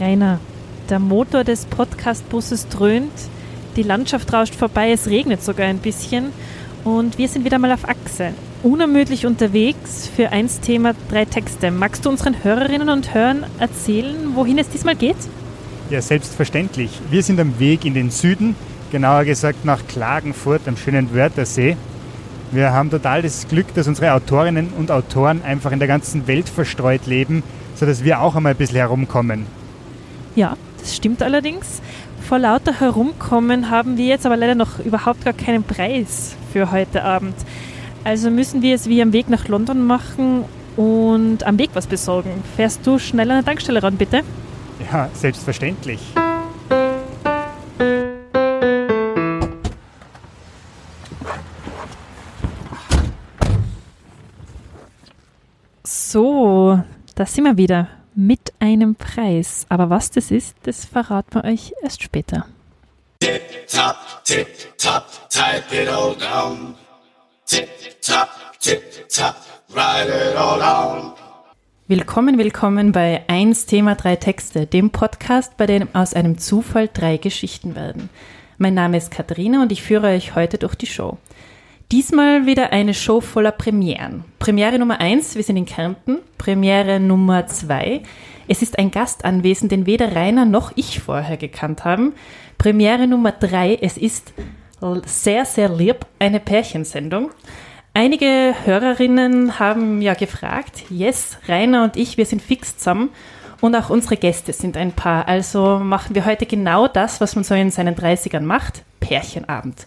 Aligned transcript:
Rainer, 0.00 0.40
der 0.88 0.98
Motor 0.98 1.44
des 1.44 1.64
Podcast-Busses 1.66 2.66
dröhnt, 2.68 3.12
die 3.76 3.84
Landschaft 3.84 4.32
rauscht 4.32 4.56
vorbei, 4.56 4.90
es 4.90 5.06
regnet 5.06 5.44
sogar 5.44 5.66
ein 5.66 5.78
bisschen 5.78 6.32
und 6.82 7.18
wir 7.18 7.28
sind 7.28 7.44
wieder 7.44 7.58
mal 7.58 7.70
auf 7.70 7.88
Achse. 7.88 8.34
Unermüdlich 8.64 9.26
unterwegs 9.26 10.08
für 10.16 10.32
eins 10.32 10.58
Thema, 10.58 10.94
drei 11.10 11.26
Texte. 11.26 11.70
Magst 11.70 12.06
du 12.06 12.08
unseren 12.08 12.42
Hörerinnen 12.42 12.88
und 12.88 13.12
Hörern 13.12 13.44
erzählen, 13.58 14.34
wohin 14.34 14.56
es 14.56 14.70
diesmal 14.70 14.96
geht? 14.96 15.18
Ja, 15.90 16.00
selbstverständlich. 16.00 16.90
Wir 17.10 17.22
sind 17.22 17.38
am 17.38 17.58
Weg 17.58 17.84
in 17.84 17.92
den 17.92 18.10
Süden, 18.10 18.56
genauer 18.90 19.26
gesagt 19.26 19.66
nach 19.66 19.86
Klagenfurt 19.86 20.62
am 20.66 20.78
schönen 20.78 21.14
Wörthersee. 21.14 21.76
Wir 22.52 22.72
haben 22.72 22.88
total 22.88 23.20
das 23.20 23.46
Glück, 23.48 23.66
dass 23.74 23.86
unsere 23.86 24.14
Autorinnen 24.14 24.70
und 24.78 24.90
Autoren 24.90 25.42
einfach 25.42 25.70
in 25.70 25.78
der 25.78 25.88
ganzen 25.88 26.26
Welt 26.26 26.48
verstreut 26.48 27.04
leben, 27.04 27.42
sodass 27.74 28.02
wir 28.02 28.22
auch 28.22 28.34
einmal 28.34 28.54
ein 28.54 28.56
bisschen 28.56 28.78
herumkommen. 28.78 29.44
Ja, 30.36 30.56
das 30.80 30.96
stimmt 30.96 31.22
allerdings. 31.22 31.82
Vor 32.26 32.38
lauter 32.38 32.80
Herumkommen 32.80 33.68
haben 33.68 33.98
wir 33.98 34.06
jetzt 34.06 34.24
aber 34.24 34.38
leider 34.38 34.54
noch 34.54 34.78
überhaupt 34.78 35.22
gar 35.22 35.34
keinen 35.34 35.64
Preis 35.64 36.34
für 36.50 36.70
heute 36.70 37.04
Abend. 37.04 37.34
Also 38.04 38.30
müssen 38.30 38.60
wir 38.60 38.74
es 38.74 38.86
wie 38.86 39.00
am 39.00 39.14
Weg 39.14 39.30
nach 39.30 39.48
London 39.48 39.86
machen 39.86 40.44
und 40.76 41.42
am 41.44 41.58
Weg 41.58 41.70
was 41.72 41.86
besorgen. 41.86 42.44
Fährst 42.54 42.86
du 42.86 42.98
schnell 42.98 43.30
an 43.30 43.38
der 43.38 43.44
Tankstelle 43.46 43.82
ran, 43.82 43.96
bitte? 43.96 44.20
Ja, 44.92 45.08
selbstverständlich. 45.14 46.00
So, 55.82 56.78
da 57.14 57.26
sind 57.26 57.44
wir 57.44 57.56
wieder 57.56 57.88
mit 58.14 58.52
einem 58.60 58.96
Preis. 58.96 59.64
Aber 59.70 59.88
was 59.88 60.10
das 60.10 60.30
ist, 60.30 60.54
das 60.64 60.84
verraten 60.84 61.36
wir 61.36 61.44
euch 61.44 61.72
erst 61.82 62.02
später. 62.02 62.46
Tip 63.20 63.66
top, 63.66 63.96
tip 64.24 64.76
top, 64.76 65.04
type 65.30 65.74
it 65.74 65.88
all 65.88 66.14
down. 66.14 66.74
Tip 67.54 67.68
tip 68.58 69.08
top, 69.08 69.36
write 69.72 70.08
it 70.08 70.36
all 70.36 70.58
down. 70.58 71.12
Willkommen, 71.86 72.36
willkommen 72.36 72.90
bei 72.90 73.22
1 73.28 73.66
Thema 73.66 73.94
3 73.94 74.16
Texte, 74.16 74.66
dem 74.66 74.90
Podcast, 74.90 75.56
bei 75.56 75.66
dem 75.66 75.86
aus 75.92 76.14
einem 76.14 76.38
Zufall 76.38 76.90
drei 76.92 77.16
Geschichten 77.16 77.76
werden. 77.76 78.10
Mein 78.58 78.74
Name 78.74 78.96
ist 78.96 79.12
Katharina 79.12 79.62
und 79.62 79.70
ich 79.70 79.84
führe 79.84 80.08
euch 80.08 80.34
heute 80.34 80.58
durch 80.58 80.74
die 80.74 80.88
Show. 80.88 81.16
Diesmal 81.92 82.46
wieder 82.46 82.72
eine 82.72 82.92
Show 82.92 83.20
voller 83.20 83.52
Premieren. 83.52 84.24
Premiere 84.40 84.80
Nummer 84.80 84.98
1, 84.98 85.36
wir 85.36 85.44
sind 85.44 85.56
in 85.56 85.66
Kärnten. 85.66 86.18
Premiere 86.38 86.98
Nummer 86.98 87.46
2, 87.46 88.02
es 88.48 88.62
ist 88.62 88.80
ein 88.80 88.90
Gast 88.90 89.24
anwesend, 89.24 89.70
den 89.70 89.86
weder 89.86 90.16
Rainer 90.16 90.44
noch 90.44 90.72
ich 90.74 90.98
vorher 90.98 91.36
gekannt 91.36 91.84
haben. 91.84 92.14
Premiere 92.58 93.06
Nummer 93.06 93.30
3, 93.30 93.78
es 93.80 93.96
ist 93.96 94.32
sehr, 95.06 95.44
sehr 95.44 95.68
lieb, 95.68 96.06
eine 96.18 96.40
Pärchensendung. 96.40 97.30
Einige 97.92 98.54
Hörerinnen 98.64 99.58
haben 99.58 100.02
ja 100.02 100.14
gefragt, 100.14 100.84
yes, 100.90 101.38
Rainer 101.46 101.84
und 101.84 101.96
ich, 101.96 102.16
wir 102.16 102.26
sind 102.26 102.42
fix 102.42 102.76
zusammen 102.76 103.10
und 103.60 103.74
auch 103.76 103.88
unsere 103.88 104.16
Gäste 104.16 104.52
sind 104.52 104.76
ein 104.76 104.92
Paar. 104.92 105.28
Also 105.28 105.78
machen 105.78 106.14
wir 106.14 106.24
heute 106.24 106.44
genau 106.44 106.88
das, 106.88 107.20
was 107.20 107.36
man 107.36 107.44
so 107.44 107.54
in 107.54 107.70
seinen 107.70 107.94
30ern 107.94 108.40
macht, 108.40 108.82
Pärchenabend. 109.00 109.86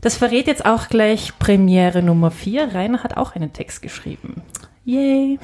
Das 0.00 0.16
verrät 0.16 0.46
jetzt 0.46 0.64
auch 0.64 0.88
gleich 0.88 1.38
Premiere 1.38 2.02
Nummer 2.02 2.30
4. 2.30 2.74
Rainer 2.74 3.02
hat 3.02 3.16
auch 3.16 3.34
einen 3.34 3.52
Text 3.52 3.82
geschrieben. 3.82 4.42
Yay! 4.84 5.38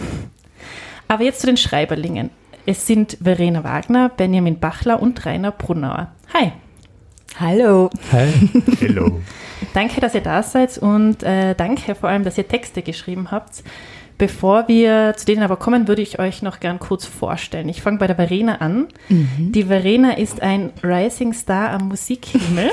Aber 1.09 1.25
jetzt 1.25 1.41
zu 1.41 1.47
den 1.47 1.57
Schreiberlingen. 1.57 2.31
Es 2.65 2.87
sind 2.87 3.19
Verena 3.23 3.65
Wagner, 3.65 4.09
Benjamin 4.09 4.59
Bachler 4.59 5.01
und 5.01 5.25
Rainer 5.27 5.53
Brunauer. 5.53 6.13
Hi! 6.35 6.53
Hallo. 7.37 7.91
Hi. 8.13 8.33
Hello. 8.81 9.21
Danke, 9.75 10.01
dass 10.01 10.15
ihr 10.15 10.21
da 10.21 10.43
seid 10.43 10.79
und 10.79 11.23
äh, 11.23 11.55
danke 11.55 11.95
vor 11.95 12.09
allem, 12.09 12.25
dass 12.25 12.39
ihr 12.39 12.49
Texte 12.49 12.83
geschrieben 12.83 13.31
habt. 13.31 13.63
Bevor 14.17 14.67
wir 14.67 15.15
zu 15.17 15.27
denen 15.27 15.43
aber 15.43 15.57
kommen, 15.57 15.87
würde 15.87 16.03
ich 16.03 16.19
euch 16.19 16.43
noch 16.43 16.59
gern 16.59 16.79
kurz 16.81 17.07
vorstellen. 17.07 17.69
Ich 17.69 17.83
fange 17.83 17.99
bei 17.99 18.09
der 18.09 18.17
Verena 18.17 18.57
an. 18.57 18.89
Die 19.09 19.65
Verena 19.65 20.17
ist 20.17 20.43
ein 20.43 20.73
Rising 20.83 21.33
Star 21.33 21.71
am 21.71 21.89
Musikhimmel. 21.89 22.71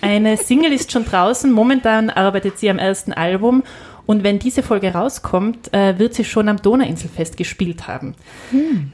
Eine 0.00 0.36
Single 0.38 0.72
ist 0.72 0.92
schon 0.92 1.04
draußen. 1.04 1.52
Momentan 1.52 2.08
arbeitet 2.08 2.58
sie 2.58 2.70
am 2.70 2.78
ersten 2.78 3.12
Album. 3.12 3.62
Und 4.06 4.22
wenn 4.22 4.38
diese 4.38 4.62
Folge 4.62 4.92
rauskommt, 4.92 5.74
äh, 5.74 5.98
wird 5.98 6.14
sie 6.14 6.24
schon 6.24 6.48
am 6.48 6.62
Donauinselfest 6.62 7.36
gespielt 7.36 7.88
haben. 7.88 8.14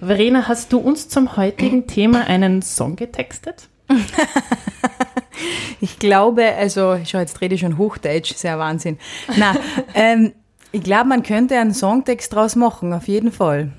Verena, 0.00 0.48
hast 0.48 0.72
du 0.72 0.78
uns 0.78 1.08
zum 1.08 1.36
heutigen 1.36 1.86
Thema 1.86 2.26
einen 2.26 2.62
Song 2.62 2.96
getextet? 2.96 3.68
Ich 5.80 5.98
glaube, 5.98 6.44
also, 6.54 6.98
schau, 7.04 7.18
jetzt 7.18 7.40
rede 7.40 7.54
ich 7.54 7.60
schon 7.60 7.78
Hochdeutsch, 7.78 8.34
sehr 8.34 8.58
Wahnsinn. 8.58 8.98
Na, 9.36 9.54
ähm, 9.94 10.32
ich 10.70 10.82
glaube, 10.82 11.08
man 11.08 11.22
könnte 11.22 11.58
einen 11.58 11.74
Songtext 11.74 12.32
draus 12.32 12.56
machen, 12.56 12.92
auf 12.92 13.08
jeden 13.08 13.32
Fall. 13.32 13.72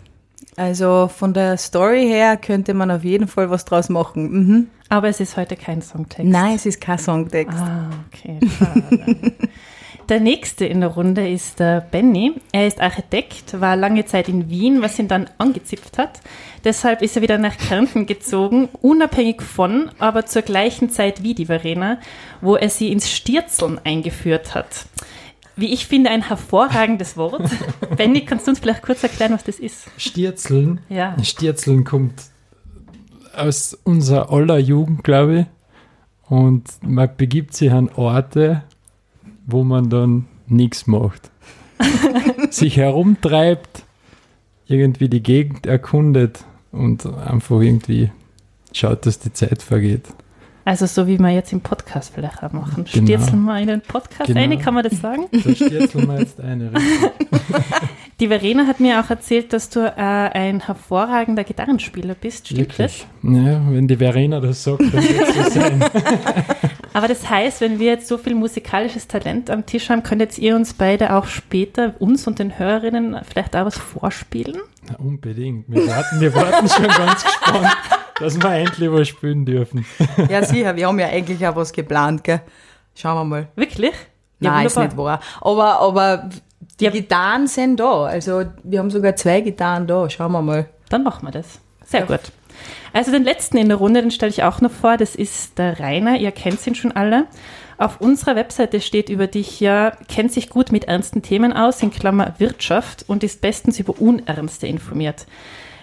Also 0.55 1.09
von 1.13 1.33
der 1.33 1.57
Story 1.57 2.05
her 2.05 2.37
könnte 2.37 2.73
man 2.73 2.91
auf 2.91 3.03
jeden 3.03 3.27
Fall 3.27 3.49
was 3.49 3.65
draus 3.65 3.89
machen. 3.89 4.31
Mhm. 4.31 4.67
Aber 4.89 5.07
es 5.07 5.19
ist 5.19 5.37
heute 5.37 5.55
kein 5.55 5.81
Songtext. 5.81 6.25
Nein, 6.31 6.55
es 6.55 6.67
ist 6.67 6.79
kein 6.79 6.99
Songtext. 6.99 7.57
Ah, 7.57 7.89
okay. 8.07 8.39
Der 10.09 10.19
nächste 10.19 10.65
in 10.65 10.81
der 10.81 10.89
Runde 10.89 11.29
ist 11.29 11.59
der 11.59 11.79
Benny. 11.79 12.33
Er 12.51 12.67
ist 12.67 12.81
Architekt, 12.81 13.59
war 13.61 13.75
lange 13.75 14.05
Zeit 14.05 14.27
in 14.27 14.49
Wien, 14.49 14.81
was 14.81 14.99
ihn 14.99 15.07
dann 15.07 15.29
angezipft 15.37 15.97
hat. 15.97 16.21
Deshalb 16.63 17.01
ist 17.01 17.15
er 17.15 17.21
wieder 17.21 17.37
nach 17.37 17.57
Kärnten 17.57 18.05
gezogen, 18.05 18.69
unabhängig 18.81 19.41
von, 19.41 19.91
aber 19.99 20.25
zur 20.25 20.41
gleichen 20.41 20.89
Zeit 20.89 21.23
wie 21.23 21.33
die 21.33 21.45
Verena, 21.45 21.99
wo 22.41 22.55
er 22.55 22.69
sie 22.69 22.91
ins 22.91 23.09
Stierzeln 23.09 23.79
eingeführt 23.83 24.55
hat. 24.55 24.85
Wie 25.55 25.71
ich 25.71 25.87
finde, 25.87 26.09
ein 26.09 26.27
hervorragendes 26.27 27.15
Wort. 27.15 27.49
Benny, 27.97 28.25
kannst 28.25 28.47
du 28.47 28.51
uns 28.51 28.59
vielleicht 28.59 28.81
kurz 28.81 29.03
erklären, 29.03 29.33
was 29.33 29.43
das 29.43 29.59
ist? 29.59 29.85
Stierzeln. 29.97 30.81
Ja. 30.89 31.15
Stierzeln 31.23 31.83
kommt 31.83 32.23
aus 33.35 33.73
unserer 33.83 34.31
aller 34.31 34.57
Jugend, 34.57 35.03
glaube 35.03 35.39
ich. 35.39 35.45
Und 36.29 36.65
man 36.81 37.09
begibt 37.15 37.53
sich 37.53 37.71
an 37.71 37.89
Orte, 37.89 38.63
wo 39.45 39.63
man 39.63 39.89
dann 39.89 40.25
nichts 40.47 40.87
macht. 40.87 41.31
sich 42.49 42.77
herumtreibt, 42.77 43.83
irgendwie 44.67 45.09
die 45.09 45.23
Gegend 45.23 45.65
erkundet 45.65 46.45
und 46.71 47.05
einfach 47.05 47.59
irgendwie 47.59 48.11
schaut, 48.71 49.05
dass 49.05 49.19
die 49.19 49.33
Zeit 49.33 49.61
vergeht. 49.61 50.07
Also 50.65 50.85
so 50.85 51.07
wie 51.07 51.19
wir 51.19 51.29
jetzt 51.29 51.51
im 51.51 51.59
Podcast 51.59 52.13
vielleicht 52.15 52.41
auch 52.41 52.53
machen. 52.53 52.85
Genau. 52.85 53.05
Stierzeln 53.05 53.43
wir 53.43 53.59
in 53.59 53.67
den 53.67 53.81
Podcast 53.81 54.27
Genau. 54.27 54.39
eine, 54.39 54.57
kann 54.57 54.73
man 54.73 54.83
das 54.83 55.01
sagen? 55.01 55.25
Da 55.31 55.53
stierzeln 55.53 56.07
wir 56.07 56.19
jetzt 56.19 56.39
eine. 56.39 56.71
Die 58.21 58.27
Verena 58.29 58.65
hat 58.67 58.79
mir 58.79 59.01
auch 59.01 59.09
erzählt, 59.09 59.51
dass 59.51 59.69
du 59.69 59.81
äh, 59.81 59.91
ein 59.99 60.61
hervorragender 60.61 61.43
Gitarrenspieler 61.43 62.15
bist. 62.15 62.47
Stimmt 62.47 62.79
das? 62.79 63.05
Wirklich. 63.23 63.45
Ja, 63.45 63.61
wenn 63.69 63.87
die 63.89 63.97
Verena 63.97 64.39
das 64.39 64.63
sagt, 64.63 64.81
dann 64.81 64.93
wird 64.93 65.27
es 65.27 65.53
so 65.53 65.59
sein. 65.59 65.83
Aber 66.93 67.07
das 67.07 67.29
heißt, 67.29 67.61
wenn 67.61 67.79
wir 67.79 67.87
jetzt 67.87 68.07
so 68.07 68.17
viel 68.17 68.35
musikalisches 68.35 69.07
Talent 69.07 69.49
am 69.49 69.65
Tisch 69.65 69.89
haben, 69.89 70.03
könntet 70.03 70.37
ihr 70.37 70.55
uns 70.55 70.73
beide 70.73 71.15
auch 71.15 71.25
später, 71.25 71.93
uns 71.99 72.27
und 72.27 72.39
den 72.39 72.57
Hörerinnen, 72.59 73.19
vielleicht 73.27 73.55
auch 73.55 73.65
was 73.65 73.77
vorspielen? 73.77 74.57
Na, 74.87 74.95
unbedingt. 74.97 75.65
Wir 75.67 75.87
warten, 75.87 76.19
wir 76.21 76.33
warten 76.35 76.69
schon 76.69 76.87
ganz 76.87 77.23
gespannt, 77.23 77.67
dass 78.19 78.39
wir 78.41 78.51
endlich 78.51 78.91
was 78.91 79.07
spielen 79.07 79.45
dürfen. 79.45 79.85
Ja, 80.29 80.43
sicher, 80.43 80.75
wir 80.75 80.87
haben 80.87 80.99
ja 80.99 81.07
eigentlich 81.07 81.45
auch 81.47 81.55
was 81.55 81.71
geplant, 81.73 82.23
gell? 82.23 82.41
Schauen 82.95 83.15
wir 83.17 83.23
mal. 83.25 83.47
Wirklich? 83.55 83.93
Nein, 84.39 84.67
ist 84.67 84.77
nicht 84.77 84.95
wahr. 84.97 85.19
Aber, 85.41 85.79
aber 85.79 86.29
die 86.79 86.85
Ja. 86.85 86.91
Gitarren 86.91 87.47
sind 87.47 87.79
da. 87.79 88.03
Also 88.03 88.43
wir 88.63 88.79
haben 88.79 88.91
sogar 88.91 89.15
zwei 89.15 89.41
Gitarren 89.41 89.87
da. 89.87 90.09
Schauen 90.09 90.31
wir 90.31 90.41
mal. 90.41 90.65
Dann 90.89 91.03
machen 91.03 91.25
wir 91.25 91.31
das. 91.31 91.59
Sehr 91.85 92.03
gut. 92.03 92.19
Also 92.93 93.11
den 93.11 93.23
letzten 93.23 93.57
in 93.57 93.67
der 93.67 93.77
Runde, 93.77 94.01
den 94.01 94.11
stelle 94.11 94.31
ich 94.31 94.43
auch 94.43 94.61
noch 94.61 94.71
vor, 94.71 94.97
das 94.97 95.15
ist 95.15 95.57
der 95.57 95.79
Rainer, 95.79 96.17
ihr 96.17 96.31
kennt 96.31 96.65
ihn 96.65 96.75
schon 96.75 96.91
alle. 96.91 97.27
Auf 97.77 98.01
unserer 98.01 98.35
Webseite 98.35 98.81
steht 98.81 99.09
über 99.09 99.27
dich 99.27 99.59
ja, 99.59 99.91
kennt 100.07 100.31
sich 100.31 100.49
gut 100.49 100.71
mit 100.71 100.85
ernsten 100.85 101.21
Themen 101.21 101.53
aus, 101.53 101.81
in 101.81 101.91
Klammer 101.91 102.35
Wirtschaft 102.37 103.05
und 103.07 103.23
ist 103.23 103.41
bestens 103.41 103.79
über 103.79 103.99
Unernste 103.99 104.67
informiert. 104.67 105.25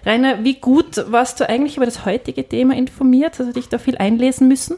Rainer, 0.06 0.44
wie 0.44 0.54
gut 0.54 1.04
warst 1.08 1.40
du 1.40 1.48
eigentlich 1.48 1.76
über 1.76 1.84
das 1.84 2.06
heutige 2.06 2.48
Thema 2.48 2.74
informiert? 2.74 3.38
Hast 3.38 3.48
du 3.48 3.52
dich 3.52 3.68
da 3.68 3.78
viel 3.78 3.98
einlesen 3.98 4.48
müssen? 4.48 4.76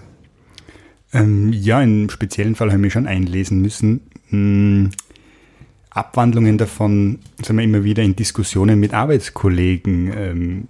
Ähm, 1.13 1.53
ja, 1.53 1.83
im 1.83 2.11
speziellen 2.11 2.55
Fall 2.55 2.69
habe 2.69 2.79
ich 2.79 2.83
mich 2.83 2.93
schon 2.93 3.07
einlesen 3.07 3.61
müssen. 3.61 4.01
Hm, 4.31 4.91
Abwandlungen 5.91 6.57
davon 6.59 7.19
sind 7.43 7.57
wir 7.57 7.65
immer 7.65 7.85
wieder 7.85 8.03
in 8.03 8.17
Diskussionen 8.17 8.81
mit 8.81 8.95
Arbeitskollegen 8.95 10.13
ähm, 10.17 10.69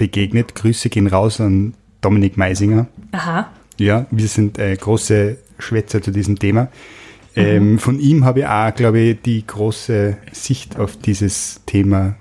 begegnet. 0.00 0.54
Grüße 0.54 0.88
gehen 0.88 1.06
raus 1.06 1.40
an 1.40 1.74
Dominik 2.00 2.38
Meisinger. 2.38 2.86
Aha. 3.12 3.50
Ja, 3.78 4.06
wir 4.10 4.28
sind 4.28 4.58
äh, 4.58 4.74
große 4.74 5.36
Schwätzer 5.58 6.00
zu 6.00 6.10
diesem 6.10 6.38
Thema. 6.38 6.68
Ähm, 7.36 7.78
von 7.78 8.00
ihm 8.00 8.24
habe 8.24 8.40
ich 8.40 8.46
auch, 8.46 8.74
glaube 8.74 8.98
ich, 8.98 9.22
die 9.22 9.46
große 9.46 10.16
Sicht 10.32 10.78
auf 10.78 10.96
dieses 10.96 11.60
Thema 11.66 12.16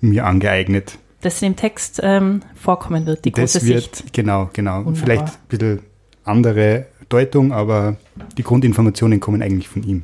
mir 0.00 0.26
angeeignet. 0.26 0.98
Das 1.20 1.40
im 1.40 1.54
Text 1.54 2.00
ähm, 2.02 2.42
vorkommen 2.56 3.06
wird, 3.06 3.24
die 3.24 3.32
große 3.32 3.60
das 3.60 3.68
wird, 3.68 3.96
Sicht. 3.96 4.12
genau, 4.12 4.50
genau. 4.52 4.84
Wunderbar. 4.84 4.96
Vielleicht 4.96 5.26
ein 5.26 5.48
bisschen 5.48 5.78
andere 6.24 6.86
Deutung, 7.08 7.52
aber 7.52 7.96
die 8.36 8.42
Grundinformationen 8.42 9.20
kommen 9.20 9.40
eigentlich 9.40 9.68
von 9.68 9.84
ihm. 9.84 10.02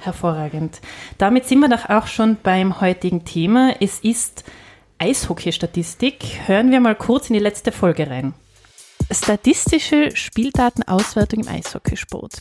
Hervorragend. 0.00 0.80
Damit 1.18 1.46
sind 1.46 1.60
wir 1.60 1.68
doch 1.68 1.88
auch 1.88 2.08
schon 2.08 2.36
beim 2.42 2.80
heutigen 2.80 3.24
Thema. 3.24 3.74
Es 3.80 4.00
ist 4.00 4.44
Eishockey-Statistik. 4.98 6.24
Hören 6.46 6.70
wir 6.70 6.80
mal 6.80 6.94
kurz 6.94 7.28
in 7.28 7.34
die 7.34 7.40
letzte 7.40 7.72
Folge 7.72 8.08
rein. 8.08 8.34
Statistische 9.10 10.14
Spieldatenauswertung 10.14 11.44
im 11.44 11.48
Eishockeysport. 11.48 12.38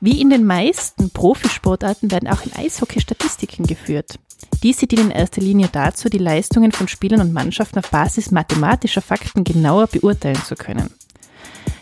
Wie 0.00 0.20
in 0.20 0.30
den 0.30 0.46
meisten 0.46 1.10
Profisportarten 1.10 2.10
werden 2.10 2.28
auch 2.28 2.44
im 2.44 2.52
Eishockey 2.54 3.00
Statistiken 3.00 3.66
geführt. 3.66 4.18
Diese 4.62 4.86
dienen 4.86 5.10
in 5.10 5.16
erster 5.16 5.40
Linie 5.40 5.68
dazu, 5.72 6.08
die 6.08 6.18
Leistungen 6.18 6.70
von 6.70 6.86
Spielern 6.86 7.20
und 7.20 7.32
Mannschaften 7.32 7.80
auf 7.80 7.90
Basis 7.90 8.30
mathematischer 8.30 9.02
Fakten 9.02 9.42
genauer 9.42 9.88
beurteilen 9.88 10.40
zu 10.44 10.54
können. 10.54 10.90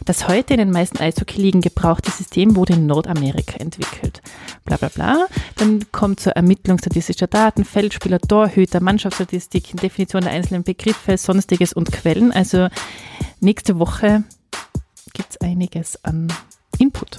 Das 0.06 0.28
heute 0.28 0.54
in 0.54 0.58
den 0.58 0.70
meisten 0.70 0.98
Eishockey-Ligen 0.98 1.60
gebrauchte 1.60 2.12
System 2.12 2.54
wurde 2.54 2.74
in 2.74 2.86
Nordamerika 2.86 3.56
entwickelt. 3.56 4.22
Bla 4.64 4.76
bla 4.76 4.88
bla. 4.88 5.26
Dann 5.56 5.90
kommt 5.90 6.20
zur 6.20 6.32
Ermittlung 6.34 6.78
statistischer 6.78 7.26
Daten, 7.26 7.64
Feldspieler, 7.64 8.20
Torhüter, 8.20 8.80
Mannschaftsstatistiken, 8.80 9.80
Definition 9.80 10.22
der 10.22 10.30
einzelnen 10.30 10.62
Begriffe, 10.62 11.18
Sonstiges 11.18 11.72
und 11.72 11.90
Quellen. 11.90 12.30
Also 12.30 12.68
nächste 13.40 13.80
Woche 13.80 14.22
gibt 15.12 15.30
es 15.30 15.40
einiges 15.40 16.02
an 16.04 16.32
Input. 16.78 17.18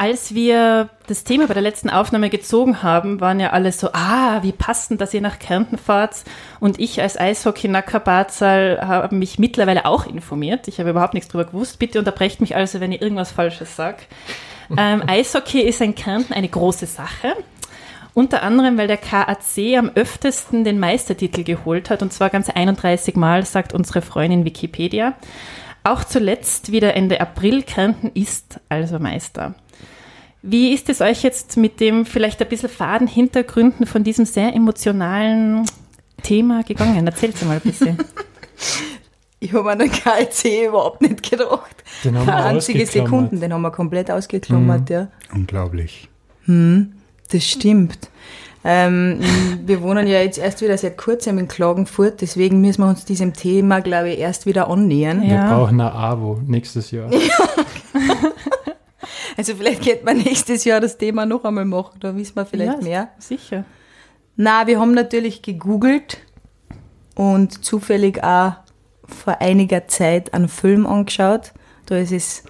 Als 0.00 0.32
wir 0.32 0.90
das 1.08 1.24
Thema 1.24 1.48
bei 1.48 1.54
der 1.54 1.62
letzten 1.62 1.90
Aufnahme 1.90 2.30
gezogen 2.30 2.84
haben, 2.84 3.20
waren 3.20 3.40
ja 3.40 3.50
alle 3.50 3.72
so, 3.72 3.90
ah, 3.92 4.42
wie 4.42 4.52
passend, 4.52 5.00
dass 5.00 5.12
ihr 5.12 5.20
nach 5.20 5.40
Kärnten 5.40 5.76
fahrt. 5.76 6.22
Und 6.60 6.78
ich 6.78 7.02
als 7.02 7.18
Eishockey-Nacker 7.18 7.98
Barzal 7.98 8.78
habe 8.80 9.16
mich 9.16 9.40
mittlerweile 9.40 9.86
auch 9.86 10.06
informiert. 10.06 10.68
Ich 10.68 10.78
habe 10.78 10.90
überhaupt 10.90 11.14
nichts 11.14 11.28
drüber 11.28 11.46
gewusst. 11.46 11.80
Bitte 11.80 11.98
unterbrecht 11.98 12.40
mich 12.40 12.54
also, 12.54 12.78
wenn 12.78 12.92
ich 12.92 13.02
irgendwas 13.02 13.32
Falsches 13.32 13.74
sage. 13.74 13.98
Ähm, 14.76 15.02
Eishockey 15.04 15.62
ist 15.62 15.80
in 15.80 15.96
Kärnten 15.96 16.32
eine 16.32 16.48
große 16.48 16.86
Sache. 16.86 17.34
Unter 18.14 18.42
anderem, 18.42 18.78
weil 18.78 18.86
der 18.86 18.98
KAC 18.98 19.76
am 19.78 19.90
öftesten 19.94 20.62
den 20.62 20.78
Meistertitel 20.78 21.42
geholt 21.42 21.90
hat, 21.90 22.02
und 22.02 22.12
zwar 22.12 22.30
ganze 22.30 22.54
31 22.54 23.16
Mal, 23.16 23.44
sagt 23.44 23.72
unsere 23.72 24.02
Freundin 24.02 24.44
Wikipedia. 24.44 25.14
Auch 25.82 26.04
zuletzt, 26.04 26.70
wieder 26.70 26.94
Ende 26.94 27.20
April, 27.20 27.62
Kärnten 27.62 28.10
ist 28.14 28.60
also 28.68 28.98
Meister. 28.98 29.54
Wie 30.42 30.72
ist 30.72 30.88
es 30.88 31.00
euch 31.00 31.22
jetzt 31.22 31.56
mit 31.56 31.80
dem 31.80 32.06
vielleicht 32.06 32.40
ein 32.40 32.48
bisschen 32.48 32.68
faden 32.68 33.06
Hintergründen 33.08 33.86
von 33.86 34.04
diesem 34.04 34.24
sehr 34.24 34.54
emotionalen 34.54 35.64
Thema 36.22 36.62
gegangen? 36.62 37.06
Erzählt 37.06 37.42
mal 37.44 37.54
ein 37.56 37.60
bisschen. 37.70 37.98
Ich 39.40 39.52
habe 39.52 39.70
an 39.70 39.78
den 39.78 39.88
KLC 39.92 40.66
überhaupt 40.66 41.00
nicht 41.00 41.30
gedacht. 41.30 41.84
Den 42.02 42.18
haben 42.18 42.26
wir 42.26 42.34
einzige 42.34 42.82
ausgeklammert. 42.82 42.90
Sekunde, 43.28 43.36
den 43.38 43.52
haben 43.52 43.62
wir 43.62 43.70
komplett 43.70 44.10
ausgeklammert, 44.10 44.90
ja. 44.90 45.06
Unglaublich. 45.32 46.08
Das 46.44 47.44
stimmt. 47.44 48.10
Ähm, 48.64 49.20
wir 49.64 49.80
wohnen 49.80 50.08
ja 50.08 50.20
jetzt 50.22 50.38
erst 50.38 50.60
wieder 50.60 50.76
seit 50.76 50.98
kurzem 50.98 51.38
in 51.38 51.46
Klagenfurt, 51.46 52.20
deswegen 52.20 52.60
müssen 52.60 52.82
wir 52.82 52.88
uns 52.88 53.04
diesem 53.04 53.32
Thema, 53.32 53.78
glaube 53.80 54.10
ich, 54.10 54.18
erst 54.18 54.44
wieder 54.44 54.68
annähern. 54.68 55.22
Wir 55.22 55.34
Ja. 55.34 55.54
brauchen 55.56 55.80
ein 55.80 55.86
Abo 55.92 56.40
nächstes 56.44 56.90
Jahr. 56.90 57.08
Also 59.38 59.54
vielleicht 59.54 59.84
könnte 59.84 60.04
man 60.04 60.18
nächstes 60.18 60.64
Jahr 60.64 60.80
das 60.80 60.98
Thema 60.98 61.24
noch 61.24 61.44
einmal 61.44 61.64
machen, 61.64 62.00
da 62.00 62.14
wissen 62.16 62.34
wir 62.34 62.44
vielleicht 62.44 62.82
ja, 62.82 62.84
mehr. 62.84 63.08
Sicher. 63.18 63.64
Na, 64.34 64.66
wir 64.66 64.80
haben 64.80 64.94
natürlich 64.94 65.42
gegoogelt 65.42 66.18
und 67.14 67.64
zufällig 67.64 68.24
auch 68.24 68.54
vor 69.04 69.40
einiger 69.40 69.86
Zeit 69.86 70.34
einen 70.34 70.48
Film 70.48 70.86
angeschaut. 70.86 71.52
Da 71.86 71.98
ist 71.98 72.10
es, 72.10 72.42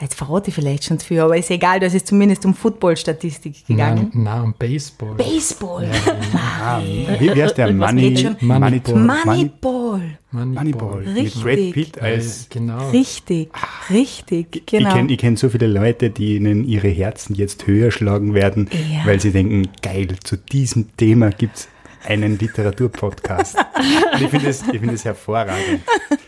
jetzt 0.00 0.14
verrate 0.14 0.48
ich 0.48 0.54
vielleicht 0.54 0.84
schon 0.84 0.98
zu 0.98 1.06
viel, 1.06 1.20
aber 1.20 1.36
ist 1.36 1.50
egal, 1.50 1.80
da 1.80 1.86
ist 1.86 1.94
es 1.94 2.04
zumindest 2.04 2.44
um 2.46 2.54
Football-Statistik 2.54 3.66
gegangen. 3.66 4.10
Nein, 4.14 4.22
nein, 4.24 4.42
um 4.44 4.54
Baseball. 4.58 5.14
Baseball. 5.16 5.88
Ah, 6.34 6.80
wie, 7.18 7.34
wie 7.34 7.42
heißt 7.42 7.58
der? 7.58 7.72
Money? 7.72 8.28
Moneyball. 8.40 8.94
Moneyball. 9.24 10.00
Moneyball. 10.32 11.02
Mit 11.04 11.16
Richtig. 11.16 11.42
Brad 11.42 11.72
Pitt 11.72 12.00
als. 12.00 12.46
genau. 12.48 12.90
Richtig, 12.90 13.50
richtig, 13.90 14.66
genau. 14.66 14.88
Ich 14.88 14.94
kenne 14.94 15.16
kenn 15.16 15.36
so 15.36 15.48
viele 15.48 15.66
Leute, 15.66 16.10
die 16.10 16.36
ihnen 16.36 16.64
ihre 16.64 16.88
Herzen 16.88 17.34
jetzt 17.34 17.66
höher 17.66 17.90
schlagen 17.90 18.34
werden, 18.34 18.68
Ja. 18.92 19.06
weil 19.06 19.20
sie 19.20 19.32
denken, 19.32 19.68
geil, 19.82 20.08
zu 20.22 20.36
diesem 20.36 20.96
Thema 20.96 21.30
gibt 21.30 21.56
es 21.56 21.68
einen 22.04 22.38
Literaturpodcast. 22.38 23.56
Und 24.14 24.22
ich 24.22 24.28
finde 24.28 24.48
es 24.48 24.62
ich 24.72 24.80
find 24.80 24.92
es 24.92 25.04
hervorragend. 25.04 25.80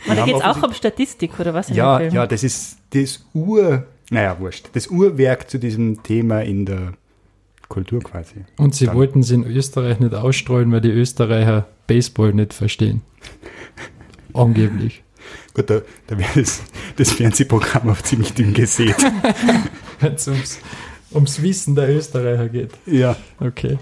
Und 0.06 0.16
da 0.18 0.24
geht 0.24 0.36
es 0.36 0.42
auch 0.42 0.62
um 0.62 0.72
Statistik 0.72 1.38
oder 1.40 1.54
was 1.54 1.68
in 1.70 1.76
Ja, 1.76 1.98
dem 1.98 2.04
Film? 2.10 2.14
ja, 2.14 2.26
das 2.26 2.42
ist 2.44 2.76
das 2.90 3.24
Ur, 3.32 3.86
naja, 4.10 4.38
wurscht, 4.38 4.68
das 4.74 4.88
Urwerk 4.88 5.48
zu 5.50 5.58
diesem 5.58 6.02
Thema 6.02 6.40
in 6.42 6.66
der 6.66 6.92
Kultur 7.68 8.00
quasi. 8.02 8.44
Und 8.58 8.74
sie 8.74 8.86
Dann- 8.86 8.96
wollten 8.96 9.20
es 9.20 9.30
in 9.30 9.44
Österreich 9.46 9.98
nicht 10.00 10.14
ausstrahlen, 10.14 10.70
weil 10.72 10.80
die 10.82 10.90
Österreicher 10.90 11.66
Baseball 11.86 12.32
nicht 12.34 12.52
verstehen. 12.52 13.02
Angeblich. 14.34 15.02
Gut, 15.54 15.68
da, 15.70 15.80
da 16.06 16.18
wäre 16.18 16.30
das, 16.40 16.62
das 16.96 17.12
Fernsehprogramm 17.12 17.88
auch 17.90 18.00
ziemlich 18.02 18.32
dünn 18.34 18.52
gesät. 18.54 18.96
Wenn 20.00 20.14
es 20.14 20.26
ums, 20.28 20.58
ums 21.14 21.42
Wissen 21.42 21.74
der 21.74 21.94
Österreicher 21.94 22.48
geht. 22.48 22.70
ja. 22.86 23.16
Okay. 23.40 23.78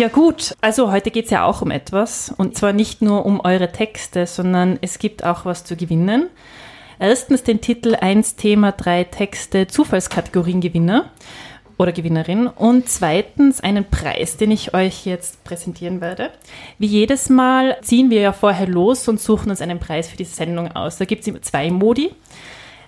Ja 0.00 0.08
gut, 0.08 0.56
also 0.62 0.90
heute 0.90 1.10
geht 1.10 1.26
es 1.26 1.30
ja 1.30 1.44
auch 1.44 1.60
um 1.60 1.70
etwas 1.70 2.32
und 2.34 2.56
zwar 2.56 2.72
nicht 2.72 3.02
nur 3.02 3.26
um 3.26 3.38
eure 3.38 3.70
Texte, 3.70 4.26
sondern 4.26 4.78
es 4.80 4.98
gibt 4.98 5.24
auch 5.24 5.44
was 5.44 5.62
zu 5.62 5.76
gewinnen. 5.76 6.30
Erstens 6.98 7.42
den 7.42 7.60
Titel 7.60 7.94
1 7.94 8.36
Thema 8.36 8.72
3 8.72 9.04
Texte 9.04 9.66
Zufallskategoriengewinner 9.66 11.10
oder 11.76 11.92
Gewinnerin 11.92 12.46
und 12.46 12.88
zweitens 12.88 13.60
einen 13.60 13.84
Preis, 13.90 14.38
den 14.38 14.52
ich 14.52 14.72
euch 14.72 15.04
jetzt 15.04 15.44
präsentieren 15.44 16.00
werde. 16.00 16.30
Wie 16.78 16.86
jedes 16.86 17.28
Mal 17.28 17.76
ziehen 17.82 18.08
wir 18.08 18.22
ja 18.22 18.32
vorher 18.32 18.68
los 18.68 19.06
und 19.06 19.20
suchen 19.20 19.50
uns 19.50 19.60
einen 19.60 19.80
Preis 19.80 20.08
für 20.08 20.16
die 20.16 20.24
Sendung 20.24 20.72
aus. 20.72 20.96
Da 20.96 21.04
gibt 21.04 21.28
es 21.28 21.40
zwei 21.42 21.70
Modi. 21.70 22.10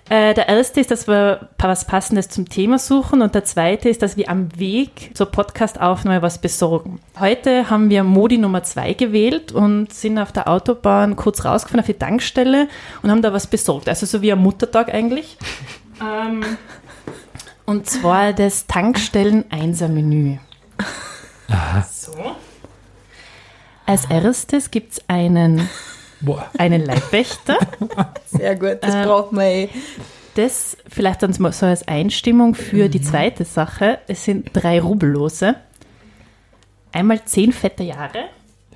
Äh, 0.09 0.33
der 0.33 0.49
erste 0.49 0.81
ist, 0.81 0.91
dass 0.91 1.07
wir 1.07 1.49
was 1.57 1.85
Passendes 1.85 2.27
zum 2.29 2.49
Thema 2.49 2.77
suchen 2.77 3.21
und 3.21 3.33
der 3.35 3.45
zweite 3.45 3.87
ist, 3.87 4.01
dass 4.01 4.17
wir 4.17 4.29
am 4.29 4.59
Weg 4.59 5.11
zur 5.13 5.27
Podcastaufnahme 5.27 6.21
was 6.21 6.39
besorgen. 6.39 6.99
Heute 7.19 7.69
haben 7.69 7.89
wir 7.89 8.03
Modi 8.03 8.37
Nummer 8.37 8.63
zwei 8.63 8.93
gewählt 8.93 9.53
und 9.53 9.93
sind 9.93 10.19
auf 10.19 10.33
der 10.33 10.49
Autobahn 10.49 11.15
kurz 11.15 11.45
rausgefahren 11.45 11.79
auf 11.79 11.85
die 11.85 11.93
Tankstelle 11.93 12.67
und 13.01 13.11
haben 13.11 13.21
da 13.21 13.31
was 13.31 13.47
besorgt. 13.47 13.87
Also 13.87 14.05
so 14.05 14.21
wie 14.21 14.31
am 14.31 14.43
Muttertag 14.43 14.93
eigentlich. 14.93 15.37
ähm, 16.01 16.43
und 17.65 17.89
zwar 17.89 18.33
das 18.33 18.67
Tankstellen-Einser-Menü. 18.67 20.37
So. 21.89 22.11
Als 23.85 24.05
erstes 24.05 24.71
gibt 24.71 24.93
es 24.93 25.01
einen, 25.07 25.69
Boah. 26.23 26.49
einen 26.57 26.85
Leibwächter. 26.85 27.57
Sehr 28.25 28.55
gut, 28.55 28.77
das 28.81 28.95
Äh, 28.95 29.03
braucht 29.05 29.31
man 29.31 29.45
eh. 29.45 29.69
Das 30.35 30.75
vielleicht 30.89 31.21
dann 31.21 31.33
mal 31.37 31.51
so 31.53 31.67
als 31.67 31.87
Einstimmung 31.87 32.55
für 32.55 32.89
die 32.89 33.01
zweite 33.01 33.45
Sache. 33.45 33.99
Es 34.07 34.23
sind 34.25 34.49
drei 34.53 34.81
Rubellose. 34.81 35.55
Einmal 36.91 37.23
zehn 37.25 37.51
fette 37.51 37.83
Jahre. 37.83 38.25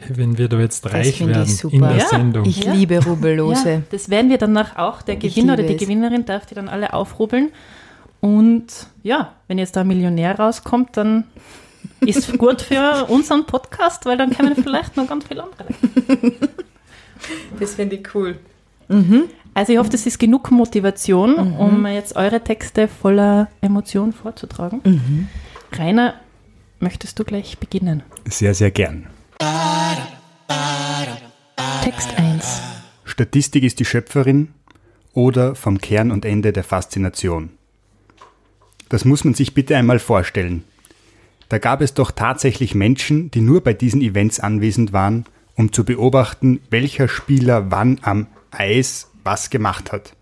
Wenn 0.09 0.37
wir 0.37 0.47
da 0.49 0.59
jetzt 0.59 0.85
reich 0.93 1.17
finde 1.17 1.31
ich 1.31 1.37
werden 1.39 1.55
super. 1.55 1.75
in 1.75 1.81
der 1.81 1.97
Ja, 1.97 2.05
Sendung. 2.07 2.45
Ich 2.45 2.63
Ja. 2.63 2.73
liebe 2.73 3.03
Rubellose. 3.03 3.69
Ja, 3.71 3.81
das 3.89 4.09
werden 4.09 4.29
wir 4.29 4.37
danach 4.37 4.75
auch. 4.77 5.01
Der 5.01 5.15
Ich 5.15 5.33
Gewinner 5.33 5.53
oder 5.53 5.63
die 5.63 5.73
es. 5.75 5.81
Gewinnerin 5.81 6.25
darf 6.25 6.45
die 6.45 6.53
dann 6.53 6.69
alle 6.69 6.93
aufrubbeln. 6.93 7.49
Und 8.21 8.67
ja, 9.01 9.33
wenn 9.47 9.57
jetzt 9.57 9.75
da 9.75 9.81
ein 9.81 9.87
Millionär 9.87 10.37
rauskommt, 10.37 10.95
dann 10.97 11.23
ist 12.01 12.37
gut 12.37 12.61
für 12.61 13.05
unseren 13.07 13.45
Podcast, 13.47 14.05
weil 14.05 14.17
dann 14.17 14.29
können 14.29 14.55
wir 14.55 14.63
vielleicht 14.63 14.95
noch 14.97 15.07
ganz 15.07 15.25
viel 15.25 15.39
andere. 15.39 15.67
Das 17.59 17.75
finde 17.75 17.97
ich 17.97 18.15
cool. 18.15 18.37
Also 19.53 19.73
ich 19.73 19.79
hoffe, 19.79 19.89
das 19.89 20.05
ist 20.05 20.19
genug 20.19 20.51
Motivation, 20.51 21.53
um 21.57 21.85
jetzt 21.87 22.15
eure 22.15 22.43
Texte 22.43 22.87
voller 22.87 23.49
Emotion 23.61 24.13
vorzutragen. 24.13 25.27
Rainer, 25.73 26.15
möchtest 26.79 27.19
du 27.19 27.23
gleich 27.23 27.57
beginnen? 27.57 28.03
Sehr, 28.29 28.53
sehr 28.53 28.71
gern. 28.71 29.07
Text 31.83 32.09
1. 32.17 32.61
Statistik 33.05 33.63
ist 33.63 33.79
die 33.79 33.85
Schöpferin 33.85 34.49
oder 35.13 35.55
vom 35.55 35.79
Kern 35.79 36.11
und 36.11 36.25
Ende 36.25 36.53
der 36.53 36.63
Faszination. 36.63 37.49
Das 38.89 39.05
muss 39.05 39.23
man 39.23 39.33
sich 39.33 39.53
bitte 39.53 39.75
einmal 39.75 39.99
vorstellen. 39.99 40.63
Da 41.49 41.57
gab 41.57 41.81
es 41.81 41.93
doch 41.93 42.11
tatsächlich 42.11 42.75
Menschen, 42.75 43.31
die 43.31 43.41
nur 43.41 43.61
bei 43.61 43.73
diesen 43.73 44.01
Events 44.01 44.39
anwesend 44.39 44.93
waren, 44.93 45.25
um 45.57 45.73
zu 45.73 45.83
beobachten, 45.83 46.61
welcher 46.69 47.09
Spieler 47.09 47.71
wann 47.71 47.99
am 48.03 48.27
Eis 48.51 49.09
was 49.23 49.49
gemacht 49.49 49.91
hat. 49.91 50.15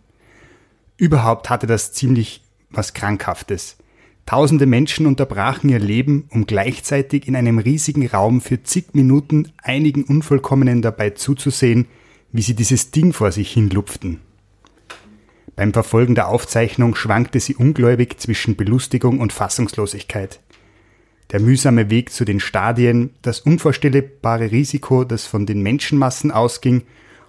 Überhaupt 0.97 1.49
hatte 1.49 1.67
das 1.67 1.93
ziemlich 1.93 2.41
was 2.71 2.93
Krankhaftes. 2.93 3.77
Tausende 4.25 4.65
Menschen 4.65 5.05
unterbrachen 5.05 5.69
ihr 5.69 5.79
Leben, 5.79 6.27
um 6.31 6.47
gleichzeitig 6.47 7.27
in 7.27 7.35
einem 7.35 7.59
riesigen 7.59 8.07
Raum 8.07 8.41
für 8.41 8.63
zig 8.63 8.93
Minuten 8.93 9.51
einigen 9.61 10.03
Unvollkommenen 10.03 10.81
dabei 10.81 11.11
zuzusehen, 11.11 11.85
wie 12.31 12.41
sie 12.41 12.55
dieses 12.55 12.89
Ding 12.89 13.13
vor 13.13 13.31
sich 13.31 13.51
hinlupften. 13.51 14.21
Beim 15.55 15.73
Verfolgen 15.73 16.15
der 16.15 16.27
Aufzeichnung 16.29 16.95
schwankte 16.95 17.39
sie 17.39 17.55
ungläubig 17.55 18.19
zwischen 18.19 18.55
Belustigung 18.55 19.19
und 19.19 19.31
Fassungslosigkeit. 19.31 20.39
Der 21.31 21.39
mühsame 21.39 21.89
Weg 21.89 22.11
zu 22.11 22.25
den 22.25 22.39
Stadien, 22.39 23.11
das 23.21 23.39
unvorstellbare 23.39 24.51
Risiko, 24.51 25.03
das 25.03 25.25
von 25.25 25.45
den 25.45 25.61
Menschenmassen 25.61 26.31
ausging, 26.31 26.83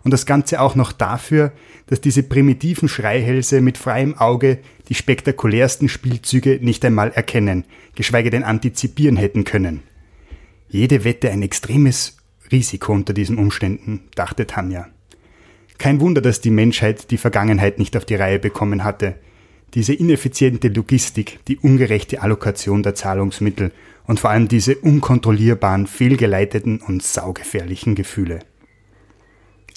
und 0.07 0.13
das 0.13 0.25
Ganze 0.25 0.61
auch 0.61 0.77
noch 0.77 0.93
dafür, 0.93 1.51
dass 1.89 2.01
diese 2.01 2.23
primitiven 2.23 2.89
Schreihälse 2.89 3.61
mit 3.61 3.77
freiem 3.77 4.17
Auge 4.17 4.59
die 4.89 4.95
spektakulärsten 4.95 5.89
Spielzüge 5.89 6.61
nicht 6.63 6.85
einmal 6.85 7.11
erkennen, 7.11 7.65
geschweige 7.97 8.31
denn 8.31 8.45
antizipieren 8.45 9.17
hätten 9.17 9.43
können. 9.43 9.83
Jede 10.69 11.03
Wette 11.03 11.33
ein 11.33 11.43
extremes 11.43 12.19
Risiko 12.53 12.93
unter 12.93 13.15
diesen 13.15 13.37
Umständen, 13.37 14.05
dachte 14.15 14.47
Tanja. 14.47 14.87
Kein 15.79 16.01
Wunder, 16.01 16.21
dass 16.21 16.41
die 16.41 16.51
Menschheit 16.51 17.11
die 17.11 17.19
Vergangenheit 17.19 17.81
nicht 17.81 17.97
auf 17.97 18.05
die 18.05 18.15
Reihe 18.15 18.39
bekommen 18.39 18.85
hatte. 18.85 19.17
Diese 19.75 19.93
ineffiziente 19.93 20.69
Logistik, 20.69 21.41
die 21.49 21.59
ungerechte 21.59 22.23
Allokation 22.23 22.83
der 22.83 22.95
Zahlungsmittel 22.95 23.73
und 24.07 24.21
vor 24.21 24.31
allem 24.31 24.49
diese 24.49 24.77
unkontrollierbaren, 24.77 25.87
fehlgeleiteten 25.87 26.81
und 26.81 27.03
saugefährlichen 27.03 27.95
Gefühle. 27.95 28.41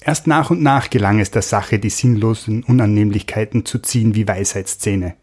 Erst 0.02 0.26
nach 0.26 0.50
und 0.50 0.62
nach 0.62 0.88
gelang 0.88 1.20
es 1.20 1.30
der 1.30 1.42
Sache, 1.42 1.78
die 1.78 1.90
sinnlosen 1.90 2.62
Unannehmlichkeiten 2.64 3.66
zu 3.66 3.80
ziehen 3.80 4.14
wie 4.14 4.26
Weisheitszähne. 4.26 5.14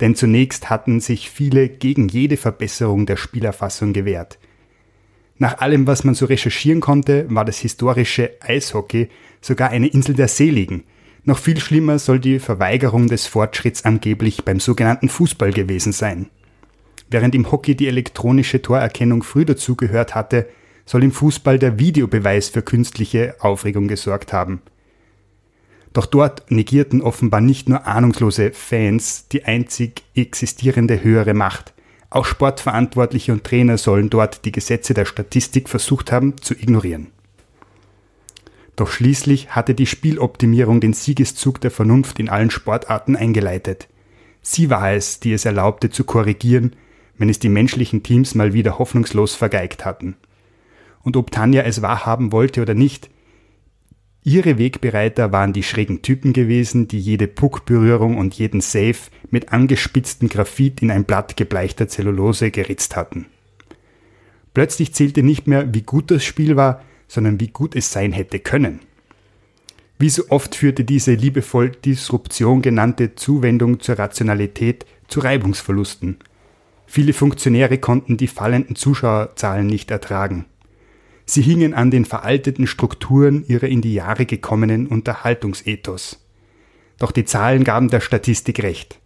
Denn 0.00 0.14
zunächst 0.14 0.68
hatten 0.68 1.00
sich 1.00 1.30
viele 1.30 1.68
gegen 1.68 2.08
jede 2.08 2.36
Verbesserung 2.36 3.06
der 3.06 3.16
Spielerfassung 3.16 3.92
gewehrt. 3.92 4.38
Nach 5.38 5.58
allem, 5.58 5.86
was 5.86 6.02
man 6.02 6.14
so 6.14 6.26
recherchieren 6.26 6.80
konnte, 6.80 7.26
war 7.28 7.44
das 7.44 7.58
historische 7.58 8.32
Eishockey 8.40 9.08
sogar 9.40 9.70
eine 9.70 9.86
Insel 9.86 10.14
der 10.14 10.28
Seligen. 10.28 10.84
Noch 11.26 11.38
viel 11.38 11.58
schlimmer 11.58 11.98
soll 11.98 12.20
die 12.20 12.38
Verweigerung 12.38 13.08
des 13.08 13.26
Fortschritts 13.26 13.84
angeblich 13.84 14.44
beim 14.44 14.60
sogenannten 14.60 15.08
Fußball 15.08 15.52
gewesen 15.52 15.90
sein. 15.90 16.30
Während 17.10 17.34
im 17.34 17.50
Hockey 17.50 17.74
die 17.74 17.88
elektronische 17.88 18.62
Torerkennung 18.62 19.24
früh 19.24 19.44
dazugehört 19.44 20.14
hatte, 20.14 20.46
soll 20.84 21.02
im 21.02 21.10
Fußball 21.10 21.58
der 21.58 21.80
Videobeweis 21.80 22.48
für 22.48 22.62
künstliche 22.62 23.34
Aufregung 23.40 23.88
gesorgt 23.88 24.32
haben. 24.32 24.62
Doch 25.92 26.06
dort 26.06 26.48
negierten 26.48 27.02
offenbar 27.02 27.40
nicht 27.40 27.68
nur 27.68 27.88
ahnungslose 27.88 28.52
Fans 28.52 29.26
die 29.26 29.44
einzig 29.46 30.04
existierende 30.14 31.02
höhere 31.02 31.34
Macht. 31.34 31.74
Auch 32.08 32.24
Sportverantwortliche 32.24 33.32
und 33.32 33.42
Trainer 33.42 33.78
sollen 33.78 34.10
dort 34.10 34.44
die 34.44 34.52
Gesetze 34.52 34.94
der 34.94 35.06
Statistik 35.06 35.68
versucht 35.68 36.12
haben 36.12 36.40
zu 36.40 36.54
ignorieren. 36.54 37.08
Doch 38.76 38.90
schließlich 38.90 39.50
hatte 39.50 39.74
die 39.74 39.86
Spieloptimierung 39.86 40.80
den 40.80 40.92
Siegeszug 40.92 41.60
der 41.60 41.70
Vernunft 41.70 42.18
in 42.18 42.28
allen 42.28 42.50
Sportarten 42.50 43.16
eingeleitet. 43.16 43.88
Sie 44.42 44.70
war 44.70 44.92
es, 44.92 45.18
die 45.18 45.32
es 45.32 45.44
erlaubte 45.44 45.90
zu 45.90 46.04
korrigieren, 46.04 46.76
wenn 47.18 47.30
es 47.30 47.38
die 47.38 47.48
menschlichen 47.48 48.02
Teams 48.02 48.34
mal 48.34 48.52
wieder 48.52 48.78
hoffnungslos 48.78 49.34
vergeigt 49.34 49.84
hatten 49.84 50.16
und 51.06 51.16
ob 51.16 51.30
Tanja 51.30 51.62
es 51.62 51.82
wahrhaben 51.82 52.32
wollte 52.32 52.60
oder 52.60 52.74
nicht. 52.74 53.08
Ihre 54.24 54.58
Wegbereiter 54.58 55.30
waren 55.30 55.52
die 55.52 55.62
schrägen 55.62 56.02
Typen 56.02 56.32
gewesen, 56.32 56.88
die 56.88 56.98
jede 56.98 57.28
Puckberührung 57.28 58.18
und 58.18 58.34
jeden 58.34 58.60
Save 58.60 58.96
mit 59.30 59.52
angespitzten 59.52 60.28
Graphit 60.28 60.82
in 60.82 60.90
ein 60.90 61.04
Blatt 61.04 61.36
gebleichter 61.36 61.86
Zellulose 61.86 62.50
geritzt 62.50 62.96
hatten. 62.96 63.26
Plötzlich 64.52 64.94
zählte 64.94 65.22
nicht 65.22 65.46
mehr, 65.46 65.72
wie 65.72 65.82
gut 65.82 66.10
das 66.10 66.24
Spiel 66.24 66.56
war, 66.56 66.82
sondern 67.08 67.40
wie 67.40 67.48
gut 67.48 67.74
es 67.76 67.92
sein 67.92 68.12
hätte 68.12 68.38
können. 68.38 68.80
Wie 69.98 70.10
so 70.10 70.24
oft 70.28 70.54
führte 70.54 70.84
diese 70.84 71.14
liebevoll 71.14 71.70
Disruption 71.70 72.60
genannte 72.60 73.14
Zuwendung 73.14 73.80
zur 73.80 73.98
Rationalität 73.98 74.84
zu 75.08 75.20
Reibungsverlusten. 75.20 76.18
Viele 76.86 77.12
Funktionäre 77.12 77.78
konnten 77.78 78.16
die 78.16 78.28
fallenden 78.28 78.76
Zuschauerzahlen 78.76 79.66
nicht 79.66 79.90
ertragen. 79.90 80.44
Sie 81.24 81.42
hingen 81.42 81.74
an 81.74 81.90
den 81.90 82.04
veralteten 82.04 82.66
Strukturen 82.66 83.44
ihrer 83.48 83.66
in 83.66 83.80
die 83.80 83.94
Jahre 83.94 84.26
gekommenen 84.26 84.86
Unterhaltungsethos. 84.86 86.24
Doch 86.98 87.10
die 87.10 87.24
Zahlen 87.24 87.64
gaben 87.64 87.88
der 87.88 88.00
Statistik 88.00 88.62
recht. 88.62 89.00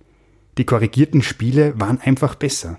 Die 0.59 0.64
korrigierten 0.64 1.23
Spiele 1.23 1.78
waren 1.80 2.00
einfach 2.00 2.35
besser. 2.35 2.78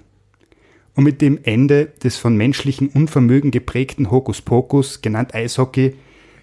Und 0.96 1.06
mit 1.06 1.22
dem 1.22 1.40
Ende 1.44 1.88
des 2.04 2.18
von 2.18 2.36
menschlichem 2.36 2.90
Unvermögen 2.90 3.52
geprägten 3.52 4.12
Hokuspokus, 4.12 5.02
genannt 5.02 5.34
Eishockey, 5.34 5.94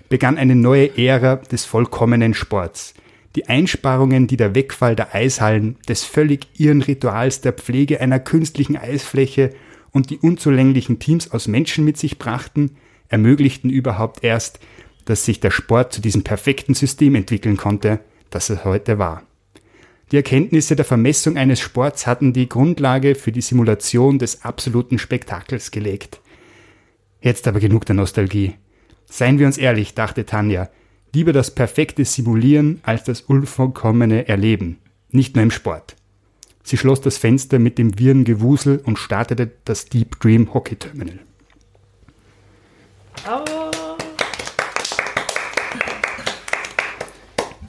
begann 0.09 0.38
eine 0.38 0.55
neue 0.55 0.97
Ära 0.97 1.37
des 1.37 1.64
vollkommenen 1.64 2.35
Sports. 2.35 2.95
Die 3.37 3.47
Einsparungen, 3.47 4.26
die 4.26 4.38
der 4.38 4.55
Wegfall 4.55 4.97
der 4.97 5.14
Eishallen, 5.14 5.76
des 5.87 6.05
völlig 6.05 6.47
irren 6.57 6.83
Rituals 6.83 7.43
der 7.43 7.52
Pflege 7.52 8.00
einer 8.00 8.19
künstlichen 8.19 8.76
Eisfläche 8.76 9.52
und 9.93 10.11
die 10.11 10.19
unzulänglichen 10.19 10.99
Teams 10.99 11.31
aus 11.31 11.47
Menschen 11.47 11.85
mit 11.85 11.99
sich 11.99 12.19
brachten, 12.19 12.76
ermöglichten 13.09 13.71
überhaupt 13.71 14.25
erst, 14.25 14.61
dass 15.05 15.25
sich 15.25 15.40
der 15.40 15.50
Sport 15.50 15.93
zu 15.93 16.00
diesem 16.00 16.25
perfekten 16.25 16.75
System 16.75 17.14
entwickeln 17.14 17.57
konnte, 17.57 18.00
das 18.31 18.50
er 18.50 18.64
heute 18.64 18.99
war. 18.99 19.23
Die 20.11 20.17
Erkenntnisse 20.17 20.75
der 20.75 20.87
Vermessung 20.87 21.37
eines 21.37 21.61
Sports 21.61 22.07
hatten 22.07 22.33
die 22.33 22.49
Grundlage 22.49 23.15
für 23.15 23.31
die 23.31 23.43
Simulation 23.43 24.19
des 24.19 24.43
absoluten 24.43 24.99
Spektakels 24.99 25.71
gelegt. 25.71 26.21
Jetzt 27.21 27.47
aber 27.47 27.61
genug 27.61 27.85
der 27.85 27.97
Nostalgie. 27.97 28.55
Seien 29.07 29.38
wir 29.38 29.47
uns 29.47 29.59
ehrlich, 29.59 29.95
dachte 29.95 30.25
Tanja, 30.25 30.71
lieber 31.12 31.33
das 31.33 31.55
perfekte 31.55 32.05
Simulieren 32.05 32.81
als 32.83 33.05
das 33.05 33.21
unvollkommene 33.21 34.29
Erleben, 34.29 34.79
nicht 35.11 35.35
nur 35.35 35.43
im 35.43 35.50
Sport. 35.50 35.97
Sie 36.62 36.77
schloss 36.77 37.00
das 37.00 37.19
Fenster 37.19 37.59
mit 37.59 37.79
dem 37.79 37.99
wirren 37.99 38.25
Gewusel 38.25 38.81
und 38.85 38.99
startete 38.99 39.50
das 39.65 39.87
Deep 39.87 40.21
Dream 40.21 40.53
Hockey 40.53 40.77
Terminal. 40.77 41.19
Bravo! 43.25 43.68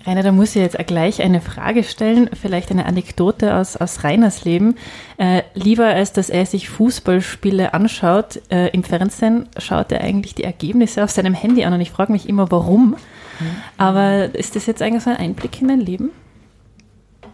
Rainer, 0.09 0.23
da 0.23 0.31
muss 0.31 0.55
ich 0.55 0.61
jetzt 0.61 0.77
gleich 0.87 1.21
eine 1.21 1.39
Frage 1.39 1.83
stellen, 1.83 2.31
vielleicht 2.39 2.71
eine 2.71 2.87
Anekdote 2.87 3.55
aus, 3.55 3.77
aus 3.77 4.03
Rainers 4.03 4.43
Leben. 4.43 4.73
Äh, 5.17 5.43
lieber 5.53 5.85
als 5.85 6.13
dass 6.13 6.31
er 6.31 6.47
sich 6.47 6.67
Fußballspiele 6.67 7.75
anschaut, 7.75 8.41
äh, 8.49 8.69
im 8.69 8.83
Fernsehen 8.83 9.47
schaut 9.59 9.91
er 9.91 10.01
eigentlich 10.01 10.33
die 10.33 10.43
Ergebnisse 10.43 11.03
auf 11.03 11.11
seinem 11.11 11.35
Handy 11.35 11.63
an 11.63 11.73
und 11.73 11.81
ich 11.81 11.91
frage 11.91 12.11
mich 12.11 12.27
immer, 12.27 12.49
warum. 12.49 12.95
Mhm. 13.39 13.45
Aber 13.77 14.33
ist 14.33 14.55
das 14.55 14.65
jetzt 14.65 14.81
eigentlich 14.81 15.03
so 15.03 15.11
ein 15.11 15.17
Einblick 15.17 15.61
in 15.61 15.67
dein 15.67 15.79
Leben? 15.79 16.09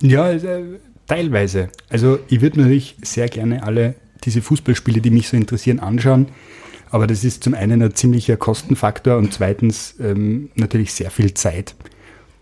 Ja, 0.01 0.29
äh, 0.29 0.63
teilweise. 1.08 1.70
Also 1.89 2.20
ich 2.27 2.41
würde 2.41 2.60
natürlich 2.60 2.98
sehr 3.01 3.29
gerne 3.29 3.63
alle 3.63 3.96
diese 4.25 4.41
Fußballspiele, 4.41 5.00
die 5.00 5.12
mich 5.12 5.29
so 5.29 5.38
interessieren, 5.38 5.79
anschauen. 5.79 6.27
Aber 6.89 7.08
das 7.08 7.24
ist 7.24 7.41
zum 7.41 7.53
einen 7.53 7.82
ein 7.82 7.96
ziemlicher 7.96 8.36
Kostenfaktor 8.36 9.15
und 9.17 9.34
zweitens 9.34 9.96
ähm, 10.01 10.50
natürlich 10.55 10.94
sehr 10.94 11.10
viel 11.10 11.34
Zeit. 11.34 11.74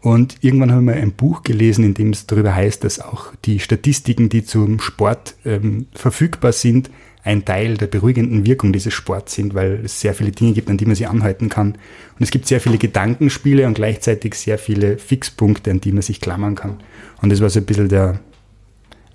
Und 0.03 0.35
irgendwann 0.41 0.73
haben 0.73 0.83
wir 0.83 0.95
ein 0.95 1.13
Buch 1.13 1.43
gelesen, 1.43 1.85
in 1.85 1.93
dem 1.93 2.09
es 2.09 2.27
darüber 2.27 2.53
heißt, 2.53 2.83
dass 2.83 2.99
auch 2.99 3.31
die 3.45 3.61
Statistiken, 3.61 4.27
die 4.27 4.43
zum 4.43 4.81
Sport 4.81 5.35
ähm, 5.45 5.87
verfügbar 5.93 6.51
sind, 6.51 6.91
ein 7.23 7.45
Teil 7.45 7.77
der 7.77 7.87
beruhigenden 7.87 8.45
Wirkung 8.45 8.73
dieses 8.73 8.93
Sports 8.93 9.33
sind, 9.33 9.53
weil 9.53 9.79
es 9.85 10.01
sehr 10.01 10.13
viele 10.13 10.31
Dinge 10.31 10.51
gibt, 10.51 10.69
an 10.69 10.75
die 10.75 10.85
man 10.85 10.95
sich 10.95 11.07
anhalten 11.07 11.47
kann. 11.47 11.75
Und 12.19 12.19
es 12.19 12.31
gibt 12.31 12.47
sehr 12.47 12.59
viele 12.59 12.77
Gedankenspiele 12.77 13.65
und 13.65 13.75
gleichzeitig 13.75 14.35
sehr 14.35 14.57
viele 14.57 14.97
Fixpunkte, 14.97 15.71
an 15.71 15.79
die 15.79 15.93
man 15.93 16.01
sich 16.01 16.19
klammern 16.19 16.55
kann. 16.55 16.81
Und 17.21 17.31
das 17.31 17.39
war 17.39 17.49
so 17.49 17.61
ein 17.61 17.65
bisschen 17.65 17.87
der 17.87 18.19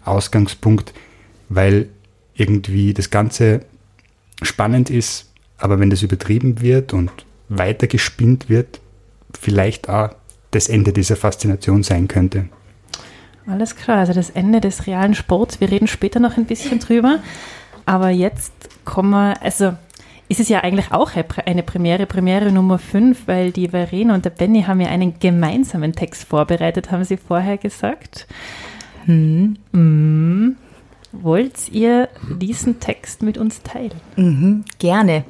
Ausgangspunkt, 0.07 0.95
weil 1.51 1.91
irgendwie 2.35 2.95
das 2.95 3.11
Ganze 3.11 3.61
spannend 4.41 4.89
ist, 4.89 5.31
aber 5.59 5.81
wenn 5.81 5.91
das 5.91 6.03
übertrieben 6.03 6.63
wird 6.63 6.95
und 6.95 7.11
weitergespinnt 7.51 8.49
wird, 8.49 8.81
vielleicht 9.39 9.91
auch 9.91 10.15
das 10.51 10.69
Ende 10.69 10.93
dieser 10.93 11.17
Faszination 11.17 11.83
sein 11.83 12.09
könnte. 12.09 12.49
Alles 13.47 13.77
klar, 13.77 13.99
also 13.99 14.13
das 14.13 14.31
Ende 14.31 14.61
des 14.61 14.87
realen 14.87 15.15
Sports. 15.15 15.61
Wir 15.61 15.71
reden 15.71 15.87
später 15.87 16.21
noch 16.21 16.37
ein 16.37 16.45
bisschen 16.45 16.79
drüber. 16.81 17.21
Aber 17.87 18.11
jetzt 18.11 18.53
kommen 18.85 19.11
wir, 19.11 19.43
also 19.43 19.73
ist 20.29 20.41
es 20.41 20.51
ja 20.51 20.61
eigentlich 20.61 20.93
auch 20.93 21.13
eine 21.47 21.63
Premiere, 21.63 22.05
Premiere 22.05 22.53
Nummer 22.53 22.79
5, 22.79 23.27
weil 23.27 23.51
die 23.51 23.69
Verena 23.69 24.15
und 24.15 24.27
der 24.27 24.31
Benny 24.31 24.65
haben 24.65 24.81
ja 24.83 24.89
einen 24.89 25.19
gemeinsamen 25.19 25.95
Text 25.95 26.25
vorbereitet, 26.25 26.91
haben 26.91 27.05
sie 27.05 27.17
vorher 27.17 27.57
gesagt. 27.57 28.27
Hm. 29.07 29.57
Hm. 29.73 30.57
wollt 31.13 31.71
ihr 31.71 32.11
diesen 32.39 32.79
Text 32.79 33.23
mit 33.23 33.39
uns 33.39 33.63
teilen? 33.63 33.99
Mhm, 34.17 34.65
gerne. 34.79 35.25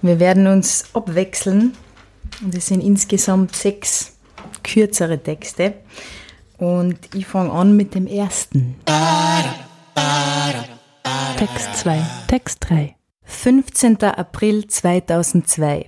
Wir 0.00 0.18
werden 0.18 0.48
uns 0.48 0.86
abwechseln 0.92 1.74
und 2.42 2.56
es 2.56 2.66
sind 2.66 2.80
insgesamt 2.80 3.54
sechs 3.54 4.11
kürzere 4.62 5.22
Texte. 5.22 5.74
Und 6.58 6.98
ich 7.14 7.26
fange 7.26 7.52
an 7.52 7.76
mit 7.76 7.94
dem 7.94 8.06
ersten. 8.06 8.76
Text 11.36 11.76
2, 11.76 12.00
Text 12.28 12.58
3. 12.68 12.94
15. 13.24 14.02
April 14.04 14.68
2002. 14.68 15.86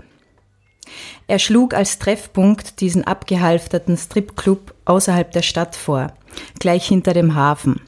Er 1.26 1.38
schlug 1.38 1.74
als 1.74 1.98
Treffpunkt 1.98 2.80
diesen 2.80 3.04
abgehalfterten 3.04 3.96
Stripclub 3.96 4.74
außerhalb 4.84 5.30
der 5.30 5.42
Stadt 5.42 5.76
vor, 5.76 6.12
gleich 6.58 6.86
hinter 6.86 7.14
dem 7.14 7.34
Hafen. 7.34 7.80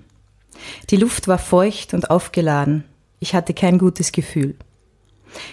Die 0.91 0.97
Luft 0.97 1.29
war 1.29 1.39
feucht 1.39 1.93
und 1.93 2.11
aufgeladen. 2.11 2.85
Ich 3.19 3.35
hatte 3.35 3.55
kein 3.55 3.79
gutes 3.79 4.13
Gefühl. 4.13 4.57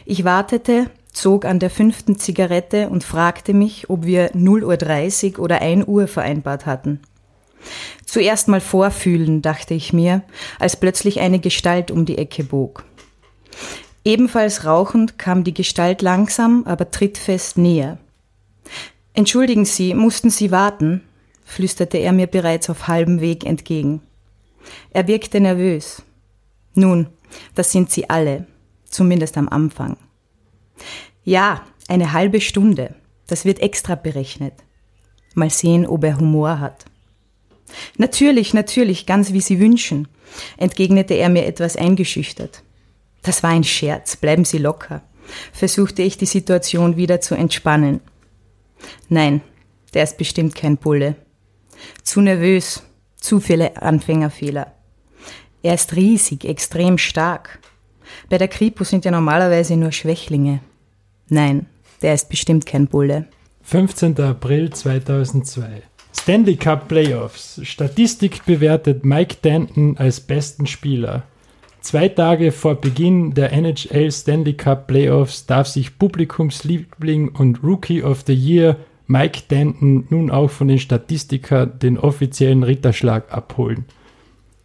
Ich 0.05 0.23
wartete, 0.23 0.89
zog 1.13 1.45
an 1.45 1.59
der 1.59 1.69
fünften 1.69 2.19
Zigarette 2.19 2.89
und 2.89 3.03
fragte 3.03 3.53
mich, 3.53 3.89
ob 3.89 4.05
wir 4.05 4.31
0.30 4.33 5.33
Uhr 5.37 5.39
oder 5.39 5.61
1 5.61 5.87
Uhr 5.87 6.07
vereinbart 6.07 6.65
hatten. 6.65 6.99
Zuerst 8.05 8.47
mal 8.47 8.61
vorfühlen, 8.61 9.41
dachte 9.41 9.73
ich 9.73 9.93
mir, 9.93 10.21
als 10.59 10.75
plötzlich 10.75 11.19
eine 11.19 11.39
Gestalt 11.39 11.91
um 11.91 12.05
die 12.05 12.17
Ecke 12.17 12.43
bog. 12.43 12.83
Ebenfalls 14.05 14.65
rauchend 14.65 15.17
kam 15.17 15.43
die 15.43 15.53
Gestalt 15.53 16.01
langsam, 16.01 16.63
aber 16.65 16.91
trittfest 16.91 17.57
näher. 17.57 17.97
Entschuldigen 19.13 19.65
Sie, 19.65 19.93
mussten 19.93 20.29
Sie 20.29 20.51
warten? 20.51 21.01
flüsterte 21.45 21.97
er 21.97 22.13
mir 22.13 22.27
bereits 22.27 22.69
auf 22.69 22.87
halbem 22.87 23.21
Weg 23.21 23.45
entgegen. 23.45 24.01
Er 24.91 25.07
wirkte 25.07 25.39
nervös. 25.39 26.01
Nun, 26.73 27.07
das 27.53 27.71
sind 27.71 27.91
Sie 27.91 28.09
alle, 28.09 28.47
zumindest 28.85 29.37
am 29.37 29.49
Anfang. 29.49 29.97
Ja, 31.23 31.65
eine 31.87 32.13
halbe 32.13 32.41
Stunde, 32.41 32.95
das 33.27 33.45
wird 33.45 33.59
extra 33.59 33.95
berechnet. 33.95 34.53
Mal 35.35 35.49
sehen, 35.49 35.85
ob 35.85 36.03
er 36.03 36.17
Humor 36.17 36.59
hat. 36.59 36.85
Natürlich, 37.97 38.53
natürlich, 38.53 39.05
ganz 39.05 39.33
wie 39.33 39.41
Sie 39.41 39.59
wünschen, 39.59 40.07
entgegnete 40.57 41.13
er 41.15 41.29
mir 41.29 41.45
etwas 41.45 41.75
eingeschüchtert. 41.75 42.63
Das 43.21 43.41
war 43.41 43.51
ein 43.51 43.63
Scherz, 43.63 44.15
bleiben 44.15 44.45
Sie 44.45 44.57
locker, 44.57 45.01
versuchte 45.51 46.01
ich 46.01 46.17
die 46.17 46.25
Situation 46.25 46.97
wieder 46.97 47.21
zu 47.21 47.35
entspannen. 47.35 48.01
Nein, 49.09 49.41
der 49.93 50.03
ist 50.03 50.17
bestimmt 50.17 50.55
kein 50.55 50.77
Bulle. 50.77 51.15
Zu 52.03 52.21
nervös, 52.21 52.83
zu 53.15 53.39
viele 53.39 53.81
Anfängerfehler. 53.81 54.73
Er 55.61 55.73
ist 55.73 55.95
riesig, 55.95 56.43
extrem 56.45 56.97
stark. 56.97 57.59
Bei 58.29 58.37
der 58.37 58.49
Kripo 58.49 58.83
sind 58.83 59.05
ja 59.05 59.11
normalerweise 59.11 59.77
nur 59.77 59.91
Schwächlinge. 59.91 60.59
Nein, 61.33 61.65
der 62.03 62.13
ist 62.13 62.29
bestimmt 62.29 62.67
kein 62.67 62.85
Bulle. 62.85 63.25
15. 63.63 64.19
April 64.21 64.69
2002. 64.69 65.81
Stanley 66.15 66.57
Cup 66.57 66.87
Playoffs. 66.87 67.59
Statistik 67.63 68.45
bewertet 68.45 69.03
Mike 69.03 69.37
Danton 69.41 69.97
als 69.97 70.19
besten 70.19 70.67
Spieler. 70.67 71.23
Zwei 71.81 72.07
Tage 72.09 72.51
vor 72.51 72.75
Beginn 72.75 73.33
der 73.33 73.51
NHL 73.51 74.11
Stanley 74.11 74.53
Cup 74.53 74.85
Playoffs 74.85 75.47
darf 75.47 75.65
sich 75.65 75.97
Publikumsliebling 75.97 77.29
und 77.29 77.63
Rookie 77.63 78.03
of 78.03 78.21
the 78.27 78.35
Year 78.35 78.77
Mike 79.07 79.41
Danton 79.47 80.05
nun 80.11 80.29
auch 80.29 80.51
von 80.51 80.67
den 80.67 80.77
Statistikern 80.77 81.79
den 81.79 81.97
offiziellen 81.97 82.61
Ritterschlag 82.61 83.33
abholen. 83.33 83.85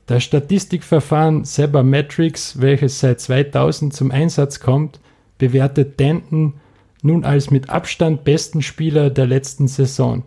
Das 0.04 0.22
Statistikverfahren 0.22 1.46
Sabermetrics, 1.46 2.60
welches 2.60 3.00
seit 3.00 3.20
2000 3.20 3.94
zum 3.94 4.10
Einsatz 4.10 4.60
kommt, 4.60 5.00
bewertet 5.38 6.00
Danton 6.00 6.54
nun 7.02 7.24
als 7.24 7.50
mit 7.50 7.70
Abstand 7.70 8.24
besten 8.24 8.62
Spieler 8.62 9.10
der 9.10 9.26
letzten 9.26 9.68
Saison. 9.68 10.24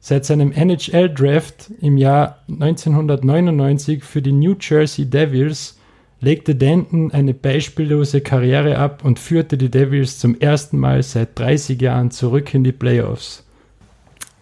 Seit 0.00 0.24
seinem 0.24 0.50
NHL-Draft 0.50 1.70
im 1.80 1.96
Jahr 1.96 2.42
1999 2.48 4.02
für 4.02 4.20
die 4.20 4.32
New 4.32 4.56
Jersey 4.58 5.08
Devils 5.08 5.78
legte 6.20 6.54
Denton 6.54 7.12
eine 7.12 7.34
beispiellose 7.34 8.20
Karriere 8.20 8.78
ab 8.78 9.04
und 9.04 9.18
führte 9.18 9.58
die 9.58 9.70
Devils 9.70 10.18
zum 10.18 10.40
ersten 10.40 10.78
Mal 10.78 11.02
seit 11.02 11.38
30 11.38 11.80
Jahren 11.80 12.10
zurück 12.10 12.54
in 12.54 12.64
die 12.64 12.72
Playoffs. 12.72 13.44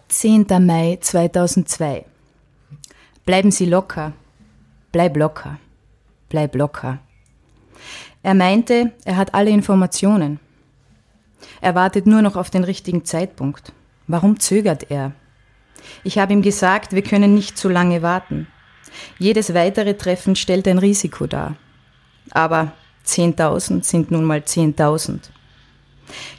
10. 0.07 0.45
Mai 0.61 0.97
2002. 0.99 2.05
Bleiben 3.25 3.51
Sie 3.51 3.65
locker. 3.65 4.13
Bleib 4.91 5.15
locker. 5.15 5.59
Bleib 6.29 6.55
locker. 6.55 6.99
Er 8.23 8.33
meinte, 8.33 8.91
er 9.03 9.17
hat 9.17 9.33
alle 9.33 9.49
Informationen. 9.49 10.39
Er 11.59 11.75
wartet 11.75 12.05
nur 12.05 12.21
noch 12.21 12.35
auf 12.35 12.49
den 12.49 12.63
richtigen 12.63 13.03
Zeitpunkt. 13.05 13.73
Warum 14.07 14.39
zögert 14.39 14.91
er? 14.91 15.13
Ich 16.03 16.17
habe 16.17 16.33
ihm 16.33 16.41
gesagt, 16.41 16.93
wir 16.93 17.01
können 17.01 17.33
nicht 17.33 17.57
zu 17.57 17.69
lange 17.69 18.01
warten. 18.01 18.47
Jedes 19.17 19.53
weitere 19.53 19.95
Treffen 19.95 20.35
stellt 20.35 20.67
ein 20.67 20.77
Risiko 20.77 21.27
dar. 21.27 21.55
Aber 22.31 22.73
10.000 23.05 23.83
sind 23.83 24.11
nun 24.11 24.23
mal 24.23 24.39
10.000. 24.39 25.19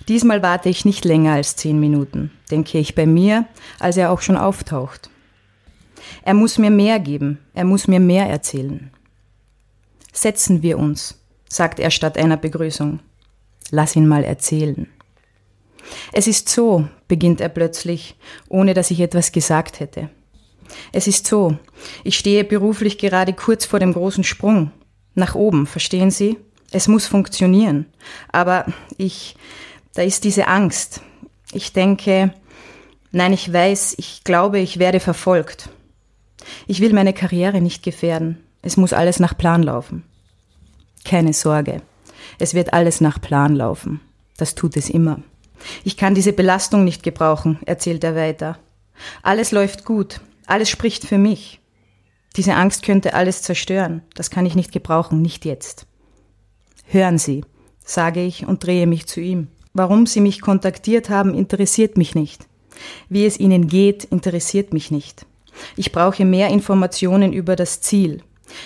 Diesmal 0.08 0.42
warte 0.42 0.68
ich 0.68 0.84
nicht 0.84 1.04
länger 1.04 1.32
als 1.32 1.56
10 1.56 1.80
Minuten, 1.80 2.30
denke 2.50 2.78
ich 2.78 2.94
bei 2.94 3.06
mir, 3.06 3.46
als 3.78 3.96
er 3.96 4.10
auch 4.10 4.20
schon 4.20 4.36
auftaucht. 4.36 5.10
Er 6.22 6.34
muss 6.34 6.58
mir 6.58 6.70
mehr 6.70 7.00
geben, 7.00 7.38
er 7.54 7.64
muss 7.64 7.88
mir 7.88 8.00
mehr 8.00 8.28
erzählen. 8.28 8.90
Setzen 10.12 10.62
wir 10.62 10.78
uns, 10.78 11.21
sagt 11.52 11.80
er 11.80 11.90
statt 11.90 12.16
einer 12.16 12.38
Begrüßung. 12.38 13.00
Lass 13.70 13.94
ihn 13.94 14.08
mal 14.08 14.24
erzählen. 14.24 14.88
Es 16.12 16.26
ist 16.26 16.48
so, 16.48 16.88
beginnt 17.08 17.42
er 17.42 17.50
plötzlich, 17.50 18.16
ohne 18.48 18.72
dass 18.72 18.90
ich 18.90 19.00
etwas 19.00 19.32
gesagt 19.32 19.78
hätte. 19.78 20.08
Es 20.92 21.06
ist 21.06 21.26
so, 21.26 21.58
ich 22.04 22.16
stehe 22.16 22.44
beruflich 22.44 22.96
gerade 22.96 23.34
kurz 23.34 23.66
vor 23.66 23.80
dem 23.80 23.92
großen 23.92 24.24
Sprung 24.24 24.70
nach 25.14 25.34
oben, 25.34 25.66
verstehen 25.66 26.10
Sie? 26.10 26.38
Es 26.70 26.88
muss 26.88 27.06
funktionieren. 27.06 27.84
Aber 28.30 28.64
ich, 28.96 29.36
da 29.92 30.00
ist 30.00 30.24
diese 30.24 30.48
Angst. 30.48 31.02
Ich 31.52 31.74
denke, 31.74 32.32
nein, 33.10 33.34
ich 33.34 33.52
weiß, 33.52 33.96
ich 33.98 34.24
glaube, 34.24 34.58
ich 34.58 34.78
werde 34.78 35.00
verfolgt. 35.00 35.68
Ich 36.66 36.80
will 36.80 36.94
meine 36.94 37.12
Karriere 37.12 37.60
nicht 37.60 37.82
gefährden. 37.82 38.38
Es 38.62 38.78
muss 38.78 38.94
alles 38.94 39.20
nach 39.20 39.36
Plan 39.36 39.62
laufen. 39.62 40.04
Keine 41.04 41.32
Sorge. 41.32 41.82
Es 42.38 42.54
wird 42.54 42.72
alles 42.72 43.00
nach 43.00 43.20
Plan 43.20 43.54
laufen. 43.54 44.00
Das 44.36 44.54
tut 44.54 44.76
es 44.76 44.88
immer. 44.88 45.20
Ich 45.84 45.96
kann 45.96 46.14
diese 46.14 46.32
Belastung 46.32 46.84
nicht 46.84 47.02
gebrauchen, 47.02 47.58
erzählt 47.66 48.02
er 48.04 48.16
weiter. 48.16 48.58
Alles 49.22 49.52
läuft 49.52 49.84
gut. 49.84 50.20
Alles 50.46 50.68
spricht 50.68 51.04
für 51.04 51.18
mich. 51.18 51.60
Diese 52.36 52.54
Angst 52.54 52.82
könnte 52.82 53.14
alles 53.14 53.42
zerstören. 53.42 54.02
Das 54.14 54.30
kann 54.30 54.46
ich 54.46 54.54
nicht 54.54 54.72
gebrauchen, 54.72 55.22
nicht 55.22 55.44
jetzt. 55.44 55.86
Hören 56.86 57.18
Sie, 57.18 57.44
sage 57.84 58.24
ich 58.24 58.46
und 58.46 58.64
drehe 58.64 58.86
mich 58.86 59.06
zu 59.06 59.20
ihm. 59.20 59.48
Warum 59.74 60.06
Sie 60.06 60.20
mich 60.20 60.40
kontaktiert 60.40 61.10
haben, 61.10 61.34
interessiert 61.34 61.96
mich 61.96 62.14
nicht. 62.14 62.46
Wie 63.08 63.26
es 63.26 63.38
Ihnen 63.38 63.68
geht, 63.68 64.04
interessiert 64.04 64.72
mich 64.72 64.90
nicht. 64.90 65.26
Ich 65.76 65.92
brauche 65.92 66.24
mehr 66.24 66.48
Informationen 66.48 67.32
über 67.32 67.56
das 67.56 67.80
Ziel. 67.80 68.22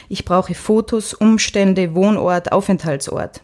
Ich 0.09 0.25
brauche 0.25 0.55
Fotos, 0.55 1.15
Umstände, 1.15 1.95
Wohnort, 1.95 2.53
Aufenthaltsort. 2.53 3.43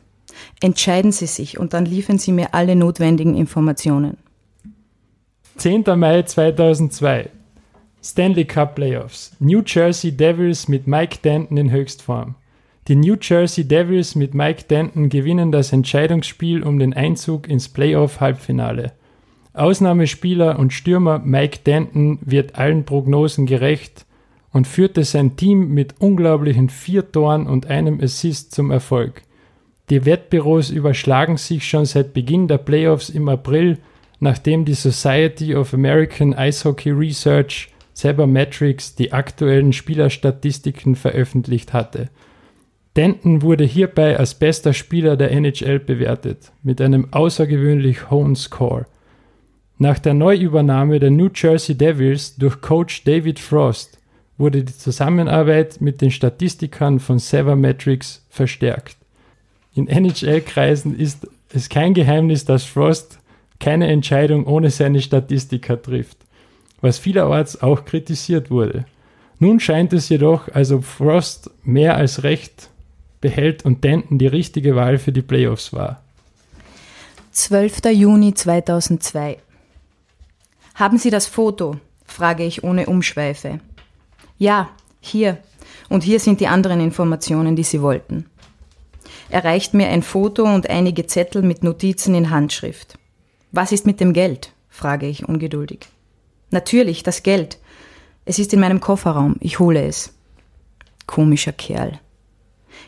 Entscheiden 0.61 1.12
Sie 1.12 1.26
sich 1.26 1.59
und 1.59 1.72
dann 1.72 1.85
liefern 1.85 2.18
Sie 2.18 2.33
mir 2.33 2.55
alle 2.55 2.76
notwendigen 2.76 3.37
Informationen. 3.37 4.16
10. 5.57 5.85
Mai 5.96 6.22
2002. 6.22 7.31
Stanley 8.02 8.44
Cup 8.44 8.74
Playoffs. 8.74 9.37
New 9.38 9.62
Jersey 9.64 10.16
Devils 10.16 10.66
mit 10.66 10.87
Mike 10.87 11.18
Danton 11.22 11.57
in 11.57 11.70
Höchstform. 11.70 12.35
Die 12.88 12.96
New 12.96 13.16
Jersey 13.20 13.68
Devils 13.68 14.16
mit 14.16 14.35
Mike 14.35 14.64
Danton 14.66 15.09
gewinnen 15.09 15.52
das 15.52 15.72
Entscheidungsspiel 15.72 16.64
um 16.64 16.81
den 16.81 16.94
Einzug 16.94 17.48
ins 17.48 17.68
Playoff-Halbfinale. 17.68 18.92
Ausnahmespieler 19.55 20.59
und 20.59 20.72
Stürmer 20.72 21.20
Mike 21.20 21.61
Danton 21.62 22.18
wird 22.22 22.57
allen 22.57 22.85
Prognosen 22.85 23.46
gerecht 23.46 24.05
und 24.52 24.66
führte 24.66 25.04
sein 25.04 25.36
Team 25.36 25.68
mit 25.72 25.94
unglaublichen 25.98 26.68
vier 26.68 27.10
Toren 27.10 27.46
und 27.46 27.66
einem 27.66 28.00
Assist 28.00 28.54
zum 28.54 28.70
Erfolg. 28.70 29.22
Die 29.90 30.04
Wettbüros 30.04 30.70
überschlagen 30.70 31.36
sich 31.36 31.68
schon 31.68 31.84
seit 31.84 32.14
Beginn 32.14 32.48
der 32.48 32.58
Playoffs 32.58 33.08
im 33.08 33.28
April, 33.28 33.78
nachdem 34.20 34.64
die 34.64 34.74
Society 34.74 35.54
of 35.54 35.74
American 35.74 36.32
Ice 36.32 36.64
Hockey 36.64 36.90
Research 36.90 37.68
Sabermetrics 37.94 38.94
die 38.94 39.12
aktuellen 39.12 39.72
Spielerstatistiken 39.72 40.94
veröffentlicht 40.94 41.72
hatte. 41.72 42.08
Denton 42.96 43.42
wurde 43.42 43.64
hierbei 43.64 44.18
als 44.18 44.34
bester 44.34 44.72
Spieler 44.72 45.16
der 45.16 45.30
NHL 45.32 45.78
bewertet, 45.78 46.52
mit 46.62 46.80
einem 46.80 47.12
außergewöhnlich 47.12 48.10
hohen 48.10 48.36
Score. 48.36 48.86
Nach 49.78 49.98
der 49.98 50.14
Neuübernahme 50.14 51.00
der 51.00 51.10
New 51.10 51.28
Jersey 51.34 51.76
Devils 51.76 52.36
durch 52.36 52.60
Coach 52.60 53.04
David 53.04 53.38
Frost 53.38 53.98
wurde 54.38 54.64
die 54.64 54.76
Zusammenarbeit 54.76 55.80
mit 55.80 56.00
den 56.00 56.10
Statistikern 56.10 57.00
von 57.00 57.18
Sabermetrics 57.18 58.24
verstärkt. 58.30 58.96
In 59.74 59.88
NHL-Kreisen 59.88 60.98
ist 60.98 61.26
es 61.50 61.68
kein 61.68 61.94
Geheimnis, 61.94 62.44
dass 62.44 62.64
Frost 62.64 63.18
keine 63.60 63.86
Entscheidung 63.88 64.46
ohne 64.46 64.70
seine 64.70 65.00
Statistiker 65.00 65.80
trifft, 65.80 66.18
was 66.80 66.98
vielerorts 66.98 67.62
auch 67.62 67.84
kritisiert 67.84 68.50
wurde. 68.50 68.84
Nun 69.38 69.60
scheint 69.60 69.92
es 69.92 70.08
jedoch, 70.08 70.48
als 70.52 70.72
ob 70.72 70.84
Frost 70.84 71.50
mehr 71.64 71.96
als 71.96 72.22
recht 72.22 72.70
behält 73.20 73.64
und 73.64 73.84
Denton 73.84 74.18
die 74.18 74.26
richtige 74.26 74.76
Wahl 74.76 74.98
für 74.98 75.12
die 75.12 75.22
Playoffs 75.22 75.72
war. 75.72 76.02
12. 77.32 77.86
Juni 77.92 78.34
2002. 78.34 79.38
Haben 80.74 80.98
Sie 80.98 81.10
das 81.10 81.26
Foto? 81.26 81.76
frage 82.04 82.44
ich 82.44 82.62
ohne 82.62 82.86
Umschweife. 82.86 83.60
Ja, 84.42 84.70
hier. 84.98 85.38
Und 85.88 86.02
hier 86.02 86.18
sind 86.18 86.40
die 86.40 86.48
anderen 86.48 86.81
Informationen, 86.81 87.55
die 87.55 87.62
Sie 87.62 87.81
wollten. 87.81 88.26
Er 89.31 89.44
reicht 89.44 89.72
mir 89.72 89.87
ein 89.87 90.02
Foto 90.02 90.42
und 90.52 90.68
einige 90.68 91.07
Zettel 91.07 91.42
mit 91.42 91.62
Notizen 91.62 92.16
in 92.16 92.31
Handschrift. 92.31 92.98
Was 93.52 93.70
ist 93.70 93.87
mit 93.87 94.00
dem 94.00 94.12
Geld? 94.12 94.52
frage 94.68 95.07
ich 95.07 95.28
ungeduldig. 95.28 95.87
Natürlich, 96.50 97.05
das 97.05 97.22
Geld. 97.22 97.61
Es 98.24 98.40
ist 98.40 98.52
in 98.52 98.59
meinem 98.59 98.81
Kofferraum. 98.81 99.37
Ich 99.38 99.61
hole 99.61 99.87
es. 99.87 100.12
Komischer 101.07 101.52
Kerl. 101.52 102.00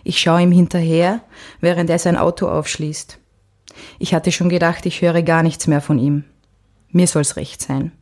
Ich 0.02 0.18
schaue 0.18 0.42
ihm 0.42 0.50
hinterher, 0.50 1.20
während 1.60 1.88
er 1.88 2.00
sein 2.00 2.16
Auto 2.16 2.48
aufschließt. 2.48 3.20
Ich 4.00 4.12
hatte 4.12 4.32
schon 4.32 4.48
gedacht, 4.48 4.86
ich 4.86 5.02
höre 5.02 5.22
gar 5.22 5.44
nichts 5.44 5.68
mehr 5.68 5.80
von 5.80 6.00
ihm. 6.00 6.24
Mir 6.90 7.06
soll's 7.06 7.36
recht 7.36 7.62
sein. 7.62 7.92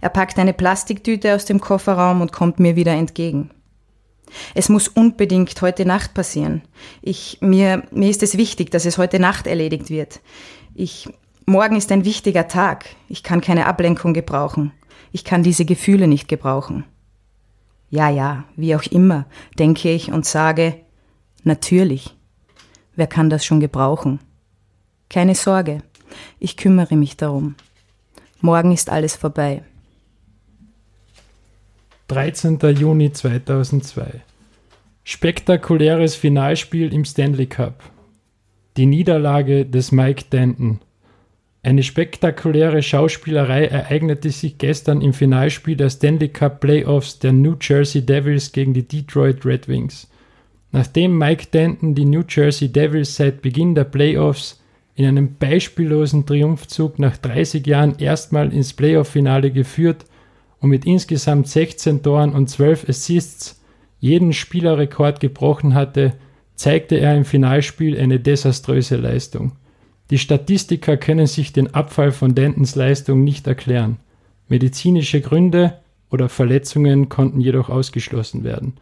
Er 0.00 0.08
packt 0.08 0.38
eine 0.38 0.52
Plastiktüte 0.52 1.34
aus 1.34 1.44
dem 1.44 1.60
Kofferraum 1.60 2.20
und 2.20 2.32
kommt 2.32 2.60
mir 2.60 2.76
wieder 2.76 2.92
entgegen. 2.92 3.50
Es 4.54 4.68
muss 4.68 4.88
unbedingt 4.88 5.60
heute 5.60 5.84
Nacht 5.84 6.14
passieren. 6.14 6.62
Ich, 7.02 7.38
mir, 7.40 7.82
mir 7.90 8.10
ist 8.10 8.22
es 8.22 8.36
wichtig, 8.36 8.70
dass 8.70 8.86
es 8.86 8.98
heute 8.98 9.18
Nacht 9.18 9.46
erledigt 9.46 9.90
wird. 9.90 10.20
Ich, 10.74 11.08
morgen 11.46 11.76
ist 11.76 11.92
ein 11.92 12.04
wichtiger 12.04 12.48
Tag. 12.48 12.86
Ich 13.08 13.22
kann 13.22 13.40
keine 13.40 13.66
Ablenkung 13.66 14.14
gebrauchen. 14.14 14.72
Ich 15.12 15.24
kann 15.24 15.42
diese 15.42 15.64
Gefühle 15.64 16.08
nicht 16.08 16.28
gebrauchen. 16.28 16.84
Ja, 17.90 18.08
ja, 18.08 18.44
wie 18.56 18.74
auch 18.74 18.84
immer, 18.84 19.26
denke 19.58 19.90
ich 19.92 20.10
und 20.10 20.24
sage, 20.24 20.76
natürlich. 21.44 22.16
Wer 22.96 23.06
kann 23.06 23.28
das 23.28 23.44
schon 23.44 23.60
gebrauchen? 23.60 24.20
Keine 25.10 25.34
Sorge, 25.34 25.82
ich 26.38 26.56
kümmere 26.56 26.96
mich 26.96 27.18
darum. 27.18 27.54
Morgen 28.44 28.72
ist 28.72 28.90
alles 28.90 29.14
vorbei. 29.14 29.62
13. 32.08 32.58
Juni 32.76 33.12
2002. 33.12 34.20
Spektakuläres 35.04 36.16
Finalspiel 36.16 36.92
im 36.92 37.04
Stanley 37.04 37.46
Cup. 37.46 37.84
Die 38.76 38.86
Niederlage 38.86 39.64
des 39.64 39.92
Mike 39.92 40.24
Denton. 40.32 40.80
Eine 41.62 41.84
spektakuläre 41.84 42.82
Schauspielerei 42.82 43.66
ereignete 43.66 44.30
sich 44.30 44.58
gestern 44.58 45.02
im 45.02 45.12
Finalspiel 45.12 45.76
der 45.76 45.90
Stanley 45.90 46.28
Cup 46.28 46.58
Playoffs 46.58 47.20
der 47.20 47.32
New 47.32 47.54
Jersey 47.60 48.04
Devils 48.04 48.50
gegen 48.50 48.74
die 48.74 48.88
Detroit 48.88 49.46
Red 49.46 49.68
Wings. 49.68 50.10
Nachdem 50.72 51.16
Mike 51.16 51.46
Denton 51.52 51.94
die 51.94 52.06
New 52.06 52.24
Jersey 52.28 52.72
Devils 52.72 53.14
seit 53.14 53.40
Beginn 53.40 53.76
der 53.76 53.84
Playoffs 53.84 54.61
in 54.94 55.06
einem 55.06 55.36
beispiellosen 55.36 56.26
Triumphzug 56.26 56.98
nach 56.98 57.16
30 57.16 57.66
Jahren 57.66 57.98
erstmal 57.98 58.52
ins 58.52 58.74
Playoff-Finale 58.74 59.50
geführt 59.50 60.04
und 60.60 60.70
mit 60.70 60.84
insgesamt 60.84 61.48
16 61.48 62.02
Toren 62.02 62.32
und 62.32 62.48
12 62.48 62.88
Assists 62.88 63.62
jeden 64.00 64.32
Spielerrekord 64.32 65.20
gebrochen 65.20 65.74
hatte, 65.74 66.14
zeigte 66.54 66.96
er 66.96 67.16
im 67.16 67.24
Finalspiel 67.24 67.98
eine 67.98 68.20
desaströse 68.20 68.96
Leistung. 68.96 69.52
Die 70.10 70.18
Statistiker 70.18 70.96
können 70.96 71.26
sich 71.26 71.52
den 71.52 71.72
Abfall 71.72 72.12
von 72.12 72.34
Dentons 72.34 72.74
Leistung 72.74 73.24
nicht 73.24 73.46
erklären. 73.46 73.96
Medizinische 74.48 75.20
Gründe 75.20 75.78
oder 76.10 76.28
Verletzungen 76.28 77.08
konnten 77.08 77.40
jedoch 77.40 77.70
ausgeschlossen 77.70 78.44
werden. 78.44 78.74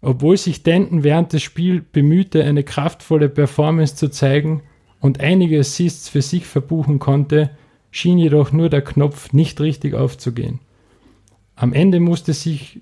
Obwohl 0.00 0.36
sich 0.36 0.62
Denton 0.62 1.02
während 1.02 1.32
des 1.32 1.42
Spiels 1.42 1.82
bemühte, 1.90 2.44
eine 2.44 2.62
kraftvolle 2.62 3.28
Performance 3.28 3.96
zu 3.96 4.08
zeigen 4.08 4.62
und 5.06 5.20
einige 5.20 5.60
Assists 5.60 6.08
für 6.08 6.20
sich 6.20 6.46
verbuchen 6.46 6.98
konnte, 6.98 7.50
schien 7.90 8.18
jedoch 8.18 8.52
nur 8.52 8.68
der 8.68 8.82
Knopf 8.82 9.32
nicht 9.32 9.60
richtig 9.60 9.94
aufzugehen. 9.94 10.58
Am 11.54 11.72
Ende 11.72 12.00
musste 12.00 12.34
sich 12.34 12.80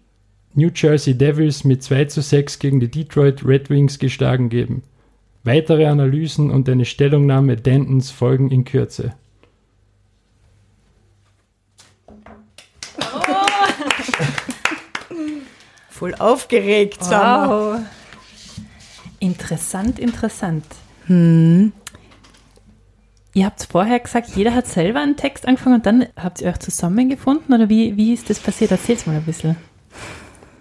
New 0.55 0.71
Jersey 0.75 1.17
Devils 1.17 1.65
mit 1.65 1.83
2 1.83 2.07
zu 2.07 2.23
6 2.23 2.59
gegen 2.59 2.81
die 2.81 2.91
Detroit 2.91 3.45
Red 3.45 3.71
Wings 3.71 3.99
geschlagen 3.99 4.49
geben. 4.49 4.83
Weitere 5.45 5.87
Analysen 5.87 6.51
und 6.51 6.69
eine 6.69 6.87
Stellungnahme 6.87 7.57
Dentons 7.57 8.11
folgen 8.11 8.51
in 8.51 8.65
Kürze. 8.65 9.15
Voll 15.91 16.15
aufgeregt, 16.15 16.99
Wow. 17.03 17.81
Interessant, 19.21 19.99
interessant. 19.99 20.65
Hm. 21.07 21.73
Ihr 23.35 23.47
habt 23.47 23.65
vorher 23.65 23.99
gesagt, 23.99 24.37
jeder 24.37 24.55
hat 24.55 24.69
selber 24.69 25.01
einen 25.01 25.17
Text 25.17 25.47
angefangen 25.47 25.77
und 25.77 25.87
dann 25.87 26.07
habt 26.17 26.41
ihr 26.41 26.49
euch 26.49 26.61
zusammengefunden 26.61 27.53
oder 27.53 27.69
wie, 27.69 27.97
wie 27.97 28.13
ist 28.13 28.31
das 28.31 28.39
passiert? 28.39 28.71
Erzähl's 28.71 29.07
mal 29.07 29.17
ein 29.17 29.25
bisschen. 29.25 29.57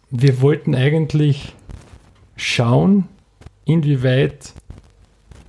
Wir 0.10 0.42
wollten 0.42 0.74
eigentlich 0.74 1.54
schauen, 2.36 3.08
inwieweit 3.66 4.54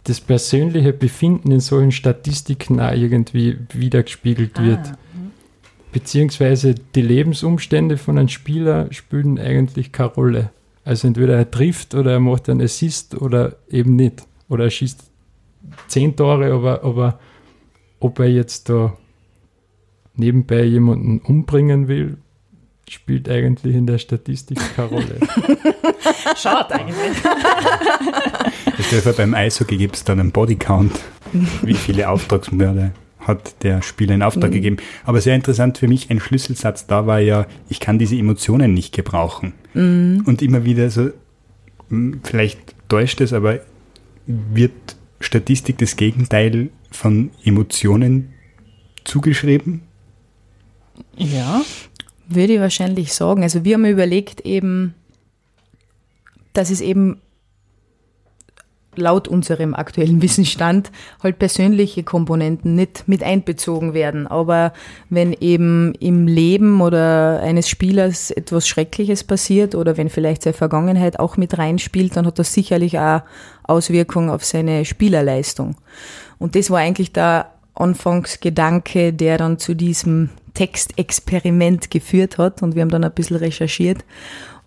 das 0.05 0.21
persönliche 0.21 0.93
Befinden 0.93 1.51
in 1.51 1.61
solchen 1.61 1.93
Statistiken 1.93 2.79
auch 2.79 2.93
irgendwie 2.93 3.57
wiedergespiegelt 3.73 4.61
wird. 4.63 4.81
Ah, 4.81 4.99
Beziehungsweise 5.93 6.75
die 6.75 7.03
Lebensumstände 7.03 7.97
von 7.97 8.19
einem 8.19 8.29
Spieler 8.29 8.89
spielen 8.93 9.39
eigentlich 9.39 9.93
keine 9.93 10.11
Rolle. 10.11 10.51
Also 10.85 11.09
entweder 11.09 11.37
er 11.37 11.51
trifft 11.51 11.95
oder 11.95 12.13
er 12.13 12.21
macht 12.21 12.51
einen 12.51 12.61
Assist 12.61 13.15
oder 13.15 13.57
eben 13.71 13.97
nicht. 13.97 14.27
Oder 14.51 14.65
er 14.65 14.71
schießt 14.71 15.14
zehn 15.89 16.17
Tore, 16.17 16.53
aber, 16.53 16.85
aber 16.85 17.19
ob 18.01 18.19
er 18.19 18.29
jetzt 18.29 18.69
da 18.69 18.97
nebenbei 20.15 20.65
jemanden 20.65 21.21
umbringen 21.21 21.89
will, 21.89 22.19
spielt 22.89 23.29
eigentlich 23.29 23.75
in 23.75 23.87
der 23.87 23.99
Statistik 23.99 24.59
keine 24.77 24.89
Rolle. 24.89 25.19
Schaut 26.37 26.71
eigentlich. 26.73 27.17
Vor, 29.03 29.13
beim 29.15 29.35
Eishockey 29.35 29.77
gibt 29.77 29.97
es 29.97 30.05
dann 30.05 30.21
einen 30.21 30.31
Bodycount. 30.31 30.93
Wie 31.63 31.75
viele 31.75 32.09
Auftragsmörder 32.09 32.93
hat 33.19 33.63
der 33.65 33.83
Spieler 33.83 34.15
in 34.15 34.23
Auftrag 34.23 34.53
gegeben. 34.53 34.77
Aber 35.05 35.21
sehr 35.21 35.35
interessant 35.35 35.79
für 35.79 35.89
mich, 35.89 36.11
ein 36.11 36.21
Schlüsselsatz 36.21 36.87
da 36.87 37.07
war 37.07 37.19
ja, 37.21 37.47
ich 37.69 37.81
kann 37.81 37.99
diese 37.99 38.17
Emotionen 38.17 38.75
nicht 38.75 38.95
gebrauchen. 38.95 39.55
Und 39.75 40.43
immer 40.43 40.65
wieder 40.65 40.91
so, 40.91 41.11
hm, 41.89 42.21
vielleicht 42.23 42.61
täuscht 42.89 43.21
es, 43.21 43.33
aber 43.33 43.61
wird 44.27 44.97
Statistik 45.21 45.79
das 45.79 45.97
Gegenteil 45.97 46.71
von 46.91 47.31
Emotionen 47.45 48.33
zugeschrieben? 49.05 49.83
Ja. 51.17 51.63
Würde 52.27 52.55
ich 52.55 52.61
wahrscheinlich 52.61 53.13
sagen. 53.13 53.43
Also 53.43 53.65
wir 53.65 53.75
haben 53.75 53.85
überlegt 53.85 54.41
eben, 54.43 54.95
dass 56.53 56.71
es 56.71 56.81
eben 56.81 57.21
laut 58.99 59.29
unserem 59.29 59.75
aktuellen 59.75 60.23
Wissensstand 60.23 60.91
halt 61.23 61.39
persönliche 61.39 62.03
Komponenten 62.03 62.75
nicht 62.75 63.05
mit 63.07 63.23
einbezogen 63.23 63.95
werden. 63.95 64.27
Aber 64.27 64.73
wenn 65.11 65.33
eben 65.33 65.95
im 65.95 66.27
Leben 66.27 66.81
oder 66.81 67.41
eines 67.41 67.69
Spielers 67.69 68.31
etwas 68.31 68.69
Schreckliches 68.69 69.25
passiert 69.25 69.75
oder 69.75 69.97
wenn 69.97 70.11
vielleicht 70.11 70.43
seine 70.43 70.55
Vergangenheit 70.55 71.19
auch 71.19 71.37
mit 71.37 71.59
reinspielt, 71.59 72.17
dann 72.17 72.27
hat 72.27 72.39
das 72.39 72.53
sicherlich 72.53 72.99
auch 72.99 73.23
Auswirkungen 73.63 74.31
auf 74.31 74.45
seine 74.45 74.85
Spielerleistung. 74.85 75.77
Und 76.39 76.55
das 76.57 76.71
war 76.71 76.79
eigentlich 76.79 77.13
der 77.13 77.51
Anfangsgedanke, 77.75 79.13
der 79.13 79.39
dann 79.39 79.59
zu 79.59 79.75
diesem 79.75 80.31
Textexperiment 80.55 81.91
geführt 81.91 82.39
hat 82.39 82.63
und 82.63 82.75
wir 82.75 82.83
haben 82.83 82.91
dann 82.91 83.05
ein 83.05 83.13
bisschen 83.13 83.37
recherchiert. 83.37 84.05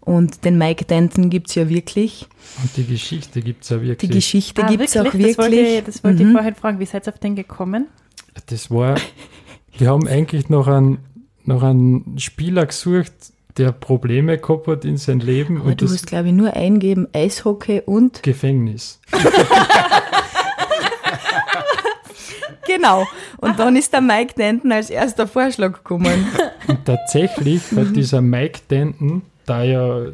Und 0.08 0.46
den 0.46 0.58
Mike 0.58 0.86
Denton 0.86 1.30
gibt's 1.30 1.54
ja 1.56 1.68
wirklich. 1.68 2.28
Und 2.64 2.76
die 2.78 2.86
Geschichte 2.86 3.42
gibt 3.42 3.64
es 3.66 3.70
ja 3.72 3.78
Die 3.78 3.88
wirklich. 3.90 4.10
Geschichte 4.12 4.64
Ah, 4.64 4.70
gibt's 4.70 4.96
auch 4.96 5.04
Das 5.04 5.14
wollte, 5.14 5.28
wirklich. 5.28 5.78
ich, 5.80 5.84
das 5.84 6.02
wollte 6.04 6.24
Mhm. 6.24 6.30
ich 6.30 6.34
vorhin 6.38 6.56
fragen. 6.56 6.80
Wie 6.80 6.86
seid 6.86 7.06
ihr 7.08 7.14
auf 7.14 7.20
den 7.20 7.36
gekommen? 7.36 7.88
Das 8.46 8.72
war, 8.72 8.96
wir 9.78 9.90
haben 9.90 10.08
eigentlich 10.08 10.48
noch 10.48 10.68
einen, 10.68 11.00
noch 11.44 11.62
einen 11.62 12.18
Spieler 12.20 12.66
gesucht, 12.68 13.12
der 13.58 13.74
Probleme 13.74 14.38
gehabt 14.38 14.68
hat 14.68 14.86
in 14.86 14.96
seinem 14.96 15.20
Leben 15.20 15.58
Aber 15.60 15.72
und 15.72 15.82
du 15.82 15.86
das 15.86 15.96
hast, 15.96 16.08
glaube 16.08 16.28
ich, 16.30 16.34
nur 16.34 16.54
eingeben 16.54 17.08
Eishockey 17.14 17.82
und 17.86 18.24
Gefängnis. 18.24 19.02
genau. 22.66 23.06
Und 23.38 23.60
dann 23.60 23.76
ist 23.76 23.92
der 23.94 24.02
Mike 24.02 24.36
Denton 24.38 24.72
als 24.72 24.90
erster 24.90 25.28
Vorschlag 25.28 25.74
gekommen. 25.74 26.28
Und 26.68 26.86
tatsächlich 26.86 27.62
hat 27.76 27.96
dieser 27.96 28.22
Mike 28.22 28.62
Denton, 28.70 29.22
da 29.48 29.64
ja 29.64 30.06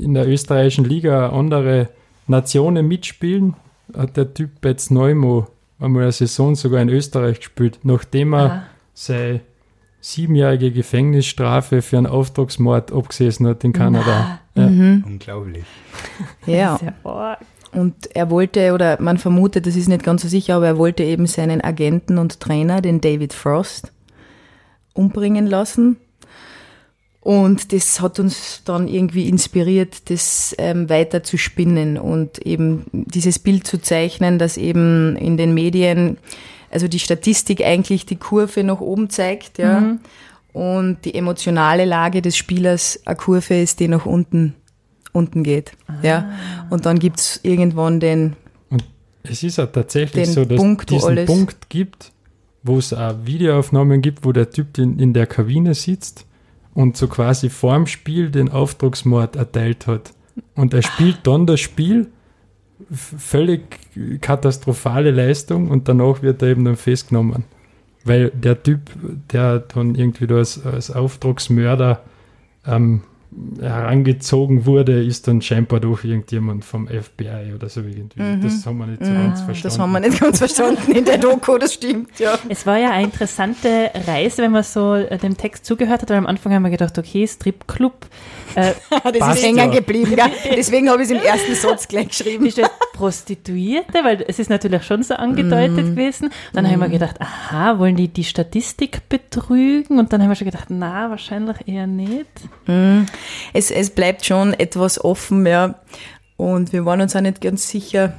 in 0.00 0.14
der 0.14 0.26
österreichischen 0.26 0.84
Liga 0.86 1.28
andere 1.30 1.88
Nationen 2.26 2.88
mitspielen, 2.88 3.54
hat 3.96 4.16
der 4.16 4.32
Typ 4.32 4.64
jetzt 4.64 4.90
Neumo 4.90 5.48
einmal 5.78 6.04
eine 6.04 6.12
Saison 6.12 6.54
sogar 6.54 6.80
in 6.80 6.88
Österreich 6.88 7.38
gespielt, 7.40 7.80
nachdem 7.82 8.32
er 8.34 8.50
Ah. 8.50 8.62
seine 8.94 9.40
siebenjährige 10.00 10.70
Gefängnisstrafe 10.72 11.82
für 11.82 11.98
einen 11.98 12.06
Auftragsmord 12.06 12.92
abgesessen 12.92 13.46
hat 13.46 13.64
in 13.64 13.72
Kanada. 13.72 14.38
Ja. 14.54 14.66
Unglaublich. 14.66 15.64
Ja, 16.46 16.78
und 17.72 17.94
er 18.16 18.30
wollte, 18.30 18.72
oder 18.74 19.00
man 19.00 19.16
vermutet, 19.18 19.66
das 19.66 19.76
ist 19.76 19.88
nicht 19.88 20.02
ganz 20.02 20.22
so 20.22 20.28
sicher, 20.28 20.56
aber 20.56 20.66
er 20.66 20.78
wollte 20.78 21.04
eben 21.04 21.26
seinen 21.26 21.60
Agenten 21.62 22.18
und 22.18 22.40
Trainer, 22.40 22.80
den 22.80 23.00
David 23.00 23.32
Frost, 23.32 23.92
umbringen 24.94 25.46
lassen. 25.46 25.96
Und 27.22 27.72
das 27.74 28.00
hat 28.00 28.18
uns 28.18 28.62
dann 28.64 28.88
irgendwie 28.88 29.28
inspiriert, 29.28 30.08
das 30.10 30.54
ähm, 30.56 30.88
weiter 30.88 31.22
zu 31.22 31.36
spinnen 31.36 31.98
und 31.98 32.38
eben 32.38 32.86
dieses 32.92 33.38
Bild 33.38 33.66
zu 33.66 33.78
zeichnen, 33.78 34.38
dass 34.38 34.56
eben 34.56 35.16
in 35.16 35.36
den 35.36 35.52
Medien, 35.52 36.16
also 36.70 36.88
die 36.88 36.98
Statistik 36.98 37.62
eigentlich 37.62 38.06
die 38.06 38.16
Kurve 38.16 38.64
nach 38.64 38.80
oben 38.80 39.10
zeigt, 39.10 39.58
ja, 39.58 39.98
und 40.54 41.04
die 41.04 41.14
emotionale 41.14 41.84
Lage 41.84 42.22
des 42.22 42.36
Spielers 42.38 43.00
eine 43.04 43.16
Kurve 43.16 43.60
ist, 43.60 43.80
die 43.80 43.88
nach 43.88 44.06
unten, 44.06 44.54
unten 45.12 45.42
geht, 45.42 45.72
ja. 46.02 46.30
Und 46.70 46.86
dann 46.86 46.98
gibt's 46.98 47.38
irgendwann 47.42 48.00
den, 48.00 48.34
Es 49.22 49.42
ist 49.42 49.60
auch 49.60 49.70
tatsächlich 49.70 50.24
Den 50.24 50.32
so, 50.32 50.44
dass 50.46 50.56
Punkt, 50.58 50.90
wo 50.90 50.94
diesen 50.94 51.08
alles- 51.10 51.26
Punkt 51.26 51.68
gibt, 51.68 52.12
wo 52.62 52.78
es 52.78 52.94
auch 52.94 53.14
Videoaufnahmen 53.24 54.00
gibt, 54.00 54.24
wo 54.24 54.32
der 54.32 54.48
Typ 54.48 54.78
in, 54.78 54.98
in 54.98 55.12
der 55.12 55.26
Kabine 55.26 55.74
sitzt 55.74 56.24
und 56.74 56.96
so 56.96 57.08
quasi 57.08 57.50
vorm 57.50 57.86
Spiel 57.86 58.30
den 58.30 58.48
Auftragsmord 58.48 59.36
erteilt 59.36 59.86
hat. 59.86 60.12
Und 60.54 60.74
er 60.74 60.82
spielt 60.82 61.26
dann 61.26 61.46
das 61.46 61.60
Spiel, 61.60 62.08
völlig 62.90 63.62
katastrophale 64.20 65.10
Leistung 65.10 65.68
und 65.68 65.88
danach 65.88 66.22
wird 66.22 66.42
er 66.42 66.48
eben 66.48 66.64
dann 66.64 66.76
festgenommen. 66.76 67.44
Weil 68.04 68.30
der 68.30 68.62
Typ, 68.62 68.80
der 69.30 69.58
dann 69.58 69.94
irgendwie 69.94 70.26
da 70.26 70.36
als, 70.36 70.64
als 70.64 70.90
Auftragsmörder 70.90 72.02
ähm, 72.66 73.02
herangezogen 73.60 74.66
wurde, 74.66 75.04
ist 75.04 75.28
dann 75.28 75.40
scheinbar 75.40 75.80
doch 75.80 76.02
irgendjemand 76.02 76.64
vom 76.64 76.88
FBI 76.88 77.54
oder 77.54 77.68
so 77.68 77.80
irgendwie. 77.80 78.40
Das 78.42 78.66
haben 78.66 78.78
wir 78.78 78.86
nicht 78.86 79.04
so 79.04 79.12
ganz 79.12 79.40
verstanden. 79.40 79.58
Mhm. 79.58 79.62
das 79.62 79.78
haben 79.78 79.92
wir 79.92 80.00
nicht 80.00 80.20
ganz 80.20 80.38
verstanden 80.38 80.92
in 80.92 81.04
der 81.04 81.18
Doku, 81.18 81.58
das 81.58 81.74
stimmt, 81.74 82.18
ja. 82.18 82.38
Es 82.48 82.66
war 82.66 82.78
ja 82.78 82.90
eine 82.90 83.04
interessante 83.04 83.90
Reise, 84.06 84.42
wenn 84.42 84.52
man 84.52 84.64
so 84.64 84.96
dem 85.00 85.36
Text 85.36 85.64
zugehört 85.64 86.02
hat, 86.02 86.10
weil 86.10 86.16
am 86.16 86.26
Anfang 86.26 86.52
haben 86.52 86.62
wir 86.62 86.70
gedacht, 86.70 86.98
okay, 86.98 87.26
Stripclub. 87.26 88.06
Äh, 88.54 88.72
Das 89.04 89.18
Passt 89.18 89.38
ist 89.38 89.44
hängen 89.46 89.58
ja. 89.58 89.66
geblieben, 89.66 90.14
gell? 90.16 90.30
Deswegen 90.56 90.90
habe 90.90 91.02
ich 91.02 91.10
es 91.10 91.16
im 91.16 91.22
ersten 91.22 91.54
Satz 91.54 91.88
gleich 91.88 92.08
geschrieben. 92.08 92.46
ist 92.46 92.58
das 92.58 92.70
Prostituierte? 92.92 94.04
Weil 94.04 94.24
es 94.28 94.38
ist 94.38 94.50
natürlich 94.50 94.84
schon 94.84 95.02
so 95.02 95.14
angedeutet 95.14 95.76
Mhm. 95.86 95.96
gewesen. 95.96 96.30
Dann 96.52 96.68
haben 96.70 96.80
wir 96.80 96.88
gedacht, 96.88 97.20
aha, 97.20 97.78
wollen 97.78 97.96
die 97.96 98.08
die 98.08 98.24
Statistik 98.24 99.08
betrügen? 99.08 99.98
Und 99.98 100.12
dann 100.12 100.22
haben 100.22 100.28
wir 100.28 100.34
schon 100.36 100.46
gedacht, 100.46 100.66
na, 100.68 101.10
wahrscheinlich 101.10 101.56
eher 101.66 101.86
nicht. 101.86 102.26
Es, 103.52 103.70
es 103.70 103.90
bleibt 103.90 104.24
schon 104.26 104.54
etwas 104.54 105.02
offen, 105.02 105.46
ja. 105.46 105.76
Und 106.36 106.72
wir 106.72 106.84
waren 106.84 107.00
uns 107.00 107.14
auch 107.16 107.20
nicht 107.20 107.40
ganz 107.40 107.68
sicher, 107.68 108.14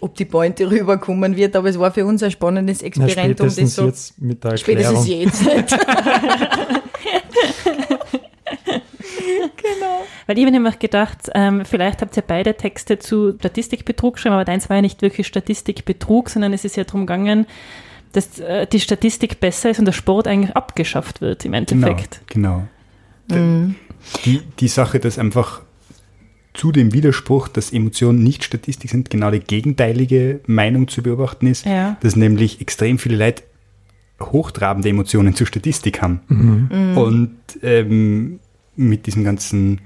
ob 0.00 0.14
die 0.16 0.24
Pointe 0.26 0.68
rüberkommen 0.70 1.36
wird, 1.36 1.56
aber 1.56 1.68
es 1.68 1.78
war 1.78 1.90
für 1.92 2.04
uns 2.06 2.22
ein 2.22 2.30
spannendes 2.30 2.80
Na, 2.80 2.86
Experiment, 2.88 3.40
um 3.40 3.46
das 3.46 3.54
spätestens 3.54 3.74
so. 3.76 3.86
jetzt 3.86 4.20
mit 4.20 4.42
der 4.44 4.52
Erklärung. 4.52 5.04
Spätestens 5.04 5.46
jetzt 5.46 5.78
nicht. 9.64 9.82
Weil 10.26 10.38
ich 10.38 10.44
habe 10.44 10.52
nämlich 10.52 10.78
gedacht, 10.78 11.30
ähm, 11.34 11.64
vielleicht 11.64 12.00
habt 12.02 12.16
ihr 12.16 12.22
beide 12.26 12.54
Texte 12.54 12.98
zu 12.98 13.34
Statistikbetrug 13.38 14.14
geschrieben, 14.14 14.34
aber 14.34 14.44
deins 14.44 14.68
war 14.68 14.76
ja 14.76 14.82
nicht 14.82 15.02
wirklich 15.02 15.26
Statistikbetrug, 15.26 16.30
sondern 16.30 16.52
es 16.52 16.64
ist 16.64 16.76
ja 16.76 16.84
darum 16.84 17.02
gegangen, 17.02 17.46
dass 18.12 18.38
äh, 18.38 18.66
die 18.66 18.80
Statistik 18.80 19.40
besser 19.40 19.70
ist 19.70 19.78
und 19.80 19.86
der 19.86 19.92
Sport 19.92 20.28
eigentlich 20.28 20.54
abgeschafft 20.56 21.20
wird 21.20 21.44
im 21.44 21.52
Genau, 21.52 21.58
Endeffekt. 21.88 22.20
genau. 22.28 22.66
Mhm. 23.28 23.74
Die, 24.24 24.42
die 24.60 24.68
Sache, 24.68 25.00
dass 25.00 25.18
einfach 25.18 25.62
zu 26.52 26.70
dem 26.70 26.92
Widerspruch, 26.92 27.48
dass 27.48 27.72
Emotionen 27.72 28.22
nicht 28.22 28.44
Statistik 28.44 28.90
sind, 28.90 29.10
genau 29.10 29.30
die 29.32 29.40
gegenteilige 29.40 30.40
Meinung 30.46 30.86
zu 30.86 31.02
beobachten 31.02 31.48
ist, 31.48 31.66
Ja. 31.66 31.96
dass 32.00 32.14
nämlich 32.14 32.60
extrem 32.60 32.98
viele 33.00 33.16
Leute 33.16 33.42
hochtrabende 34.22 34.88
Emotionen 34.88 35.34
zur 35.34 35.48
Statistik 35.48 36.00
haben. 36.00 36.20
Mhm. 36.28 36.96
Und 36.96 37.36
ähm, 37.62 38.38
mit 38.76 39.06
diesem 39.06 39.24
ganzen 39.24 39.80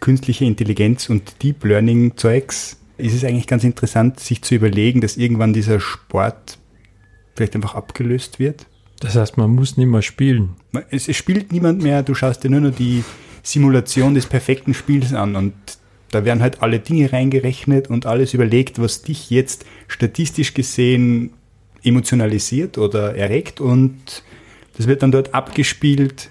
künstliche 0.00 0.44
Intelligenz 0.44 1.08
und 1.08 1.42
Deep 1.42 1.64
Learning 1.64 2.16
Zeugs 2.16 2.78
ist 2.98 3.14
es 3.14 3.24
eigentlich 3.24 3.46
ganz 3.46 3.64
interessant, 3.64 4.20
sich 4.20 4.42
zu 4.42 4.54
überlegen, 4.54 5.00
dass 5.00 5.16
irgendwann 5.16 5.52
dieser 5.52 5.80
Sport 5.80 6.58
vielleicht 7.34 7.54
einfach 7.54 7.74
abgelöst 7.74 8.38
wird. 8.38 8.66
Das 9.00 9.14
heißt, 9.14 9.36
man 9.36 9.50
muss 9.50 9.76
nicht 9.76 9.86
mehr 9.86 10.02
spielen. 10.02 10.56
Es, 10.90 11.08
es 11.08 11.16
spielt 11.16 11.52
niemand 11.52 11.82
mehr, 11.82 12.02
du 12.02 12.14
schaust 12.14 12.44
dir 12.44 12.50
nur 12.50 12.60
noch 12.60 12.74
die 12.74 13.04
Simulation 13.42 14.14
des 14.14 14.26
perfekten 14.26 14.74
Spiels 14.74 15.12
an 15.12 15.36
und 15.36 15.54
da 16.10 16.24
werden 16.24 16.40
halt 16.40 16.62
alle 16.62 16.78
Dinge 16.78 17.12
reingerechnet 17.12 17.90
und 17.90 18.06
alles 18.06 18.32
überlegt, 18.32 18.78
was 18.80 19.02
dich 19.02 19.28
jetzt 19.30 19.66
statistisch 19.88 20.54
gesehen 20.54 21.32
emotionalisiert 21.82 22.78
oder 22.78 23.14
erregt 23.14 23.60
und 23.60 24.22
das 24.76 24.86
wird 24.86 25.02
dann 25.02 25.12
dort 25.12 25.34
abgespielt 25.34 26.30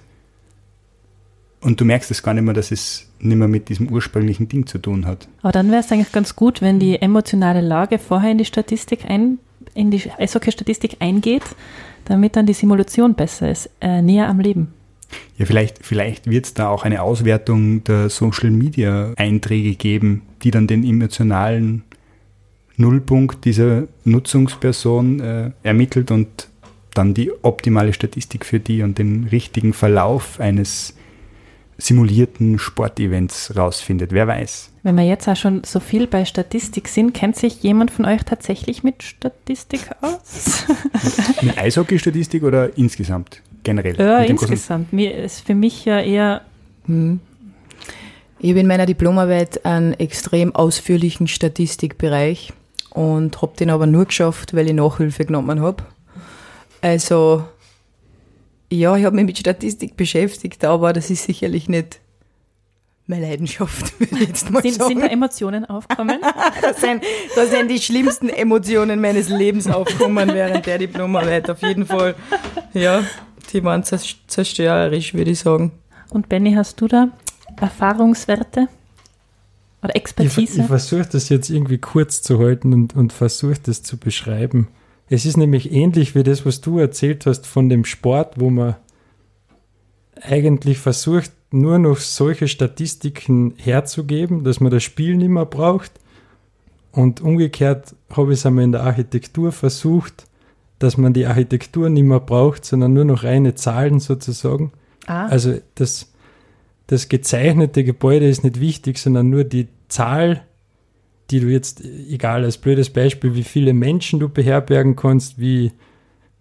und 1.65 1.81
du 1.81 1.85
merkst 1.85 2.11
es 2.11 2.21
gar 2.21 2.35
nicht 2.35 2.43
mehr, 2.43 2.53
dass 2.53 2.71
es 2.71 3.09
nicht 3.19 3.37
mehr 3.37 3.47
mit 3.47 3.69
diesem 3.69 3.89
ursprünglichen 3.89 4.47
Ding 4.47 4.67
zu 4.67 4.77
tun 4.77 5.07
hat. 5.07 5.27
Aber 5.41 5.51
dann 5.51 5.71
wäre 5.71 5.79
es 5.79 5.91
eigentlich 5.91 6.11
ganz 6.11 6.35
gut, 6.35 6.61
wenn 6.61 6.79
die 6.79 7.01
emotionale 7.01 7.61
Lage 7.61 7.97
vorher 7.97 8.31
in 8.31 8.37
die 8.37 8.45
Statistik 8.45 9.05
ein, 9.09 9.39
in 9.73 9.89
die 9.89 10.03
Eishockey-Statistik 10.15 10.97
eingeht, 10.99 11.41
damit 12.05 12.35
dann 12.35 12.45
die 12.45 12.53
Simulation 12.53 13.15
besser 13.15 13.49
ist, 13.49 13.71
äh, 13.81 14.03
näher 14.03 14.29
am 14.29 14.39
Leben. 14.39 14.73
Ja, 15.39 15.47
vielleicht, 15.47 15.83
vielleicht 15.83 16.29
wird 16.29 16.45
es 16.45 16.53
da 16.53 16.69
auch 16.69 16.83
eine 16.83 17.01
Auswertung 17.01 17.83
der 17.83 18.09
Social 18.09 18.51
Media 18.51 19.13
Einträge 19.17 19.73
geben, 19.73 20.21
die 20.43 20.51
dann 20.51 20.67
den 20.67 20.83
emotionalen 20.83 21.83
Nullpunkt 22.77 23.43
dieser 23.43 23.87
Nutzungsperson 24.03 25.19
äh, 25.19 25.51
ermittelt 25.63 26.11
und 26.11 26.47
dann 26.93 27.15
die 27.15 27.31
optimale 27.41 27.91
Statistik 27.91 28.45
für 28.45 28.59
die 28.59 28.83
und 28.83 28.99
den 28.99 29.23
richtigen 29.31 29.73
Verlauf 29.73 30.39
eines 30.39 30.93
simulierten 31.77 32.57
Sportevents 32.59 33.55
rausfindet. 33.55 34.11
Wer 34.11 34.27
weiß. 34.27 34.71
Wenn 34.83 34.95
wir 34.95 35.03
jetzt 35.03 35.27
auch 35.27 35.35
schon 35.35 35.63
so 35.63 35.79
viel 35.79 36.07
bei 36.07 36.25
Statistik 36.25 36.87
sind, 36.87 37.13
kennt 37.13 37.35
sich 37.35 37.63
jemand 37.63 37.91
von 37.91 38.05
euch 38.05 38.23
tatsächlich 38.23 38.83
mit 38.83 39.03
Statistik 39.03 39.89
aus? 40.01 40.63
Mit 41.41 41.57
Eishockey-Statistik 41.57 42.43
oder 42.43 42.77
insgesamt? 42.77 43.41
Generell? 43.63 43.97
Ja, 43.99 44.19
insgesamt. 44.19 44.93
Mir 44.93 45.15
ist 45.15 45.45
für 45.45 45.55
mich 45.55 45.85
ja 45.85 45.99
eher 45.99 46.41
Ich 46.87 48.49
habe 48.51 48.59
in 48.59 48.67
meiner 48.67 48.85
Diplomarbeit 48.85 49.65
einen 49.65 49.93
extrem 49.93 50.53
ausführlichen 50.53 51.27
Statistikbereich 51.27 52.53
und 52.91 53.41
habe 53.41 53.57
den 53.57 53.69
aber 53.69 53.87
nur 53.87 54.05
geschafft, 54.05 54.53
weil 54.53 54.67
ich 54.67 54.73
Nachhilfe 54.73 55.25
genommen 55.25 55.61
habe. 55.61 55.83
Also, 56.81 57.45
ja, 58.71 58.95
ich 58.97 59.05
habe 59.05 59.15
mich 59.15 59.25
mit 59.25 59.37
Statistik 59.37 59.95
beschäftigt, 59.97 60.63
aber 60.65 60.93
das 60.93 61.09
ist 61.09 61.23
sicherlich 61.25 61.69
nicht 61.69 61.99
meine 63.07 63.27
Leidenschaft, 63.27 63.99
würde 63.99 64.15
ich 64.23 64.27
jetzt 64.29 64.49
mal 64.49 64.61
sind, 64.63 64.81
sind 64.81 65.01
da. 65.01 65.05
Emotionen 65.07 65.65
aufkommen. 65.65 66.19
Da 66.61 66.73
sind, 66.73 67.03
da 67.35 67.45
sind 67.45 67.69
die 67.69 67.79
schlimmsten 67.79 68.29
Emotionen 68.29 68.99
meines 68.99 69.29
Lebens 69.29 69.67
aufgekommen 69.67 70.33
während 70.33 70.65
der 70.65 70.79
Diplomarbeit, 70.79 71.47
auf 71.49 71.61
jeden 71.61 71.85
Fall. 71.85 72.15
Ja, 72.73 73.03
die 73.53 73.63
waren 73.63 73.83
zers- 73.83 74.15
zerstörerisch, 74.27 75.13
würde 75.13 75.31
ich 75.31 75.39
sagen. 75.39 75.71
Und 76.09 76.27
Benny, 76.29 76.53
hast 76.53 76.81
du 76.81 76.87
da 76.87 77.09
Erfahrungswerte 77.61 78.67
oder 79.83 79.89
Ich, 79.95 80.01
Expertise? 80.01 80.61
ich 80.61 80.67
versuche 80.67 81.05
das 81.11 81.29
jetzt 81.29 81.49
irgendwie 81.51 81.77
kurz 81.77 82.23
zu 82.23 82.39
halten 82.39 82.73
und, 82.73 82.95
und 82.95 83.13
versuche 83.13 83.59
das 83.61 83.83
zu 83.83 83.97
beschreiben. 83.97 84.67
Es 85.07 85.25
ist 85.25 85.37
nämlich 85.37 85.71
ähnlich 85.71 86.15
wie 86.15 86.23
das, 86.23 86.45
was 86.45 86.61
du 86.61 86.79
erzählt 86.79 87.25
hast 87.25 87.45
von 87.45 87.69
dem 87.69 87.85
Sport, 87.85 88.39
wo 88.39 88.49
man 88.49 88.75
eigentlich 90.21 90.79
versucht, 90.79 91.31
nur 91.51 91.77
noch 91.77 91.97
solche 91.97 92.47
Statistiken 92.47 93.53
herzugeben, 93.57 94.43
dass 94.43 94.59
man 94.59 94.71
das 94.71 94.83
Spiel 94.83 95.15
nicht 95.15 95.29
mehr 95.29 95.45
braucht. 95.45 95.91
Und 96.91 97.21
umgekehrt 97.21 97.95
habe 98.09 98.33
ich 98.33 98.39
es 98.39 98.45
einmal 98.45 98.63
in 98.63 98.71
der 98.71 98.83
Architektur 98.83 99.51
versucht, 99.51 100.27
dass 100.79 100.97
man 100.97 101.13
die 101.13 101.25
Architektur 101.25 101.89
nicht 101.89 102.03
mehr 102.03 102.19
braucht, 102.19 102.65
sondern 102.65 102.93
nur 102.93 103.05
noch 103.05 103.23
reine 103.23 103.55
Zahlen 103.55 103.99
sozusagen. 103.99 104.71
ah, 105.05 105.27
Also 105.27 105.59
das, 105.75 106.11
das 106.87 107.09
gezeichnete 107.09 107.83
Gebäude 107.83 108.27
ist 108.27 108.43
nicht 108.43 108.59
wichtig, 108.59 108.97
sondern 108.97 109.29
nur 109.29 109.43
die 109.43 109.67
Zahl, 109.87 110.45
die 111.31 111.39
du 111.39 111.47
jetzt, 111.47 111.83
egal 111.83 112.43
als 112.43 112.57
blödes 112.57 112.89
Beispiel, 112.89 113.35
wie 113.35 113.43
viele 113.43 113.73
Menschen 113.73 114.19
du 114.19 114.29
beherbergen 114.29 114.95
kannst, 114.95 115.39
wie 115.39 115.71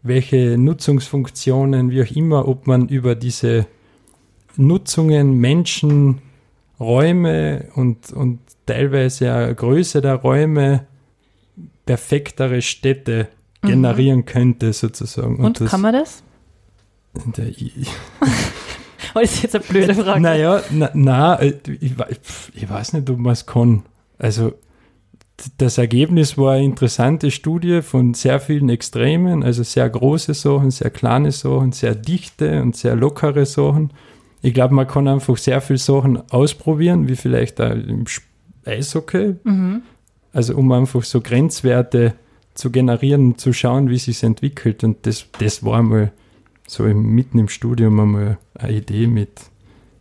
welche 0.03 0.59
Nutzungsfunktionen, 0.59 1.91
wie 1.91 2.03
auch 2.03 2.15
immer, 2.15 2.47
ob 2.47 2.67
man 2.67 2.89
über 2.89 3.15
diese 3.15 3.67
Nutzungen, 4.57 5.39
Menschen, 5.39 6.21
Räume 6.79 7.69
und, 7.75 8.13
und 8.13 8.41
teilweise 8.67 9.35
auch 9.35 9.57
Größe 9.57 10.03
der 10.03 10.17
Räume 10.17 10.87
perfektere 11.87 12.61
Städte 12.61 13.29
generieren 13.63 14.27
könnte, 14.27 14.73
sozusagen. 14.73 15.37
Und, 15.37 15.61
das, 15.61 15.71
kann 15.71 15.81
man 15.81 15.95
das? 15.95 16.23
der, 17.15 17.47
Oh, 19.15 19.21
das 19.21 19.35
ist 19.35 19.43
jetzt 19.45 19.55
eine 19.55 19.65
blöde 19.65 19.95
Frage. 19.95 20.21
Naja, 20.21 20.63
na, 20.71 20.91
na, 20.93 21.41
äh, 21.41 21.55
ich, 21.81 21.93
ich 22.55 22.69
weiß 22.69 22.95
nicht, 22.95 23.09
ob 23.09 23.19
man 23.19 23.33
es 23.33 23.47
kann. 23.47 23.85
Also 24.19 24.55
das 25.59 25.79
Ergebnis 25.79 26.39
war 26.39 26.53
eine 26.53 26.65
interessante 26.65 27.31
Studie 27.31 27.83
von 27.83 28.15
sehr 28.15 28.39
vielen 28.41 28.69
Extremen, 28.69 29.43
also 29.43 29.63
sehr 29.63 29.89
große 29.89 30.35
Sachen, 30.35 30.71
sehr 30.71 30.91
kleine 30.91 31.33
Sachen, 31.33 31.73
sehr 31.73 31.95
dichte 31.95 32.63
und 32.63 32.77
sehr 32.77 32.95
lockere 32.95 33.45
Sachen. 33.45 33.93
Ich 34.43 34.55
glaube, 34.55 34.75
man 34.75 34.87
kann 34.87 35.09
einfach 35.09 35.37
sehr 35.37 35.61
viele 35.61 35.79
Sachen 35.79 36.31
ausprobieren, 36.31 37.09
wie 37.09 37.17
vielleicht 37.17 37.61
auch 37.61 37.73
im 37.73 38.05
Eishockey. 38.65 39.37
Also 40.33 40.57
um 40.57 40.71
einfach 40.73 41.03
so 41.03 41.21
Grenzwerte 41.21 42.15
zu 42.55 42.71
generieren 42.71 43.27
und 43.27 43.41
zu 43.41 43.53
schauen, 43.53 43.91
wie 43.91 43.99
sich 43.99 44.23
entwickelt. 44.23 44.85
Und 44.85 45.07
das, 45.07 45.27
das 45.39 45.65
war 45.65 45.83
mal 45.83 46.13
so 46.67 46.87
im, 46.87 47.15
mitten 47.15 47.39
im 47.39 47.49
Studium 47.49 47.99
einmal 48.01 48.39
eine 48.55 48.73
Idee 48.73 49.07
mit, 49.07 49.41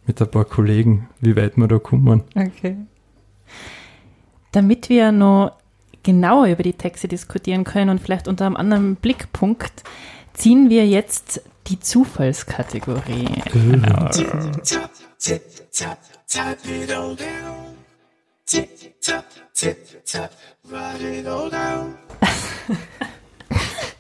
mit 0.06 0.22
ein 0.22 0.30
paar 0.30 0.46
Kollegen, 0.46 1.10
wie 1.20 1.36
weit 1.36 1.58
wir 1.58 1.68
da 1.68 1.80
kommen. 1.80 2.24
Okay. 2.36 2.78
Damit 4.54 4.88
wir 4.88 5.12
noch 5.12 5.52
genauer 6.04 6.48
über 6.48 6.64
die 6.64 6.74
Texte 6.74 7.08
diskutieren 7.08 7.64
können 7.64 7.90
und 7.90 8.00
vielleicht 8.00 8.28
unter 8.28 8.46
einem 8.46 8.56
anderen 8.56 8.96
Blickpunkt, 8.96 9.84
ziehen 10.34 10.70
wir 10.70 10.88
jetzt 10.88 11.42
die 11.68 11.80
Zufallskategorie. 11.80 13.28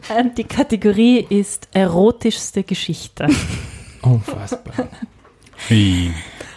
Ähm, 0.09 0.31
Die 0.35 0.43
Kategorie 0.43 1.25
ist 1.29 1.69
erotischste 1.73 2.63
Geschichte. 2.63 3.27
Unfassbar. 4.01 4.89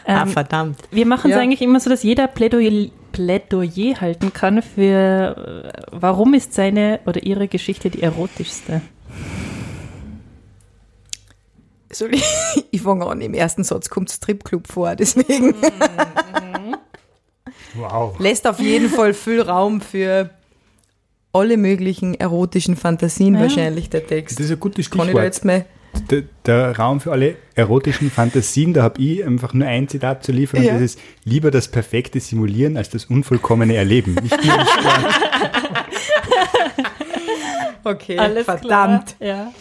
Ah, 0.06 0.22
Ähm, 0.22 0.28
verdammt. 0.28 0.78
wir 0.90 1.04
machen 1.06 1.30
es 1.30 1.36
Ja. 1.36 1.42
eigentlich 1.42 1.60
immer 1.62 1.80
so, 1.80 1.90
dass 1.90 2.02
jeder 2.04 2.28
Plädoyer, 2.28 2.88
Plädoyer 3.12 4.00
halten 4.00 4.32
kann 4.32 4.62
für, 4.62 5.72
äh, 5.74 5.82
warum 5.90 6.34
ist 6.34 6.54
seine 6.54 7.00
oder 7.06 7.22
ihre 7.24 7.48
Geschichte 7.48 7.90
die 7.90 8.02
erotischste. 8.02 8.82
Soll 11.90 12.14
ich, 12.14 12.24
ich 12.70 12.82
fange 12.82 13.06
an, 13.06 13.20
im 13.20 13.34
ersten 13.34 13.64
Satz 13.64 13.88
kommt 13.90 14.10
Stripclub 14.10 14.68
vor, 14.68 14.94
deswegen 14.96 15.54
Wow. 17.74 18.18
lässt 18.18 18.46
auf 18.46 18.58
jeden 18.58 18.88
Fall 18.88 19.12
viel 19.12 19.40
Raum 19.42 19.80
für 19.80 20.30
alle 21.32 21.56
möglichen 21.58 22.14
erotischen 22.14 22.76
Fantasien 22.76 23.34
Ja. 23.34 23.40
wahrscheinlich 23.42 23.90
der 23.90 24.06
Text. 24.06 24.38
Das 24.38 24.46
ist 24.46 24.52
ein 24.52 24.60
gutes 24.60 24.88
Kann 24.90 25.00
ich 25.00 25.04
da 25.06 25.10
Stichwort. 25.10 25.24
jetzt 25.24 25.44
mal 25.44 25.64
Der, 26.10 26.22
der 26.44 26.76
Raum 26.78 27.00
für 27.00 27.12
alle 27.12 27.36
erotischen 27.54 28.10
Fantasien, 28.10 28.72
da 28.74 28.82
habe 28.82 29.00
ich 29.02 29.24
einfach 29.24 29.52
nur 29.54 29.66
ein 29.66 29.88
Zitat 29.88 30.22
zu 30.24 30.30
liefern 30.32 30.62
Ja. 30.62 30.72
und 30.72 30.76
das 30.76 30.92
ist 30.94 31.00
lieber 31.24 31.50
das 31.50 31.68
perfekte 31.68 32.20
Simulieren 32.20 32.76
als 32.76 32.90
das 32.90 33.06
unvollkommene 33.06 33.74
Erleben. 33.74 34.16
Im 34.16 34.26
Sport. 34.28 34.46
Okay, 37.84 38.16
verdammt. 38.42 39.14
Ja. 39.20 39.52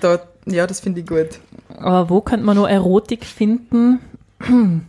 Da, 0.00 0.20
ja, 0.46 0.64
das 0.66 0.78
finde 0.78 1.00
ich 1.00 1.06
gut. 1.06 1.40
Aber 1.76 2.08
wo 2.08 2.20
könnte 2.20 2.46
man 2.46 2.56
nur 2.56 2.70
Erotik 2.70 3.24
finden? 3.24 3.98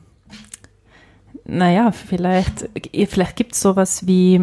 naja, 1.46 1.92
vielleicht, 1.92 2.70
vielleicht 3.10 3.36
gibt 3.38 3.54
es 3.54 3.60
sowas 3.62 4.06
wie 4.06 4.42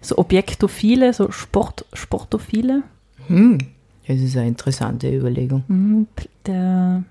so 0.00 0.18
Objektophile, 0.18 1.12
so 1.12 1.32
Sport, 1.32 1.84
Sportophile. 1.92 2.84
Hm. 3.26 3.58
Das 4.08 4.18
ist 4.18 4.36
eine 4.36 4.48
interessante 4.48 5.14
Überlegung. 5.14 5.62
Hm, 5.68 6.06
Der 6.46 7.04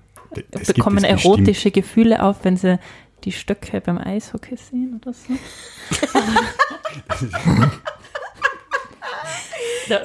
Das 0.50 0.66
gibt 0.66 0.78
bekommen 0.78 0.98
es 0.98 1.02
bestimmt. 1.04 1.24
erotische 1.24 1.70
Gefühle 1.70 2.22
auf, 2.22 2.44
wenn 2.44 2.56
sie 2.56 2.78
die 3.24 3.32
Stöcke 3.32 3.80
beim 3.80 3.98
Eishockey 3.98 4.56
sehen 4.56 5.00
oder 5.00 5.12
so. 5.12 5.32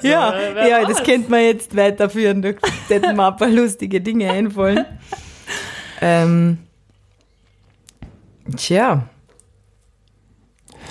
Ja, 0.01 0.33
ja 0.65 0.85
das 0.85 1.03
könnte 1.03 1.29
man 1.29 1.41
jetzt 1.41 1.75
weiterführen. 1.75 2.41
Da 2.41 2.51
hätten 2.87 3.17
mir 3.17 3.27
ein 3.27 3.35
paar 3.35 3.49
lustige 3.49 3.99
Dinge 3.99 4.31
einfallen. 4.31 4.85
ähm, 5.99 6.59
tja, 8.55 9.09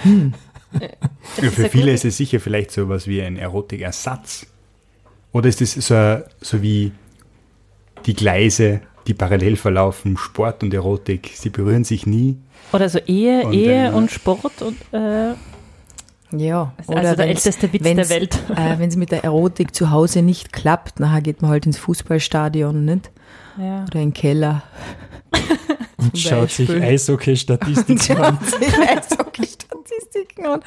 Ja, 0.04 1.50
für 1.50 1.68
viele 1.68 1.92
ist 1.92 2.04
es 2.04 2.16
sicher 2.18 2.40
vielleicht 2.40 2.70
so 2.70 2.88
was 2.88 3.06
wie 3.06 3.22
ein 3.22 3.36
Erotikersatz. 3.36 4.46
Oder 5.32 5.48
ist 5.48 5.60
es 5.62 5.72
so, 5.74 6.18
so 6.40 6.62
wie 6.62 6.92
die 8.06 8.14
Gleise, 8.14 8.80
die 9.06 9.14
parallel 9.14 9.56
verlaufen, 9.56 10.16
Sport 10.16 10.62
und 10.62 10.74
Erotik, 10.74 11.30
sie 11.34 11.50
berühren 11.50 11.84
sich 11.84 12.06
nie. 12.06 12.36
Oder 12.72 12.88
so 12.88 12.98
Ehe, 12.98 13.46
Und 13.46 13.52
Ehe 13.52 13.84
dann- 13.86 13.94
und 13.94 14.10
Sport 14.10 14.62
und 14.62 14.76
äh, 14.92 15.32
ja. 16.36 16.72
also 16.78 16.92
der 16.92 17.16
wenn's- 17.16 17.18
älteste 17.46 17.72
Witz 17.72 17.82
der 17.82 18.08
Welt. 18.08 18.38
Äh, 18.56 18.78
Wenn 18.78 18.88
es 18.88 18.96
mit 18.96 19.10
der 19.10 19.24
Erotik 19.24 19.74
zu 19.74 19.90
Hause 19.90 20.22
nicht 20.22 20.52
klappt, 20.52 21.00
nachher 21.00 21.20
geht 21.22 21.42
man 21.42 21.50
halt 21.50 21.66
ins 21.66 21.78
Fußballstadion, 21.78 22.84
nicht? 22.84 23.10
Ja. 23.58 23.82
Oder 23.84 24.00
in 24.00 24.08
den 24.10 24.14
Keller. 24.14 24.62
Und 25.98 26.18
schaut 26.18 26.50
sich. 26.50 26.68
Eishockey-Statistiken 26.70 28.16
an. 28.18 28.38
Statistiken 30.12 30.46
an. 30.46 30.60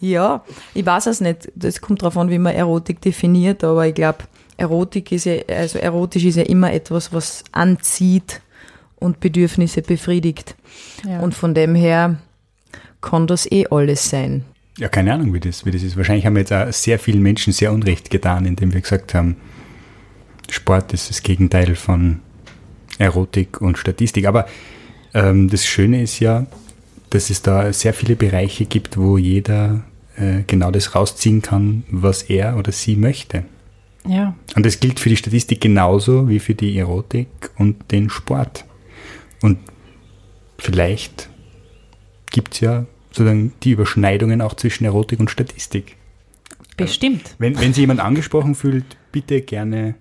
Ja, 0.00 0.44
ich 0.74 0.84
weiß 0.84 1.06
es 1.06 1.20
nicht. 1.20 1.50
Das 1.54 1.80
kommt 1.80 2.02
darauf 2.02 2.16
an, 2.16 2.30
wie 2.30 2.38
man 2.38 2.54
Erotik 2.54 3.00
definiert, 3.00 3.62
aber 3.64 3.86
ich 3.86 3.94
glaube, 3.94 4.18
Erotik 4.56 5.12
ist 5.12 5.26
ja, 5.26 5.36
also 5.48 5.78
erotisch 5.78 6.24
ist 6.24 6.36
ja 6.36 6.42
immer 6.42 6.72
etwas, 6.72 7.12
was 7.12 7.44
anzieht 7.52 8.40
und 8.96 9.20
Bedürfnisse 9.20 9.82
befriedigt. 9.82 10.56
Ja. 11.06 11.20
Und 11.20 11.34
von 11.34 11.54
dem 11.54 11.74
her 11.74 12.18
kann 13.00 13.26
das 13.26 13.50
eh 13.50 13.66
alles 13.70 14.08
sein. 14.08 14.44
Ja, 14.78 14.88
keine 14.88 15.14
Ahnung, 15.14 15.32
wie 15.32 15.40
das, 15.40 15.64
wie 15.64 15.70
das 15.70 15.82
ist. 15.82 15.96
Wahrscheinlich 15.96 16.26
haben 16.26 16.34
wir 16.34 16.40
jetzt 16.40 16.52
auch 16.52 16.70
sehr 16.72 16.98
vielen 16.98 17.22
Menschen 17.22 17.52
sehr 17.52 17.72
Unrecht 17.72 18.10
getan, 18.10 18.44
indem 18.44 18.74
wir 18.74 18.80
gesagt 18.80 19.14
haben, 19.14 19.36
Sport 20.50 20.92
ist 20.92 21.10
das 21.10 21.22
Gegenteil 21.22 21.74
von 21.74 22.20
Erotik 22.98 23.60
und 23.60 23.78
Statistik. 23.78 24.26
Aber 24.26 24.46
ähm, 25.14 25.48
das 25.48 25.66
Schöne 25.66 26.02
ist 26.02 26.20
ja, 26.20 26.46
dass 27.10 27.30
es 27.30 27.42
da 27.42 27.72
sehr 27.72 27.94
viele 27.94 28.16
Bereiche 28.16 28.64
gibt, 28.64 28.96
wo 28.96 29.18
jeder 29.18 29.84
äh, 30.16 30.42
genau 30.46 30.70
das 30.70 30.94
rausziehen 30.94 31.42
kann, 31.42 31.84
was 31.90 32.22
er 32.22 32.56
oder 32.56 32.72
sie 32.72 32.96
möchte. 32.96 33.44
ja. 34.06 34.34
Und 34.54 34.64
das 34.66 34.80
gilt 34.80 35.00
für 35.00 35.08
die 35.08 35.16
Statistik 35.16 35.60
genauso 35.60 36.28
wie 36.28 36.38
für 36.38 36.54
die 36.54 36.78
Erotik 36.78 37.28
und 37.58 37.90
den 37.92 38.10
Sport. 38.10 38.64
Und 39.42 39.58
vielleicht 40.58 41.28
gibt 42.30 42.54
es 42.54 42.60
ja 42.60 42.86
sozusagen 43.10 43.52
die 43.62 43.70
Überschneidungen 43.70 44.40
auch 44.40 44.54
zwischen 44.54 44.84
Erotik 44.84 45.20
und 45.20 45.30
Statistik. 45.30 45.96
Bestimmt. 46.76 47.34
Wenn, 47.38 47.58
wenn 47.58 47.72
sich 47.72 47.80
jemand 47.80 48.00
angesprochen 48.00 48.54
fühlt, 48.54 48.84
bitte 49.12 49.40
gerne 49.40 49.94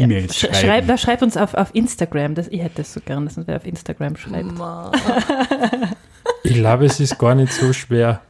Ja. 0.00 0.04
E-Mails 0.06 0.34
Sch- 0.34 0.40
schreiben. 0.40 0.54
Schreib, 0.56 0.86
da 0.86 0.98
schreibt 0.98 1.22
uns 1.22 1.36
auf, 1.36 1.54
auf 1.54 1.74
Instagram. 1.74 2.34
Das, 2.34 2.48
ich 2.48 2.60
hätte 2.60 2.82
es 2.82 2.92
so 2.92 3.00
gern, 3.00 3.24
dass 3.24 3.36
uns 3.36 3.46
wer 3.46 3.56
auf 3.56 3.66
Instagram 3.66 4.16
schreibt. 4.16 4.52
Ich 6.42 6.54
glaube, 6.54 6.86
es 6.86 7.00
ist 7.00 7.18
gar 7.18 7.34
nicht 7.34 7.52
so 7.52 7.72
schwer. 7.72 8.22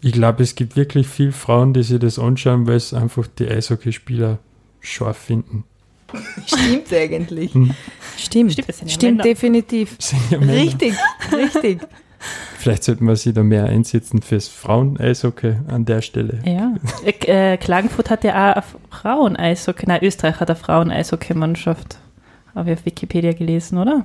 Ich 0.00 0.12
glaube, 0.12 0.42
es 0.42 0.54
gibt 0.54 0.76
wirklich 0.76 1.06
viele 1.06 1.32
Frauen, 1.32 1.72
die 1.74 1.82
sich 1.82 1.98
das 1.98 2.18
anschauen, 2.18 2.66
weil 2.66 2.76
es 2.76 2.94
einfach 2.94 3.26
die 3.38 3.48
Eishockeyspieler 3.48 4.38
scharf 4.80 5.16
finden. 5.18 5.64
Stimmt 6.46 6.92
eigentlich. 6.92 7.54
Hm. 7.54 7.74
Stimmt. 8.16 8.52
Stimmt, 8.52 8.68
ja 8.68 8.88
Stimmt 8.88 9.24
definitiv. 9.24 9.96
Ja. 10.30 10.38
Richtig, 10.38 10.94
richtig. 11.32 11.80
Vielleicht 12.58 12.84
sollte 12.84 13.04
man 13.04 13.16
sich 13.16 13.34
da 13.34 13.42
mehr 13.42 13.66
einsetzen 13.66 14.22
fürs 14.22 14.48
Frauen-Eishockey 14.48 15.54
an 15.68 15.84
der 15.84 16.00
Stelle. 16.02 16.40
Ja. 16.44 16.74
Äh, 17.04 17.56
Klagenfurt 17.58 18.10
hat 18.10 18.24
ja 18.24 18.56
auch 18.56 18.62
Frauen-Eishockey, 18.90 19.86
nein, 19.86 20.00
Österreich 20.02 20.40
hat 20.40 20.50
eine 20.50 20.56
Frauen-Eishockey-Mannschaft. 20.56 21.98
Habe 22.54 22.72
ich 22.72 22.78
auf 22.78 22.86
Wikipedia 22.86 23.32
gelesen, 23.32 23.78
oder? 23.78 24.04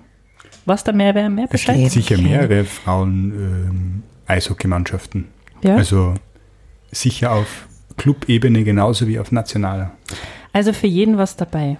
Was 0.66 0.84
da 0.84 0.92
mehr, 0.92 1.16
wer 1.16 1.30
mehr 1.30 1.46
Es 1.46 1.52
Bescheid? 1.52 1.78
gibt 1.78 1.92
sicher 1.92 2.18
mehrere 2.18 2.66
Frauen-Eishockeymannschaften. 2.66 5.28
Ja. 5.64 5.76
Also 5.76 6.14
sicher 6.92 7.32
auf 7.32 7.68
Clubebene 7.98 8.64
genauso 8.64 9.08
wie 9.08 9.20
auf 9.20 9.32
nationaler. 9.32 9.92
Also 10.54 10.74
für 10.74 10.88
jeden 10.88 11.18
was 11.18 11.36
dabei. 11.36 11.78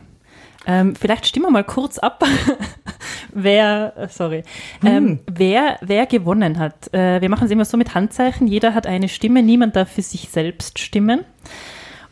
Ähm, 0.66 0.96
vielleicht 0.96 1.28
stimmen 1.28 1.48
wir 1.48 1.52
mal 1.52 1.64
kurz 1.64 1.98
ab, 1.98 2.24
wer, 3.34 3.94
äh, 3.98 4.08
sorry, 4.08 4.44
ähm, 4.84 5.20
wer, 5.32 5.78
wer 5.82 6.06
gewonnen 6.06 6.60
hat. 6.60 6.94
Äh, 6.94 7.22
wir 7.22 7.30
machen 7.30 7.46
es 7.46 7.52
immer 7.52 7.66
so 7.66 7.78
mit 7.78 7.94
Handzeichen. 7.96 8.48
Jeder 8.48 8.74
hat 8.74 8.88
eine 8.88 9.10
Stimme, 9.10 9.44
niemand 9.44 9.76
darf 9.76 9.92
für 9.92 10.02
sich 10.02 10.30
selbst 10.30 10.80
stimmen. 10.80 11.22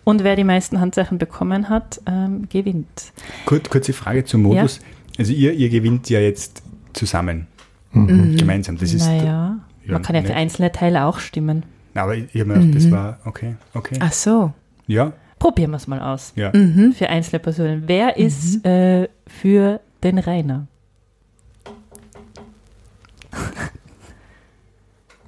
Und 0.03 0.23
wer 0.23 0.35
die 0.35 0.43
meisten 0.43 0.79
Handzeichen 0.79 1.17
bekommen 1.17 1.69
hat, 1.69 2.01
ähm, 2.07 2.47
gewinnt. 2.49 3.11
Kur 3.45 3.59
kurze 3.59 3.93
Frage 3.93 4.25
zum 4.25 4.41
Modus. 4.43 4.79
Also 5.17 5.33
ihr, 5.33 5.53
ihr 5.53 5.69
gewinnt 5.69 6.09
ja 6.09 6.19
jetzt 6.19 6.63
zusammen. 6.93 7.47
Gemeinsam. 7.91 8.77
Das 8.77 8.93
ist. 8.93 9.05
naja, 9.05 9.59
ja, 9.85 9.93
man 9.93 10.01
kann 10.03 10.15
ja 10.15 10.21
für 10.21 10.35
einzelne 10.35 10.71
Teile 10.71 11.05
auch 11.05 11.19
stimmen. 11.19 11.63
Na, 11.93 12.03
aber 12.03 12.15
ich 12.15 12.27
habe 12.35 12.45
mir 12.45 12.53
gedacht, 12.59 12.75
das 12.75 12.91
war 12.91 13.19
okay, 13.25 13.55
okay. 13.73 13.97
Ach 13.99 14.13
so. 14.13 14.53
Ja, 14.87 15.13
Probieren 15.39 15.71
wir 15.71 15.77
es 15.77 15.87
mal 15.87 16.01
aus. 16.01 16.33
ja. 16.35 16.51
Für 16.51 17.09
einzelne 17.09 17.39
Personen. 17.39 17.83
Wer 17.87 18.17
ist 18.17 18.65
äh, 18.65 19.07
für 19.25 19.79
den 20.03 20.17
Rainer? 20.19 20.67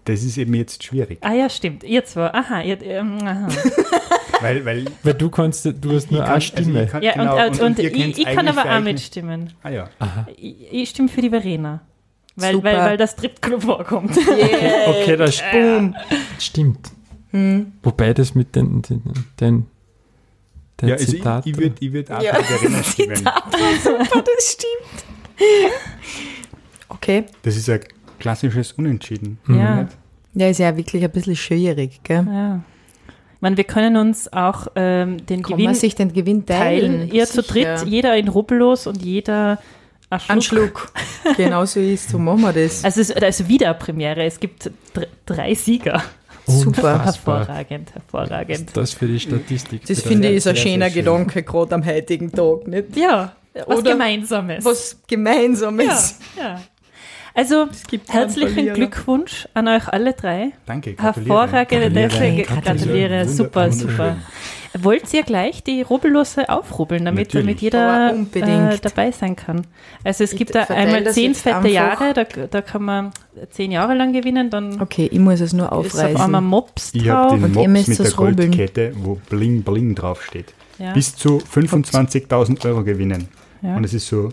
Das 0.05 0.23
ist 0.23 0.37
eben 0.37 0.53
jetzt 0.55 0.83
schwierig. 0.83 1.19
Ah 1.21 1.33
ja, 1.33 1.49
stimmt. 1.49 1.83
Ihr 1.83 2.03
zwei. 2.05 2.33
Aha, 2.33 2.61
ihr, 2.61 2.81
ähm, 2.81 3.19
aha. 3.21 3.47
Weil, 4.41 4.65
weil 4.65 4.85
Weil 5.03 5.13
du 5.13 5.29
kannst, 5.29 5.65
du 5.65 5.91
hast 5.93 6.09
nur 6.11 6.23
ich 6.23 6.27
eine 6.29 6.41
Stimme. 6.41 6.79
Also 6.79 6.83
ich 6.85 6.89
kann, 6.91 7.03
Ja, 7.03 7.11
genau, 7.13 7.45
und, 7.45 7.59
und, 7.59 7.61
und, 7.61 7.79
ihr 7.79 7.93
ich, 7.93 8.17
ich 8.17 8.25
kann 8.25 8.47
aber 8.47 8.65
auch 8.75 8.79
mitstimmen. 8.79 9.53
Ah 9.61 9.69
ja. 9.69 9.89
Ich, 10.35 10.55
ich 10.71 10.89
stimme 10.89 11.09
für 11.09 11.21
die 11.21 11.29
Verena. 11.29 11.81
Weil, 12.35 12.53
Super. 12.53 12.65
weil, 12.65 12.77
weil 12.79 12.97
das 12.97 13.11
Stripclub 13.11 13.61
vorkommt. 13.61 14.17
Okay, 14.87 15.15
das 15.15 15.35
stimmt. 15.35 15.95
Stimmt. 16.39 16.91
Wobei 17.83 18.13
das 18.15 18.33
mit 18.33 18.55
den, 18.55 18.81
den, 18.81 19.03
den, 19.39 19.67
den 20.81 20.89
Ja, 20.89 20.95
also 20.95 21.03
ich, 21.03 21.19
Zitaten. 21.19 21.49
ich 21.49 21.57
würde 21.57 21.75
ich 21.79 21.93
würd 21.93 22.11
auch 22.11 22.21
ja. 22.23 22.33
Verena 22.33 22.83
stimmen. 22.83 23.15
Super, 23.17 24.23
das 24.25 24.53
stimmt. 24.53 25.05
Okay. 26.89 27.25
Das 27.43 27.55
ist 27.55 27.69
ein 27.69 27.79
klassisches 28.21 28.71
Unentschieden. 28.73 29.39
Ja. 29.47 29.83
Nicht? 29.83 29.97
Ja, 30.33 30.47
ist 30.47 30.59
ja 30.59 30.77
wirklich 30.77 31.03
ein 31.03 31.11
bisschen 31.11 31.35
schwierig, 31.35 31.99
gell? 32.03 32.25
ja. 32.25 32.61
Ich 33.07 33.41
meine, 33.43 33.57
wir 33.57 33.63
können 33.63 33.97
uns 33.97 34.31
auch 34.31 34.67
ähm, 34.75 35.25
den 35.25 35.41
Kann 35.41 35.53
Gewinn 35.53 35.65
man 35.65 35.73
sich 35.73 35.95
den 35.95 36.13
Gewinn 36.13 36.45
teilen. 36.45 36.99
teilen? 36.99 37.11
Ihr 37.11 37.25
zu 37.25 37.41
dritt, 37.41 37.85
jeder 37.87 38.15
in 38.15 38.27
Rubbellos 38.27 38.85
und 38.85 39.01
jeder 39.01 39.57
ein 40.11 40.41
Schluck. 40.43 40.91
Schluck. 41.23 41.37
genau 41.37 41.65
so 41.65 41.79
ist, 41.79 42.09
so 42.11 42.19
machen 42.19 42.41
wir 42.41 42.53
das. 42.53 42.85
Also 42.85 43.01
es 43.01 43.09
ist 43.09 43.23
also 43.23 43.47
wieder 43.47 43.73
Premiere. 43.73 44.23
Es 44.25 44.39
gibt 44.39 44.69
dr 44.93 45.07
drei 45.25 45.55
Sieger. 45.55 46.03
Super. 46.45 47.03
Hervorragend, 47.03 47.93
hervorragend. 47.93 48.77
Das 48.77 48.93
für 48.93 49.07
die 49.07 49.19
Statistik. 49.19 49.85
Das 49.87 50.01
finde 50.01 50.29
ich 50.29 50.37
ist 50.37 50.47
ein 50.47 50.55
schöner 50.55 50.91
schön. 50.91 51.03
Gedanke, 51.03 51.41
gerade 51.43 51.75
am 51.75 51.85
heutigen 51.85 52.31
Tag, 52.31 52.67
nicht? 52.67 52.95
Ja, 52.95 53.35
was 53.53 53.77
Oder 53.79 53.91
Gemeinsames. 53.93 54.63
Was 54.65 54.91
ja, 54.91 54.97
Gemeinsames. 55.07 56.19
ja. 56.37 56.61
Also 57.33 57.67
herzlichen. 58.09 58.73
Glückwunsch 58.73 59.47
an 59.53 59.67
euch 59.67 59.87
alle 59.87 60.13
drei. 60.13 60.51
Danke, 60.65 60.93
gratuliere. 60.93 61.29
Hervorragende 61.41 61.89
Gratuliere. 62.09 62.35
Dächer. 62.35 62.61
Gratuliere, 62.61 63.19
Wunder- 63.21 63.27
super, 63.27 63.71
super. 63.71 64.15
Wollt 64.79 65.13
ihr 65.13 65.23
gleich 65.23 65.63
die 65.63 65.81
Rubbellose 65.81 66.47
aufrubbeln, 66.49 67.03
damit, 67.03 67.33
Natürlich. 67.33 67.71
damit 67.71 68.33
jeder 68.33 68.71
äh, 68.73 68.77
dabei 68.81 69.11
sein 69.11 69.35
kann? 69.35 69.67
Also 70.03 70.23
es 70.23 70.31
Ich 70.31 70.37
gibt 70.37 70.55
da 70.55 70.65
verteile 70.65 70.95
einmal 70.97 71.13
zehn 71.13 71.35
fette. 71.35 71.67
Jahre, 71.67 72.13
da, 72.13 72.23
da 72.23 72.61
kann 72.61 72.83
man 72.83 73.11
zehn 73.49 73.71
Jahre 73.71 73.95
lang 73.95 74.13
gewinnen, 74.13 74.49
dann 74.49 74.81
Okay, 74.81 75.09
ich 75.11 75.19
muss 75.19 75.41
es 75.41 75.51
nur 75.51 75.65
ist 75.65 75.71
auf 75.73 75.85
aufreißen. 75.87 76.21
einmal 76.21 76.39
Mops 76.41 76.91
Ich 76.93 77.09
habe 77.09 77.37
drauf. 77.37 77.39
den 77.41 77.73
Mops 77.73 77.87
mit 77.87 77.99
der 77.99 78.15
rubbeln. 78.15 78.35
Goldkette, 78.37 78.93
wo 78.95 79.19
Bling 79.29 79.61
Bling 79.63 79.93
draufsteht. 79.93 80.53
Ja. 80.79 80.93
Bis 80.93 81.15
zu 81.17 81.39
25.000 81.39 82.65
Euro 82.65 82.83
gewinnen. 82.85 83.27
Ja. 83.61 83.75
Und 83.75 83.83
es 83.83 83.93
ist 83.93 84.07
so 84.07 84.31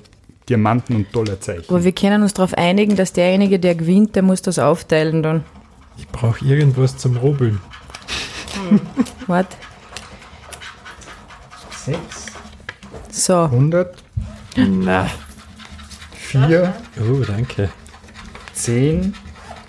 Diamanten- 0.48 0.96
und 0.96 1.14
Dollarzeichen. 1.14 1.64
Aber 1.68 1.84
wir 1.84 1.92
können 1.92 2.22
uns 2.22 2.34
darauf 2.34 2.54
einigen, 2.54 2.96
dass 2.96 3.12
derjenige, 3.12 3.58
der 3.58 3.74
gewinnt, 3.74 4.16
der 4.16 4.22
muss 4.22 4.42
das 4.42 4.58
aufteilen 4.58 5.22
dann. 5.22 5.44
Ich 5.96 6.08
brauche 6.08 6.44
irgendwas 6.44 6.96
zum 6.96 7.16
Rubbeln. 7.16 7.60
Warte. 9.26 9.56
6, 11.84 11.98
So. 13.10 13.44
100, 13.44 13.96
4, 16.14 16.74
Oh, 17.00 17.22
danke. 17.26 17.70
10, 18.54 19.14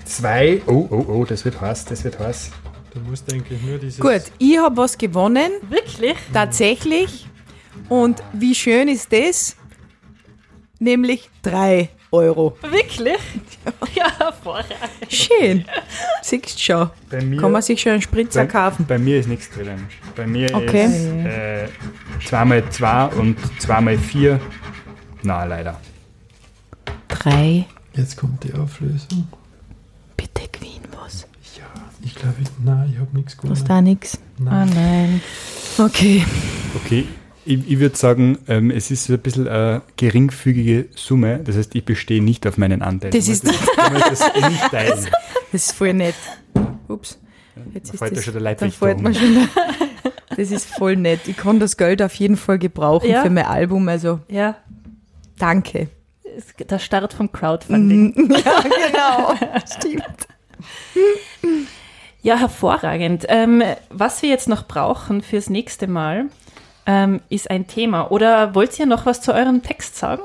2, 0.05 0.61
oh, 0.65 0.87
oh, 0.89 1.05
oh, 1.07 1.25
das 1.25 1.45
wird 1.45 1.61
heiß, 1.61 1.85
das 1.85 2.03
wird 2.03 2.19
heiß. 2.19 2.51
Du 2.93 2.99
musst 3.01 3.31
eigentlich 3.31 3.61
nur 3.61 3.77
dieses. 3.77 3.99
Gut, 3.99 4.23
ich 4.39 4.57
habe 4.57 4.75
was 4.77 4.97
gewonnen, 4.97 5.51
Wirklich? 5.69 6.15
tatsächlich. 6.33 7.27
Und 7.87 8.21
wie 8.33 8.55
schön 8.55 8.87
ist 8.87 9.13
das? 9.13 9.55
Nämlich 10.79 11.29
3 11.43 11.89
Euro. 12.11 12.57
Wirklich? 12.61 13.17
Ja, 13.95 14.11
hervorragend. 14.17 14.75
Schön. 15.09 15.65
Siehst 16.21 16.55
du 16.55 16.59
schon. 16.59 16.89
Bei 17.09 17.21
mir, 17.21 17.39
Kann 17.41 17.51
man 17.51 17.61
sich 17.61 17.81
schon 17.81 17.93
einen 17.93 18.01
Spritzer 18.01 18.41
bei, 18.41 18.47
kaufen. 18.47 18.85
bei 18.87 18.97
mir 18.97 19.19
ist 19.19 19.27
nichts 19.27 19.49
drinnen. 19.49 19.87
Bei 20.15 20.25
mir 20.27 20.53
Okay. 20.55 20.85
ist 20.85 21.05
äh, 21.25 21.67
2x2 22.27 23.13
und 23.15 23.37
2x4. 23.59 24.39
Na, 25.23 25.43
leider. 25.43 25.79
3. 27.09 27.65
Jetzt 27.93 28.17
kommt 28.17 28.43
die 28.43 28.53
Auflösung. 28.53 29.27
Bitte 30.15 30.47
gewinn 30.51 30.81
was. 31.03 31.27
Ja, 31.57 31.65
ich 32.03 32.15
glaube, 32.15 32.35
ich, 32.41 32.47
nein, 32.63 32.91
ich 32.93 32.99
habe 32.99 33.15
nichts 33.17 33.35
Was 33.37 33.41
gewonnen. 33.41 33.65
da 33.67 33.81
nix. 33.81 34.17
Ah 34.45 34.65
Nein. 34.65 34.69
nein. 34.75 35.21
Okay. 35.77 36.23
Okay, 36.75 37.07
ich, 37.45 37.69
ich 37.71 37.79
würde 37.79 37.95
sagen, 37.97 38.37
ähm, 38.47 38.71
es 38.71 38.91
ist 38.91 39.09
ein 39.09 39.19
bisschen 39.19 39.47
eine 39.47 39.81
geringfügige 39.97 40.85
Summe. 40.95 41.39
Das 41.43 41.55
heißt, 41.57 41.73
ich 41.75 41.85
bestehe 41.85 42.23
nicht 42.23 42.45
auf 42.47 42.57
meinen 42.57 42.81
Anteil. 42.81 43.11
Das 43.11 43.27
ist- 43.27 43.45
das, 43.47 43.55
das 43.75 44.49
nicht 44.49 44.69
teilen. 44.71 45.07
Das 45.51 45.63
ist 45.63 45.71
voll 45.71 45.93
nett. 45.95 46.13
Ups. 46.87 47.17
Jetzt 47.73 47.89
Da 47.89 47.93
ist 47.93 47.99
fällt 47.99 48.17
das, 48.17 48.23
schon 48.23 48.33
der 48.33 48.41
da 48.41 48.49
Leibwächter 48.49 48.77
fällt 48.85 48.97
um. 48.99 49.03
mir 49.05 49.15
schon 49.15 49.33
der, 49.33 49.47
Das 50.37 50.51
ist 50.51 50.67
voll 50.67 50.95
nett. 50.95 51.21
Ich 51.27 51.37
kann 51.37 51.59
das 51.59 51.75
Geld 51.75 52.03
auf 52.03 52.13
jeden 52.15 52.37
Fall 52.37 52.59
gebrauchen 52.59 53.09
Ja. 53.09 53.23
für 53.23 53.31
mein 53.31 53.45
Album. 53.45 53.87
Also 53.89 54.19
Ja, 54.29 54.57
danke. 55.39 55.87
der 56.69 56.77
Start 56.79 57.13
vom 57.13 57.31
Crowdfunding. 57.31 58.31
Ja, 58.45 58.61
genau. 58.61 59.33
Stimmt. 59.65 60.27
Ja, 62.21 62.37
hervorragend. 62.37 63.25
Ähm, 63.29 63.63
was 63.89 64.21
wir 64.21 64.29
jetzt 64.29 64.47
noch 64.49 64.67
brauchen 64.67 65.21
fürs 65.21 65.49
nächste 65.49 65.87
Mal, 65.87 66.25
ähm, 66.89 67.21
ist 67.29 67.51
ein 67.51 67.67
Thema. 67.67 68.09
Oder 68.09 68.55
wollt 68.55 68.79
ihr 68.79 68.87
noch 68.87 69.05
was 69.05 69.21
zu 69.21 69.31
eurem 69.31 69.61
Text 69.61 69.95
sagen? 69.95 70.23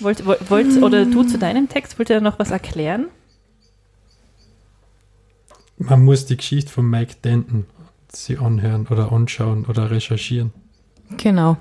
Wollt, 0.00 0.26
wollt, 0.26 0.50
wollt 0.50 0.82
oder 0.82 1.06
du 1.06 1.22
zu 1.22 1.38
deinem 1.38 1.66
Text, 1.66 1.98
wollt 1.98 2.10
ihr 2.10 2.20
noch 2.20 2.38
was 2.38 2.50
erklären? 2.50 3.06
Man 5.78 6.04
muss 6.04 6.26
die 6.26 6.36
Geschichte 6.36 6.70
von 6.70 6.88
Mike 6.88 7.16
Denton 7.24 7.64
sie 8.12 8.36
anhören 8.36 8.86
oder 8.88 9.12
anschauen 9.12 9.64
oder 9.64 9.90
recherchieren. 9.90 10.52
Genau. 11.16 11.56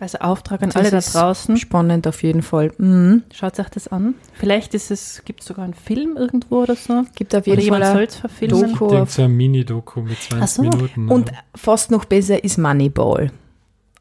Also 0.00 0.18
Auftrag 0.18 0.62
an 0.62 0.70
Das 0.70 0.76
alle 0.76 0.90
da 0.90 1.00
draußen. 1.00 1.56
Spannend 1.56 2.06
auf 2.06 2.22
jeden 2.22 2.42
Fall. 2.42 2.72
Mhm. 2.78 3.22
Schaut 3.32 3.58
euch 3.58 3.68
das 3.68 3.88
an. 3.88 4.14
Vielleicht 4.34 4.74
ist 4.74 4.90
es, 4.90 5.22
gibt 5.24 5.40
es 5.40 5.46
sogar 5.46 5.64
einen 5.64 5.74
Film 5.74 6.16
irgendwo 6.16 6.62
oder 6.62 6.76
so. 6.76 7.04
Gibt 7.14 7.34
auf 7.34 7.42
Oder 7.42 7.50
jeden 7.52 7.62
jemand 7.62 7.84
Fall 7.84 7.92
soll 7.92 8.02
ein 8.02 8.08
es 8.08 8.16
verfilmen. 8.16 8.72
Doku. 8.72 8.84
Ich 8.86 8.90
denke, 8.92 9.10
so 9.10 9.22
ein 9.22 9.36
Mini-Doku 9.36 10.00
mit 10.02 10.18
20 10.20 10.42
Ach 10.42 10.48
so. 10.48 10.62
Minuten. 10.62 11.08
Und 11.08 11.30
ja. 11.30 11.38
fast 11.54 11.90
noch 11.90 12.04
besser 12.04 12.42
ist 12.42 12.58
Moneyball. 12.58 13.30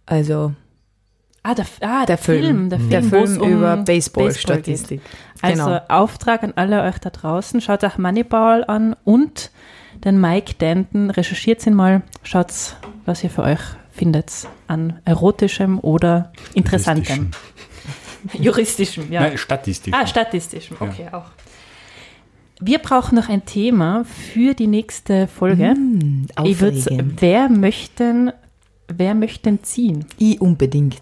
Also 0.06 0.54
Ah, 1.46 1.54
der, 1.56 1.66
ah, 1.82 2.06
der 2.06 2.18
Film. 2.18 2.70
Der 2.70 2.80
Film, 2.80 2.90
der 2.90 3.12
wo 3.12 3.18
es 3.18 3.32
Film 3.32 3.42
um 3.42 3.52
über 3.52 3.78
Baseball 3.78 4.28
Baseball-Statistik. 4.28 5.02
Also 5.42 5.66
Genau. 5.66 5.82
Auftrag 5.90 6.42
an 6.44 6.54
alle 6.56 6.84
euch 6.84 7.00
da 7.00 7.10
draußen. 7.10 7.60
Schaut 7.60 7.84
euch 7.84 7.98
Moneyball 7.98 8.64
an 8.64 8.96
und 9.04 9.52
den 10.06 10.22
Mike 10.22 10.56
Danton. 10.58 11.10
Recherchiert 11.10 11.66
ihn 11.68 11.74
mal. 11.74 12.02
Schaut, 12.24 12.48
was 13.06 13.24
ihr 13.26 13.30
für 13.30 13.44
euch 13.44 13.60
findet 13.94 14.48
an 14.68 15.00
erotischem 15.06 15.80
oder 15.80 16.32
interessantem. 16.54 17.32
Juristischem, 18.34 19.12
ja. 19.12 19.22
Nein, 19.22 19.38
Statistik. 19.38 19.94
Ah, 19.94 20.08
statistischem, 20.08 20.78
okay, 20.80 21.08
auch. 21.12 21.32
Wir 22.60 22.80
brauchen 22.80 23.16
noch 23.16 23.30
ein 23.30 23.46
Thema 23.46 24.06
für 24.06 24.54
die 24.54 24.68
nächste 24.68 25.28
Folge. 25.28 25.76
ich 26.44 26.60
würd's, 26.62 26.88
Aufregend. 26.88 27.22
wer 27.22 27.50
möchten, 27.50 28.32
wer 28.88 29.16
möchten 29.16 29.64
ziehen? 29.64 30.06
Ich 30.18 30.40
unbedingt. 30.40 31.02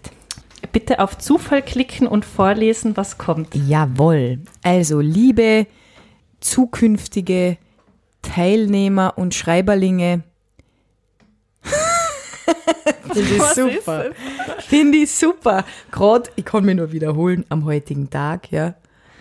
Bitte 0.72 0.98
auf 1.00 1.18
Zufall 1.18 1.62
klicken 1.62 2.06
und 2.06 2.24
vorlesen, 2.24 2.96
was 2.96 3.18
kommt. 3.18 3.54
Jawohl. 3.54 4.40
Also, 4.62 5.00
liebe 5.00 5.66
zukünftige 6.40 7.58
Teilnehmer 8.22 9.14
und 9.16 9.34
Schreiberlinge. 9.34 10.22
Finde 13.12 13.34
ich 13.34 13.42
super. 13.42 14.04
Finde 14.58 14.98
ich 14.98 15.10
super. 15.12 15.64
Gerade, 15.90 16.30
ich 16.36 16.44
kann 16.44 16.64
mich 16.64 16.76
nur 16.76 16.92
wiederholen, 16.92 17.44
am 17.48 17.64
heutigen 17.64 18.10
Tag, 18.10 18.50
ja, 18.50 18.74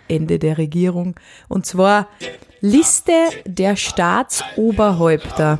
Ende 0.08 0.40
der 0.40 0.58
Regierung. 0.58 1.16
Und 1.48 1.66
zwar 1.66 2.08
Liste 2.62 3.14
der 3.46 3.76
Staatsoberhäupter. 3.76 5.60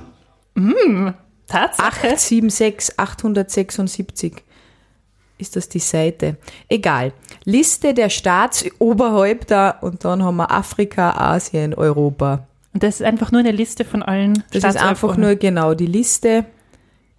Tatsache. 1.48 1.88
876, 1.88 3.00
876 3.00 4.44
ist 5.42 5.56
das 5.56 5.68
die 5.68 5.80
Seite. 5.80 6.38
Egal. 6.70 7.14
Liste 7.44 7.94
der 7.94 8.10
Staatsoberhäupter 8.10 9.80
und 9.82 10.06
dann 10.06 10.24
haben 10.24 10.38
wir 10.38 10.52
Afrika, 10.52 11.12
Asien, 11.14 11.74
Europa. 11.74 12.48
Und 12.74 12.84
das 12.84 13.02
ist 13.02 13.06
einfach 13.06 13.32
nur 13.32 13.40
eine 13.40 13.52
Liste 13.52 13.84
von 13.84 14.04
allen 14.04 14.44
Das 14.52 14.64
ist 14.64 14.82
einfach 14.82 15.18
nur 15.18 15.36
genau 15.36 15.74
die 15.74 15.88
Liste. 15.88 16.46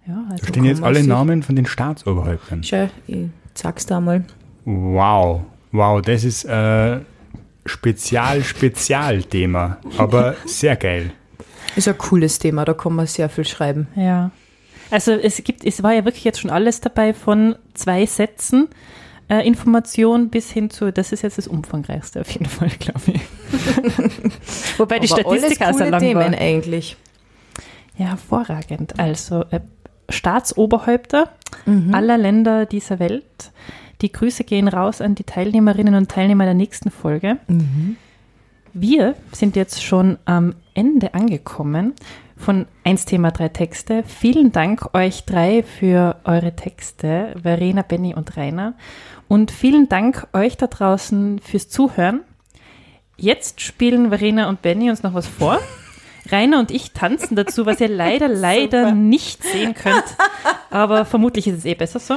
Ja, 0.07 0.23
also 0.29 0.41
Da 0.41 0.47
stehen 0.47 0.65
jetzt 0.65 0.83
alle 0.83 1.03
Namen 1.03 1.43
von 1.43 1.55
den 1.55 1.65
Staatsoberhäuptern. 1.65 2.63
Schau, 2.63 2.89
ich 3.07 3.27
sag's 3.53 3.85
da 3.85 4.01
mal. 4.01 4.25
Wow, 4.65 5.41
wow, 5.71 6.01
das 6.01 6.23
ist 6.23 6.45
äh, 6.45 6.99
Spezial-Spezialthema, 7.65 9.77
aber 9.97 10.35
sehr 10.45 10.75
geil. 10.75 11.11
Ist 11.75 11.87
ein 11.87 11.97
cooles 11.97 12.39
Thema, 12.39 12.65
da 12.65 12.73
kann 12.73 12.93
man 12.93 13.07
sehr 13.07 13.29
viel 13.29 13.45
schreiben. 13.45 13.87
Ja. 13.95 14.31
Also 14.91 15.13
es 15.13 15.43
gibt, 15.43 15.65
es 15.65 15.81
war 15.81 15.93
ja 15.93 16.05
wirklich 16.05 16.23
jetzt 16.23 16.39
schon 16.39 16.51
alles 16.51 16.81
dabei 16.81 17.13
von 17.13 17.55
zwei 17.73 18.05
Sätzen 18.05 18.67
äh, 19.29 19.45
Information 19.47 20.29
bis 20.29 20.51
hin 20.51 20.69
zu, 20.69 20.91
das 20.91 21.11
ist 21.11 21.23
jetzt 21.23 21.37
das 21.37 21.47
umfangreichste 21.47 22.21
auf 22.21 22.29
jeden 22.29 22.45
Fall, 22.45 22.69
glaube 22.79 23.01
ich. 23.13 23.21
Wobei 24.77 24.99
die 24.99 25.11
Aber 25.11 25.21
Statistik 25.21 25.61
auch 25.61 25.67
alles 25.67 25.77
coole 25.77 25.89
lang 25.89 25.99
Themen 26.01 26.33
war. 26.33 26.39
eigentlich. 26.39 26.97
Ja, 27.97 28.07
hervorragend. 28.07 28.99
Also 28.99 29.45
äh, 29.51 29.61
Staatsoberhäupter 30.09 31.29
Mhm. 31.65 31.93
aller 31.93 32.17
Länder 32.17 32.65
dieser 32.65 32.99
Welt. 32.99 33.51
Die 34.01 34.11
Grüße 34.11 34.43
gehen 34.43 34.67
raus 34.67 35.01
an 35.01 35.15
die 35.15 35.23
Teilnehmerinnen 35.23 35.95
und 35.95 36.09
Teilnehmer 36.09 36.45
der 36.45 36.55
nächsten 36.55 36.91
Folge. 36.91 37.37
Mhm. 37.47 37.95
Wir 38.73 39.15
sind 39.31 39.55
jetzt 39.55 39.83
schon 39.83 40.17
am 40.25 40.55
Ende 40.73 41.13
angekommen 41.13 41.93
von 42.35 42.65
1 42.83 43.05
Thema 43.05 43.31
3 43.31 43.49
Texte. 43.49 44.03
Vielen 44.05 44.51
Dank 44.51 44.93
euch 44.95 45.25
drei 45.25 45.63
für 45.63 46.17
eure 46.23 46.55
Texte, 46.55 47.35
Verena, 47.41 47.83
Benny 47.83 48.15
und 48.15 48.35
Rainer. 48.35 48.73
Und 49.27 49.51
vielen 49.51 49.87
Dank 49.89 50.27
euch 50.33 50.57
da 50.57 50.67
draußen 50.67 51.39
fürs 51.39 51.69
Zuhören. 51.69 52.21
Jetzt 53.15 53.61
spielen 53.61 54.09
Verena 54.09 54.49
und 54.49 54.61
Benny 54.63 54.89
uns 54.89 55.03
noch 55.03 55.13
was 55.13 55.27
vor. 55.27 55.59
Rainer 56.31 56.59
und 56.59 56.71
ich 56.71 56.91
tanzen 56.91 57.35
dazu, 57.35 57.65
was 57.65 57.81
ihr 57.81 57.87
leider, 57.89 58.27
leider 58.27 58.91
nicht 58.91 59.43
sehen 59.43 59.73
könnt. 59.73 60.03
Aber 60.69 61.05
vermutlich 61.05 61.47
ist 61.47 61.59
es 61.59 61.65
eh 61.65 61.75
besser 61.75 61.99
so. 61.99 62.15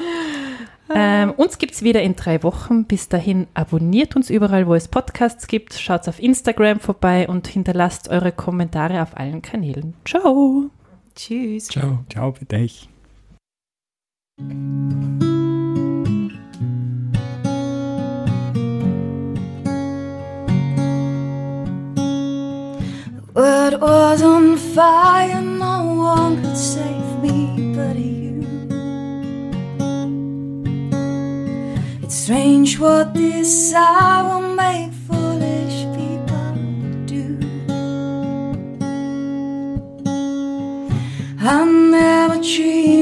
Ähm, 0.94 1.32
uns 1.32 1.58
gibt 1.58 1.74
es 1.74 1.82
wieder 1.82 2.02
in 2.02 2.14
drei 2.14 2.42
Wochen. 2.42 2.84
Bis 2.84 3.08
dahin 3.08 3.48
abonniert 3.54 4.14
uns 4.16 4.30
überall, 4.30 4.66
wo 4.66 4.74
es 4.74 4.88
Podcasts 4.88 5.46
gibt. 5.48 5.74
Schaut 5.74 6.08
auf 6.08 6.22
Instagram 6.22 6.80
vorbei 6.80 7.28
und 7.28 7.48
hinterlasst 7.48 8.08
eure 8.08 8.32
Kommentare 8.32 9.02
auf 9.02 9.16
allen 9.16 9.42
Kanälen. 9.42 9.94
Ciao! 10.04 10.70
Tschüss. 11.16 11.68
Ciao. 11.68 12.04
Ciao, 12.10 12.32
bitte 12.32 12.56
ich. 12.56 12.88
World 23.36 23.80
was 23.82 24.22
on 24.22 24.56
fire, 24.56 25.42
no 25.42 25.84
one 26.14 26.42
could 26.42 26.56
save 26.56 27.10
me 27.20 27.74
but 27.76 27.96
you. 27.96 28.40
It's 32.02 32.14
strange 32.14 32.78
what 32.78 33.12
this 33.12 33.74
hour 33.74 34.40
make 34.62 34.90
foolish 35.06 35.76
people 35.98 36.54
do. 37.04 37.38
I 41.38 41.64
never 41.64 42.36
dreamed 42.40 42.95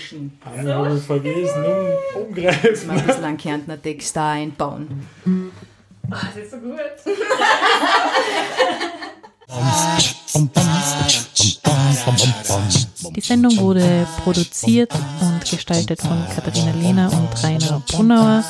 Fischen. 0.00 0.38
Einmal 0.44 0.96
so. 0.96 1.00
vergessen, 1.00 1.64
um, 1.64 2.22
umgreifen. 2.22 2.88
Mal 2.88 2.98
ein 2.98 3.06
bisschen 3.06 3.24
einen 3.24 3.36
Kärntner 3.36 3.80
Text 3.80 4.16
da 4.16 4.32
einbauen. 4.32 5.06
Oh, 5.26 5.30
das 6.10 6.36
ist 6.36 6.50
so 6.50 6.58
gut. 6.58 6.76
Die 13.14 13.20
Sendung 13.20 13.56
wurde 13.58 14.06
produziert 14.22 14.92
und 15.20 15.50
gestaltet 15.50 16.00
von 16.00 16.24
Katharina 16.34 16.72
Lehner 16.72 17.10
und 17.12 17.42
Rainer 17.42 17.82
Brunauer. 17.90 18.44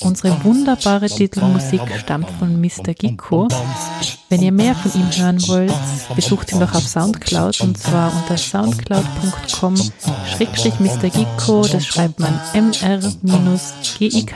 Unsere 0.00 0.42
wunderbare 0.44 1.06
Titelmusik 1.08 1.82
stammt 1.98 2.30
von 2.38 2.60
Mr. 2.60 2.94
Gicko. 2.94 3.48
Wenn 4.30 4.42
ihr 4.42 4.52
mehr 4.52 4.74
von 4.74 4.92
ihm 4.94 5.10
hören 5.12 5.46
wollt, 5.46 5.72
besucht 6.16 6.52
ihn 6.52 6.60
doch 6.60 6.74
auf 6.74 6.86
Soundcloud 6.86 7.60
und 7.60 7.76
zwar 7.76 8.10
unter 8.14 8.38
soundcloud.com 8.38 9.74
Mr. 9.74 11.10
Gicko, 11.10 11.66
das 11.66 11.86
schreibt 11.86 12.18
man 12.18 12.40
mr-gikko. 12.54 14.30